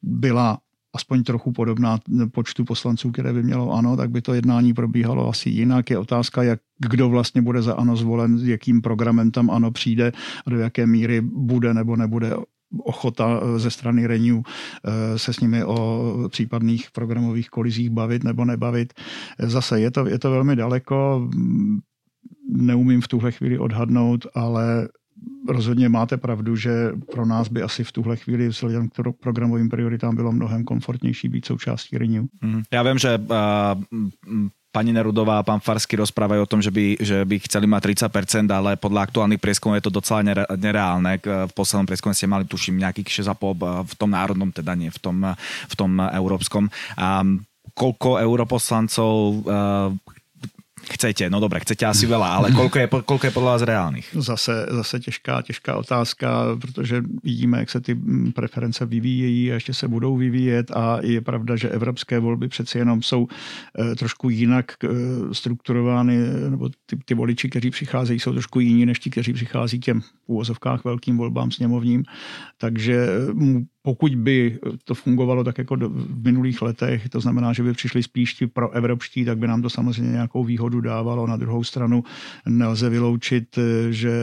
byla 0.02 0.58
aspoň 0.96 1.24
trochu 1.24 1.52
podobná 1.52 2.00
počtu 2.32 2.66
poslanců, 2.66 3.12
které 3.12 3.34
by 3.34 3.44
mělo 3.44 3.72
ano, 3.72 3.98
tak 3.98 4.12
by 4.12 4.22
to 4.22 4.34
jednání 4.34 4.74
probíhalo 4.74 5.30
asi 5.30 5.50
jinak. 5.50 5.90
Je 5.90 5.98
otázka, 5.98 6.44
jak 6.44 6.60
kdo 6.80 7.10
vlastně 7.10 7.42
bude 7.42 7.62
za 7.62 7.74
ano 7.74 7.96
zvolen, 7.96 8.38
s 8.38 8.48
jakým 8.48 8.82
programem 8.82 9.32
tam 9.32 9.50
ano 9.50 9.72
přijde 9.72 10.12
a 10.46 10.50
do 10.50 10.60
jaké 10.60 10.88
míry 10.88 11.22
bude 11.22 11.74
nebo 11.74 11.96
nebude 11.96 12.34
ochota 12.80 13.40
eh, 13.42 13.60
ze 13.60 13.72
strany 13.72 14.08
Renew 14.08 14.42
eh, 14.42 15.20
se 15.20 15.34
s 15.34 15.40
nimi 15.40 15.64
o 15.64 16.30
případných 16.32 16.92
programových 16.92 17.50
kolizích 17.50 17.90
bavit 17.90 18.24
nebo 18.24 18.46
nebavit. 18.46 18.94
Zase 19.40 19.80
je 19.80 19.92
to, 19.92 20.08
je 20.08 20.20
to 20.20 20.32
velmi 20.32 20.56
daleko, 20.56 21.30
neumím 22.50 23.02
v 23.02 23.08
tuhle 23.08 23.32
chvíli 23.32 23.60
odhadnout, 23.60 24.28
ale 24.36 24.88
rozhodně 25.50 25.90
máte 25.90 26.18
pravdu, 26.18 26.56
že 26.56 26.92
pro 27.12 27.26
nás 27.26 27.48
by 27.48 27.62
asi 27.62 27.84
v 27.84 27.92
tuhle 27.92 28.16
chvíli 28.16 28.48
vzhledem 28.48 28.90
k 28.90 28.94
programovým 29.20 29.70
prioritám 29.70 30.16
bylo 30.16 30.32
mnohem 30.32 30.64
komfortnější 30.64 31.30
být 31.30 31.46
součástí 31.46 31.98
Renew. 31.98 32.26
Mm, 32.42 32.62
já 32.74 32.84
vím, 32.84 32.98
že 32.98 33.18
uh, 33.18 34.48
pani 34.74 34.90
Nerudová 34.90 35.38
a 35.38 35.46
pán 35.46 35.62
Farsky 35.62 35.94
rozprávajú 36.02 36.42
o 36.42 36.50
tom, 36.50 36.58
že 36.58 36.74
by, 36.74 36.98
že 36.98 37.22
by 37.22 37.38
chceli 37.46 37.70
mať 37.70 38.10
30%, 38.10 38.50
ale 38.50 38.74
podľa 38.74 39.06
aktuálnych 39.06 39.38
prieskumov 39.38 39.78
je 39.78 39.86
to 39.86 39.94
docela 39.94 40.26
nereálne. 40.58 41.22
V 41.22 41.54
poslednom 41.54 41.86
prieskume 41.86 42.18
ste 42.18 42.26
mali, 42.26 42.50
tuším, 42.50 42.82
nejakých 42.82 43.22
6,5 43.22 43.86
v 43.86 43.94
tom 43.94 44.10
národnom, 44.10 44.50
teda 44.50 44.74
nie 44.74 44.90
v 44.90 44.98
tom, 44.98 45.22
v 45.70 45.76
tom 45.78 46.02
európskom. 46.02 46.74
A 46.98 47.22
koľko 47.78 48.18
europoslancov 48.18 49.46
Chcete, 50.84 51.30
no 51.30 51.40
dobré, 51.40 51.60
chcete 51.64 51.88
asi 51.88 52.04
veľa, 52.04 52.28
ale 52.28 52.48
koľko 52.52 52.78
je, 52.80 52.88
koľko 52.88 53.24
je 53.24 53.32
podle 53.32 53.50
vás 53.56 53.64
reálných? 53.64 54.08
Zase, 54.20 54.68
zase 54.72 55.00
těžká, 55.00 55.42
těžká 55.42 55.76
otázka, 55.76 56.58
protože 56.62 57.04
vidíme, 57.24 57.60
jak 57.60 57.70
se 57.70 57.82
ty 57.82 57.96
preference 58.36 58.86
vyvíjejí 58.86 59.52
a 59.52 59.54
ještě 59.54 59.74
se 59.74 59.88
budou 59.88 60.18
vyvíjet 60.18 60.72
a 60.72 61.00
je 61.02 61.22
pravda, 61.22 61.56
že 61.56 61.70
evropské 61.70 62.20
volby 62.20 62.48
přeci 62.48 62.78
jenom 62.78 63.02
jsou 63.02 63.28
eh, 63.28 63.96
trošku 63.96 64.30
jinak 64.30 64.66
eh, 64.84 64.88
strukturovány, 65.32 66.18
nebo 66.50 66.70
ty, 66.86 66.96
ty 67.06 67.14
voliči, 67.14 67.50
kteří 67.50 67.70
přicházejí, 67.70 68.20
jsou 68.20 68.32
trošku 68.32 68.60
jiní 68.60 68.86
než 68.86 69.00
ti, 69.00 69.10
kteří 69.10 69.34
přichází 69.34 69.80
těm 69.80 70.02
úvozovkách 70.28 70.84
velkým 70.84 71.18
volbám 71.18 71.52
sněmovním. 71.52 72.04
Takže 72.58 73.08
eh, 73.08 73.73
pokud 73.86 74.16
by 74.16 74.60
to 74.84 74.96
fungovalo 74.96 75.44
tak 75.44 75.58
jako 75.58 75.76
v 75.76 76.24
minulých 76.24 76.62
letech, 76.62 77.10
to 77.10 77.20
znamená, 77.20 77.54
že 77.54 77.64
by 77.64 77.74
přišli 77.74 78.04
spíš 78.04 78.34
ti 78.34 78.48
pro 78.48 78.72
evropští, 78.72 79.26
tak 79.26 79.38
by 79.38 79.48
nám 79.48 79.62
to 79.62 79.70
samozřejmě 79.70 80.12
nějakou 80.12 80.44
výhodu 80.44 80.82
dávalo. 80.82 81.28
Na 81.28 81.38
druhou 81.38 81.64
stranu 81.64 82.04
nelze 82.46 82.90
vyloučit, 82.90 83.60
že 83.90 84.14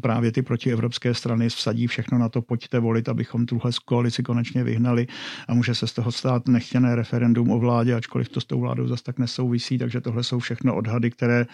právě 0.00 0.32
ty 0.32 0.42
protievropské 0.42 1.14
strany 1.14 1.48
vsadí 1.48 1.86
všechno 1.86 2.18
na 2.18 2.28
to, 2.28 2.42
pojďte 2.42 2.80
volit, 2.80 3.08
abychom 3.08 3.46
tuhle 3.46 3.70
koalici 3.84 4.22
konečně 4.22 4.64
vyhnali 4.64 5.06
a 5.48 5.54
může 5.54 5.74
se 5.74 5.86
z 5.86 5.92
toho 5.92 6.12
stát 6.12 6.48
nechtěné 6.48 6.96
referendum 6.96 7.50
o 7.50 7.58
vládě, 7.58 7.94
ačkoliv 7.94 8.28
to 8.28 8.40
s 8.40 8.44
tou 8.44 8.60
vládou 8.60 8.86
zase 8.86 9.04
tak 9.04 9.18
nesouvisí, 9.18 9.78
takže 9.78 10.00
tohle 10.00 10.24
jsou 10.24 10.38
všechno 10.38 10.76
odhady, 10.76 11.10
které 11.10 11.46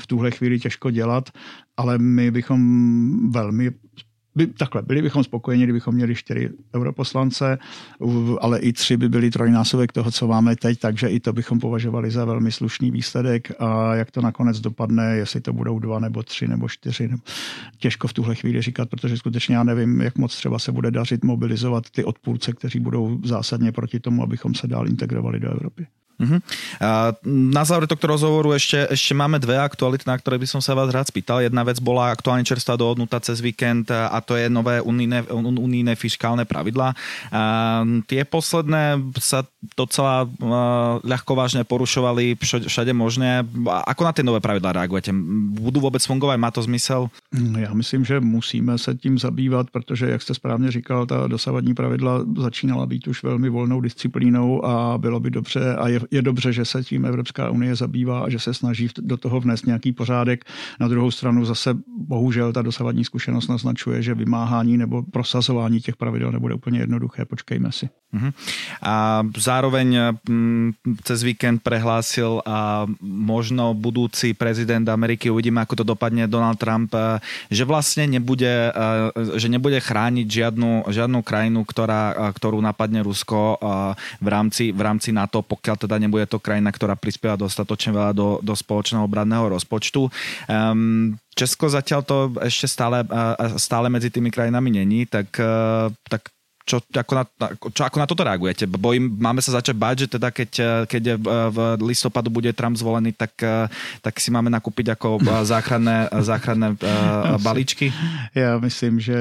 v 0.00 0.06
tuhle 0.06 0.30
chvíli 0.30 0.60
těžko 0.60 0.90
dělat, 0.90 1.30
ale 1.76 1.98
my 1.98 2.30
bychom 2.30 3.30
velmi 3.30 3.70
by, 4.34 4.46
takhle, 4.46 4.82
byli 4.82 5.02
bychom 5.02 5.24
spokojeni, 5.24 5.64
kdybychom 5.64 5.94
měli 5.94 6.14
čtyři 6.14 6.50
europoslance, 6.74 7.58
ale 8.40 8.58
i 8.58 8.72
tři 8.72 8.96
by 8.96 9.08
byli 9.08 9.30
trojnásobek 9.30 9.92
toho, 9.92 10.10
co 10.10 10.28
máme 10.28 10.56
teď, 10.56 10.78
takže 10.78 11.08
i 11.08 11.20
to 11.20 11.32
bychom 11.32 11.60
považovali 11.60 12.10
za 12.10 12.24
velmi 12.24 12.52
slušný 12.52 12.90
výsledek 12.90 13.52
a 13.58 13.94
jak 13.94 14.10
to 14.10 14.20
nakonec 14.20 14.60
dopadne, 14.60 15.16
jestli 15.16 15.40
to 15.40 15.52
budou 15.52 15.78
dva 15.78 15.98
nebo 15.98 16.22
tři 16.22 16.48
nebo 16.48 16.68
čtyři, 16.68 17.10
těžko 17.78 18.08
v 18.08 18.12
tuhle 18.12 18.34
chvíli 18.34 18.62
říkat, 18.62 18.90
protože 18.90 19.16
skutečně 19.16 19.56
já 19.56 19.64
nevím, 19.64 20.00
jak 20.00 20.18
moc 20.18 20.36
třeba 20.36 20.58
se 20.58 20.72
bude 20.72 20.90
dařit 20.90 21.24
mobilizovat 21.24 21.90
ty 21.90 22.04
odpůrce, 22.04 22.52
kteří 22.52 22.80
budou 22.80 23.18
zásadně 23.24 23.72
proti 23.72 24.00
tomu, 24.00 24.22
abychom 24.22 24.54
se 24.54 24.66
dál 24.66 24.88
integrovali 24.88 25.40
do 25.40 25.50
Evropy. 25.50 25.86
Uh-huh. 26.22 26.38
A 26.78 27.18
na 27.26 27.66
záver 27.66 27.90
tohto 27.90 28.06
rozhovoru 28.06 28.54
ešte, 28.54 28.86
ešte 28.86 29.10
máme 29.10 29.42
dve 29.42 29.58
aktuality, 29.58 30.06
na 30.06 30.14
ktoré 30.14 30.38
by 30.38 30.46
som 30.46 30.62
sa 30.62 30.78
vás 30.78 30.86
rád 30.94 31.10
spýtal. 31.10 31.42
Jedna 31.42 31.66
vec 31.66 31.82
bola 31.82 32.14
aktuálne 32.14 32.46
čerstvá 32.46 32.78
dohodnutá 32.78 33.18
cez 33.18 33.42
víkend 33.42 33.90
a 33.90 34.14
to 34.22 34.38
je 34.38 34.46
nové 34.46 34.78
unijné, 34.78 35.26
unijné 35.34 35.98
fiskálne 35.98 36.46
pravidlá. 36.46 36.94
A 37.34 37.42
tie 38.06 38.22
posledné 38.22 39.02
sa 39.18 39.42
docela 39.74 40.30
ľahko 41.02 41.32
vážne 41.34 41.66
porušovali 41.66 42.38
všade 42.38 42.92
možné. 42.94 43.42
Ako 43.66 44.06
na 44.06 44.12
tie 44.14 44.22
nové 44.22 44.38
pravidlá 44.38 44.78
reagujete? 44.78 45.10
Budú 45.58 45.82
vôbec 45.82 46.04
fungovať? 46.06 46.38
Má 46.38 46.50
to 46.54 46.62
zmysel? 46.62 47.10
Já 47.58 47.74
myslím, 47.74 48.04
že 48.04 48.20
musíme 48.20 48.78
se 48.78 48.94
tím 48.94 49.18
zabývat, 49.18 49.70
protože, 49.70 50.10
jak 50.10 50.22
jste 50.22 50.34
správně 50.34 50.70
říkal, 50.70 51.06
ta 51.06 51.26
dosavadní 51.26 51.74
pravidla 51.74 52.22
začínala 52.38 52.86
být 52.86 53.06
už 53.06 53.22
velmi 53.22 53.48
volnou 53.48 53.80
disciplínou 53.80 54.64
a 54.64 54.98
bylo 54.98 55.20
by 55.20 55.30
dobře 55.30 55.76
a 55.76 55.88
je 55.88 56.11
je 56.12 56.22
dobře, 56.22 56.52
že 56.52 56.64
se 56.64 56.84
tím 56.84 57.08
Evropská 57.08 57.50
unie 57.50 57.74
zabývá 57.74 58.20
a 58.24 58.28
že 58.28 58.38
se 58.38 58.54
snaží 58.54 58.88
do 59.00 59.16
toho 59.16 59.40
vnést 59.40 59.66
nějaký 59.66 59.92
pořádek. 59.92 60.44
Na 60.80 60.88
druhou 60.88 61.10
stranu 61.10 61.44
zase 61.44 61.74
bohužel 61.88 62.52
ta 62.52 62.62
dosavadní 62.62 63.04
zkušenost 63.04 63.48
naznačuje, 63.48 64.02
že 64.02 64.14
vymáhání 64.14 64.76
nebo 64.76 65.02
prosazování 65.02 65.80
těch 65.80 65.96
pravidel 65.96 66.32
nebude 66.32 66.54
úplně 66.54 66.78
jednoduché. 66.84 67.24
Počkejme 67.24 67.72
si. 67.72 67.88
Uh-huh. 68.12 68.32
A 68.84 69.24
zároveň 69.36 69.88
m, 70.28 70.76
cez 71.00 71.24
víkend 71.24 71.64
prehlásil 71.64 72.44
a 72.44 72.84
možno 73.00 73.72
budúci 73.72 74.36
prezident 74.36 74.84
Ameriky, 74.84 75.32
uvidíme, 75.32 75.64
ako 75.64 75.80
to 75.80 75.84
dopadne 75.96 76.28
Donald 76.28 76.60
Trump, 76.60 76.92
že 77.48 77.64
vlastne 77.64 78.04
nebude, 78.04 78.68
že 79.40 79.48
nebude 79.48 79.80
chrániť 79.80 80.28
žiadnu, 80.28 80.92
žiadnu 80.92 81.24
krajinu, 81.24 81.64
ktorá, 81.64 82.36
ktorú 82.36 82.60
napadne 82.60 83.00
Rusko 83.00 83.56
v 84.20 84.28
rámci, 84.28 84.76
v 84.76 84.80
rámci 84.84 85.08
NATO, 85.16 85.40
pokiaľ 85.40 85.76
teda 85.88 85.91
nebude 85.98 86.28
to 86.28 86.38
krajina, 86.38 86.70
ktorá 86.70 86.94
prispieva 86.94 87.40
dostatočne 87.40 87.92
veľa 87.92 88.12
do, 88.12 88.28
do 88.44 88.54
spoločného 88.54 89.04
obradného 89.04 89.52
rozpočtu. 89.52 90.08
Um, 90.48 91.16
Česko 91.32 91.68
zatiaľ 91.72 92.04
to 92.04 92.16
ešte 92.44 92.68
stále, 92.68 93.00
stále 93.56 93.88
medzi 93.88 94.12
tými 94.12 94.28
krajinami 94.28 94.84
není, 94.84 95.08
tak, 95.08 95.32
tak 96.04 96.28
čo, 96.64 96.80
ako 96.94 97.12
na, 97.14 97.24
čo, 97.74 97.82
ako 97.84 97.98
na 97.98 98.06
toto 98.06 98.22
reagujete? 98.24 98.66
Bojím, 98.66 99.18
máme 99.18 99.42
sa 99.42 99.58
začať 99.58 99.74
báť, 99.76 99.96
že 100.06 100.08
teda 100.18 100.28
keď, 100.30 100.50
keď 100.86 101.02
v 101.50 101.58
listopadu 101.82 102.30
bude 102.30 102.52
Trump 102.52 102.76
zvolený, 102.78 103.12
tak, 103.12 103.34
tak 104.00 104.14
si 104.20 104.30
máme 104.30 104.50
nakúpiť 104.50 104.94
ako 104.94 105.18
záchranné, 105.42 106.08
záchranné 106.22 106.76
balíčky? 107.42 107.92
Já 108.34 108.58
myslím, 108.58 109.00
že 109.00 109.16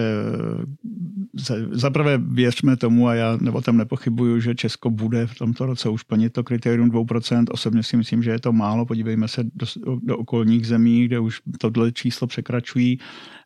zaprvé 1.72 2.18
věřme 2.18 2.78
tomu 2.78 3.08
a 3.08 3.16
já 3.16 3.38
o 3.54 3.62
tom 3.62 3.78
nepochybuju, 3.78 4.40
že 4.40 4.56
Česko 4.56 4.90
bude 4.90 5.28
v 5.28 5.36
tomto 5.36 5.66
roce 5.66 5.90
už 5.90 6.04
plnit 6.04 6.34
to 6.34 6.44
kritérium 6.44 6.92
2%. 6.92 7.46
Osobně 7.52 7.84
si 7.84 7.98
myslím, 7.98 8.24
že 8.24 8.32
je 8.32 8.40
to 8.40 8.52
málo. 8.54 8.86
Podívejme 8.86 9.28
se 9.28 9.44
do, 9.44 9.66
do 10.04 10.18
okolních 10.18 10.68
zemí, 10.68 11.06
kde 11.06 11.20
už 11.20 11.42
tohle 11.60 11.92
číslo 11.92 12.28
překračují. 12.28 13.00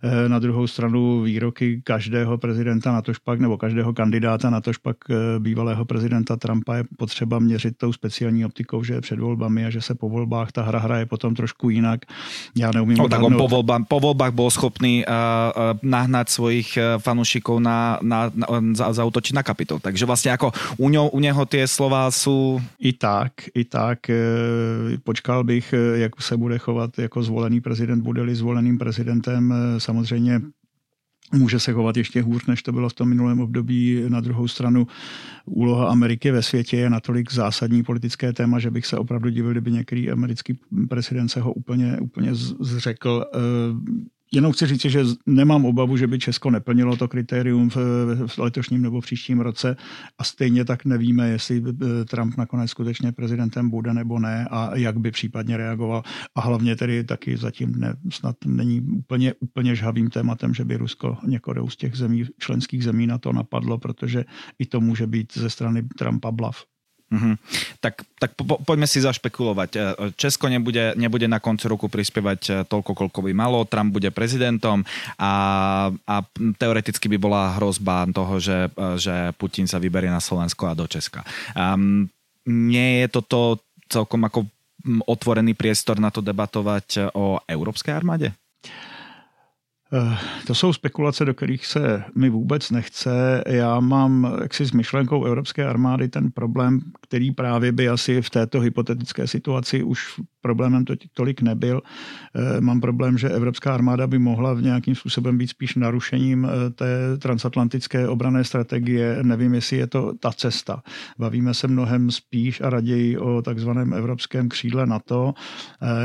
Eh, 0.03 0.29
na 0.29 0.39
druhou 0.39 0.67
stranu 0.67 1.21
výroky 1.21 1.81
každého 1.83 2.37
prezidenta 2.37 2.91
na 2.91 3.01
tož 3.01 3.17
pak, 3.17 3.39
nebo 3.39 3.57
každého 3.57 3.84
kandidáta 3.93 4.49
na 4.49 4.61
tož 4.61 4.77
pak 4.77 4.97
eh, 5.09 5.39
bývalého 5.39 5.85
prezidenta 5.85 6.35
Trumpa 6.35 6.75
je 6.75 6.83
potřeba 6.97 7.39
měřit 7.39 7.77
tou 7.77 7.93
speciální 7.93 8.45
optikou, 8.45 8.83
že 8.83 8.93
je 8.93 9.01
před 9.01 9.19
volbami 9.19 9.65
a 9.65 9.69
že 9.69 9.81
se 9.81 9.95
po 9.95 10.09
volbách 10.09 10.51
ta 10.51 10.63
hra 10.63 10.79
hraje 10.79 11.05
potom 11.05 11.35
trošku 11.35 11.69
jinak. 11.69 12.01
Já 12.57 12.71
neumím 12.71 12.97
no, 12.97 13.09
tak 13.09 13.23
on 13.23 13.37
po, 13.37 13.47
volbách, 13.47 13.81
po 13.87 13.99
volbách 13.99 14.33
byl 14.33 14.49
schopný 14.49 15.05
uh, 15.05 15.13
uh, 15.13 15.79
nahnat 15.83 16.29
svojich 16.29 16.77
fanúšikov 16.97 17.59
na, 17.59 17.99
na, 18.01 18.31
na, 18.35 18.47
za, 18.73 18.93
zautočiť 18.93 19.33
na 19.35 19.43
kapitol. 19.43 19.79
Takže 19.79 20.05
vlastně 20.05 20.31
jako 20.31 20.51
u, 20.77 20.89
něho, 20.89 21.09
u 21.09 21.19
něho 21.19 21.45
ty 21.45 21.67
slova 21.67 22.11
jsou... 22.11 22.61
I 22.79 22.93
tak, 22.93 23.31
i 23.55 23.65
tak. 23.65 23.99
Počkal 25.03 25.43
bych, 25.43 25.73
jak 25.93 26.21
se 26.21 26.37
bude 26.37 26.57
chovat 26.57 26.99
jako 26.99 27.23
zvolený 27.23 27.61
prezident, 27.61 28.01
bude-li 28.01 28.35
zvoleným 28.35 28.77
prezidentem 28.77 29.53
samozřejmě 29.77 30.41
může 31.33 31.59
se 31.59 31.73
chovat 31.73 31.97
ještě 31.97 32.21
hůř, 32.21 32.45
než 32.45 32.63
to 32.63 32.71
bylo 32.71 32.89
v 32.89 32.93
tom 32.93 33.09
minulém 33.09 33.39
období. 33.39 34.03
Na 34.07 34.21
druhou 34.21 34.47
stranu 34.47 34.87
úloha 35.45 35.87
Ameriky 35.87 36.31
ve 36.31 36.43
světě 36.43 36.77
je 36.77 36.89
natolik 36.89 37.33
zásadní 37.33 37.83
politické 37.83 38.33
téma, 38.33 38.59
že 38.59 38.71
bych 38.71 38.85
se 38.85 38.97
opravdu 38.97 39.29
divil, 39.29 39.51
kdyby 39.51 39.71
některý 39.71 40.11
americký 40.11 40.59
prezident 40.89 41.29
se 41.29 41.41
ho 41.41 41.53
úplně, 41.53 41.97
úplně 42.01 42.35
zřekl. 42.59 43.25
Jenom 44.35 44.51
chci 44.51 44.65
říct, 44.65 44.81
že 44.81 45.03
nemám 45.25 45.65
obavu, 45.65 45.97
že 45.97 46.07
by 46.07 46.19
Česko 46.19 46.51
neplnilo 46.51 46.97
to 46.97 47.07
kritérium 47.07 47.69
v, 47.69 47.77
letošním 48.37 48.81
nebo 48.81 49.01
příštím 49.01 49.39
roce 49.39 49.75
a 50.17 50.23
stejně 50.23 50.65
tak 50.65 50.85
nevíme, 50.85 51.29
jestli 51.29 51.63
Trump 52.09 52.37
nakonec 52.37 52.71
skutečně 52.71 53.11
prezidentem 53.11 53.69
bude 53.69 53.93
nebo 53.93 54.19
ne 54.19 54.47
a 54.51 54.75
jak 54.77 54.99
by 54.99 55.11
případně 55.11 55.57
reagoval. 55.57 56.03
A 56.35 56.41
hlavně 56.41 56.75
tedy 56.75 57.03
taky 57.03 57.37
zatím 57.37 57.71
ne, 57.79 57.95
snad 58.09 58.35
není 58.45 58.81
úplně, 58.81 59.33
úplně 59.39 59.75
žhavým 59.75 60.09
tématem, 60.09 60.53
že 60.53 60.65
by 60.65 60.77
Rusko 60.77 61.17
někoho 61.27 61.69
z 61.69 61.75
těch 61.75 61.95
zemí, 61.95 62.25
členských 62.37 62.83
zemí 62.83 63.07
na 63.07 63.17
to 63.17 63.33
napadlo, 63.33 63.77
protože 63.77 64.25
i 64.59 64.65
to 64.65 64.81
může 64.81 65.07
být 65.07 65.33
ze 65.37 65.49
strany 65.49 65.83
Trumpa 65.97 66.31
blav. 66.31 66.63
Mm-hmm. 67.05 67.35
Tak, 67.85 68.01
tak 68.17 68.31
po, 68.33 68.57
poďme 68.65 68.89
si 68.89 68.97
zašpekulovať. 68.97 69.69
E, 69.77 69.79
Česko 70.17 70.49
nebude, 70.49 70.97
nebude 70.97 71.29
na 71.29 71.37
konci 71.37 71.69
roku 71.69 71.85
prispievať 71.85 72.41
e, 72.49 72.51
toľko, 72.65 72.91
koľko 72.97 73.19
by 73.21 73.31
malo. 73.31 73.61
Trump 73.69 73.93
bude 73.93 74.09
prezidentom 74.09 74.81
a, 75.21 75.33
a 75.93 76.15
teoreticky 76.57 77.05
by 77.13 77.17
bola 77.21 77.53
hrozba 77.61 78.09
toho, 78.09 78.41
že, 78.41 78.73
e, 78.73 78.97
že 78.97 79.15
Putin 79.37 79.69
sa 79.69 79.77
vyberie 79.77 80.09
na 80.09 80.19
Slovensko 80.19 80.65
a 80.65 80.77
do 80.77 80.89
Česka. 80.89 81.21
Um, 81.53 82.09
nie 82.49 83.05
je 83.05 83.07
toto 83.13 83.61
celkom 83.85 84.25
ako 84.25 84.49
otvorený 85.05 85.53
priestor 85.53 86.01
na 86.01 86.09
to 86.09 86.25
debatovať 86.25 87.13
o 87.13 87.37
európskej 87.45 87.93
armáde? 87.93 88.33
Eh, 89.95 90.17
to 90.47 90.55
jsou 90.55 90.73
spekulace, 90.73 91.25
do 91.25 91.33
kterých 91.33 91.65
se 91.65 92.03
mi 92.15 92.29
vůbec 92.29 92.71
nechce. 92.71 93.43
Já 93.47 93.79
mám 93.79 94.37
jaksi 94.41 94.65
s 94.65 94.71
myšlenkou 94.71 95.25
Evropské 95.25 95.65
armády 95.65 96.09
ten 96.09 96.31
problém, 96.31 96.79
který 97.01 97.31
právě 97.31 97.71
by 97.71 97.89
asi 97.89 98.21
v 98.21 98.29
této 98.29 98.59
hypotetické 98.59 99.27
situaci 99.27 99.83
už 99.83 100.19
problémem 100.41 100.85
to 100.85 100.93
tolik 101.13 101.41
nebyl. 101.41 101.81
Eh, 102.35 102.61
mám 102.61 102.81
problém, 102.81 103.17
že 103.17 103.29
Evropská 103.29 103.73
armáda 103.73 104.07
by 104.07 104.19
mohla 104.19 104.53
v 104.53 104.61
nějakým 104.61 104.95
způsobem 104.95 105.37
být 105.37 105.47
spíš 105.47 105.75
narušením 105.75 106.45
eh, 106.45 106.69
té 106.69 107.17
transatlantické 107.17 108.07
obrané 108.07 108.43
strategie. 108.43 109.17
Nevím, 109.21 109.53
jestli 109.53 109.77
je 109.77 109.87
to 109.87 110.13
ta 110.19 110.31
cesta. 110.31 110.81
Bavíme 111.19 111.53
se 111.53 111.67
mnohem 111.67 112.11
spíš 112.11 112.61
a 112.61 112.69
raději 112.69 113.17
o 113.17 113.41
takzvaném 113.41 113.93
evropském 113.93 114.49
křídle 114.49 114.85
NATO. 114.85 115.33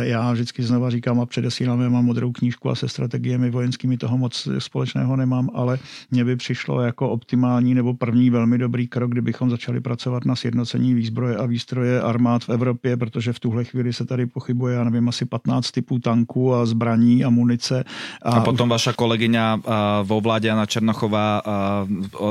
Já 0.00 0.32
vždycky 0.32 0.62
znova 0.62 0.90
říkám 0.90 1.20
a 1.20 1.26
předesílám, 1.26 1.80
já 1.80 1.88
mám 1.88 2.04
modrou 2.04 2.32
knížku 2.32 2.70
a 2.70 2.74
se 2.74 2.88
strategiemi 2.88 3.50
vojenskými 3.80 3.96
toho 3.96 4.18
moc 4.18 4.48
společného 4.58 5.16
nemám, 5.16 5.50
ale 5.54 5.78
mně 6.10 6.24
by 6.24 6.36
přišlo 6.36 6.80
jako 6.80 7.10
optimální 7.10 7.74
nebo 7.74 7.94
první 7.94 8.30
velmi 8.30 8.58
dobrý 8.58 8.88
krok, 8.88 9.10
kdybychom 9.10 9.50
začali 9.50 9.80
pracovat 9.80 10.24
na 10.24 10.36
sjednocení 10.36 10.94
výzbroje 10.94 11.36
a 11.36 11.46
výstroje 11.46 12.00
armád 12.00 12.44
v 12.44 12.48
Evropě, 12.48 12.96
protože 12.96 13.32
v 13.32 13.40
tuhle 13.40 13.64
chvíli 13.64 13.92
se 13.92 14.04
tady 14.04 14.26
pochybuje, 14.26 14.74
já 14.74 14.84
nevím, 14.84 15.08
asi 15.08 15.24
15 15.24 15.70
typů 15.70 15.98
tanků 15.98 16.54
a 16.54 16.66
zbraní 16.66 17.24
a 17.24 17.30
munice. 17.30 17.84
A, 18.22 18.30
a 18.30 18.40
potom 18.44 18.68
vaša 18.68 18.92
kolegyňa 18.92 19.64
vo 20.04 20.20
vládě 20.20 20.48
Jana 20.48 20.66
Černochová 20.66 21.42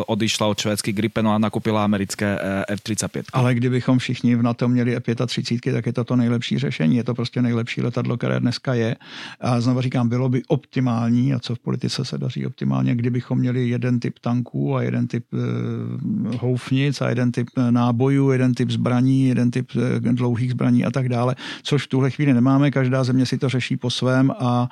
odišla 0.08 0.48
od 0.48 0.60
švédských 0.60 0.96
Gripenů 0.96 1.32
a 1.32 1.38
nakupila 1.38 1.84
americké 1.84 2.38
e, 2.38 2.74
F-35. 2.78 3.34
Ale 3.34 3.56
kdybychom 3.56 3.98
všichni 3.98 4.36
v 4.36 4.44
NATO 4.44 4.68
měli 4.68 4.96
F-35, 4.96 5.74
tak 5.74 5.86
je 5.86 5.94
to 5.94 6.04
to 6.04 6.16
nejlepší 6.16 6.60
řešení. 6.60 6.96
Je 6.96 7.04
to 7.04 7.14
prostě 7.14 7.42
nejlepší 7.42 7.82
letadlo, 7.82 8.18
které 8.18 8.40
dneska 8.40 8.74
je. 8.74 8.96
A 9.42 9.62
znovu 9.62 9.82
říkám, 9.82 10.10
bylo 10.10 10.30
by 10.30 10.42
optimální, 10.48 11.29
a 11.34 11.40
co 11.40 11.56
v 11.56 11.60
politice 11.60 12.06
se 12.06 12.18
daří 12.18 12.46
optimálně, 12.46 12.96
kdybychom 12.96 13.40
měli 13.40 13.70
jeden 13.70 14.00
typ 14.00 14.20
tanků 14.20 14.76
a 14.76 14.82
jeden 14.82 15.08
typ 15.08 15.26
e, 15.34 16.38
houfnic 16.38 17.02
a 17.02 17.10
jeden 17.10 17.32
typ 17.32 17.48
nábojů, 17.70 18.32
jeden 18.32 18.54
typ 18.54 18.70
zbraní, 18.70 19.28
jeden 19.28 19.52
typ 19.52 19.72
e, 19.76 20.14
dlouhých 20.14 20.52
zbraní 20.52 20.86
a 20.86 20.92
tak 20.92 21.10
dále, 21.10 21.36
což 21.64 21.88
tuhle 21.88 22.12
chvíli 22.12 22.34
nemáme, 22.34 22.72
každá 22.72 23.04
země 23.04 23.26
si 23.26 23.38
to 23.38 23.50
řeší 23.50 23.78
po 23.78 23.90
svém 23.90 24.32
a 24.40 24.70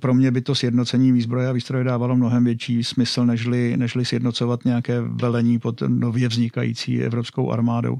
pro 0.00 0.14
mě 0.14 0.30
by 0.30 0.40
to 0.40 0.54
sjednocení 0.54 1.12
výzbroje 1.12 1.48
a 1.48 1.52
výstroje 1.52 1.84
dávalo 1.84 2.16
mnohem 2.16 2.44
větší 2.44 2.84
smysl, 2.84 3.26
nežli, 3.26 3.76
nežli 3.76 4.04
sjednocovat 4.04 4.64
nějaké 4.64 5.00
velení 5.00 5.58
pod 5.58 5.82
nově 5.86 6.28
vznikající 6.28 7.02
evropskou 7.02 7.50
armádou. 7.50 7.98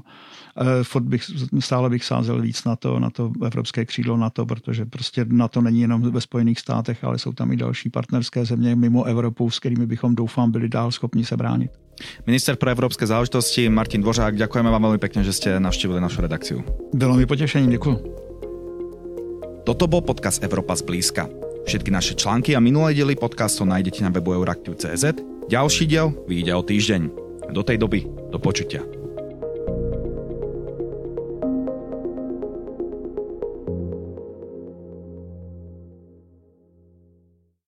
Fot 0.83 1.03
bych, 1.03 1.23
stále 1.59 1.89
bych 1.89 2.03
sázel 2.03 2.41
víc 2.41 2.63
na 2.63 2.75
to, 2.75 2.99
na 2.99 3.09
to 3.09 3.31
evropské 3.45 3.85
křídlo 3.85 4.17
NATO, 4.17 4.45
protože 4.45 4.85
prostě 4.85 5.25
NATO 5.29 5.61
není 5.61 5.81
jenom 5.81 6.01
ve 6.01 6.21
Spojených 6.21 6.59
státech, 6.59 7.03
ale 7.03 7.19
jsou 7.19 7.33
tam 7.33 7.51
i 7.51 7.55
další 7.55 7.70
partnerské 7.89 8.45
země 8.45 8.75
mimo 8.75 9.03
Evropu, 9.03 9.49
s 9.49 9.59
kterými 9.59 9.85
bychom 9.85 10.15
doufám 10.15 10.51
byli 10.51 10.69
dál 10.69 10.91
schopni 10.91 11.25
se 11.25 11.37
bránit. 11.37 11.71
Minister 12.25 12.55
pro 12.55 12.69
evropské 12.69 13.07
záležitosti 13.07 13.69
Martin 13.69 14.01
Dvořák, 14.01 14.37
děkujeme 14.37 14.71
vám 14.71 14.81
velmi 14.81 14.97
pěkně, 14.97 15.23
že 15.23 15.33
jste 15.33 15.59
navštívili 15.59 16.01
našu 16.01 16.21
redakciu. 16.21 16.63
Bylo 16.93 17.15
mi 17.15 17.25
potěšením, 17.25 17.69
děkuji. 17.69 17.97
Toto 19.63 19.87
bol 19.87 20.01
podcast 20.01 20.43
Evropa 20.43 20.75
zblízka. 20.75 21.29
Všetky 21.65 21.91
naše 21.91 22.13
články 22.13 22.55
a 22.55 22.59
minulé 22.59 22.93
diely 22.93 23.15
podcastu 23.15 23.65
nájdete 23.65 24.03
na 24.03 24.09
webu 24.09 24.33
euraktiv.cz. 24.33 25.05
Ďalší 25.49 25.87
diel 25.87 26.13
vyjde 26.27 26.55
o 26.55 26.63
týždeň. 26.63 27.09
Do 27.51 27.63
tej 27.63 27.77
doby, 27.77 28.05
do 28.31 28.39
počutia. 28.39 29.00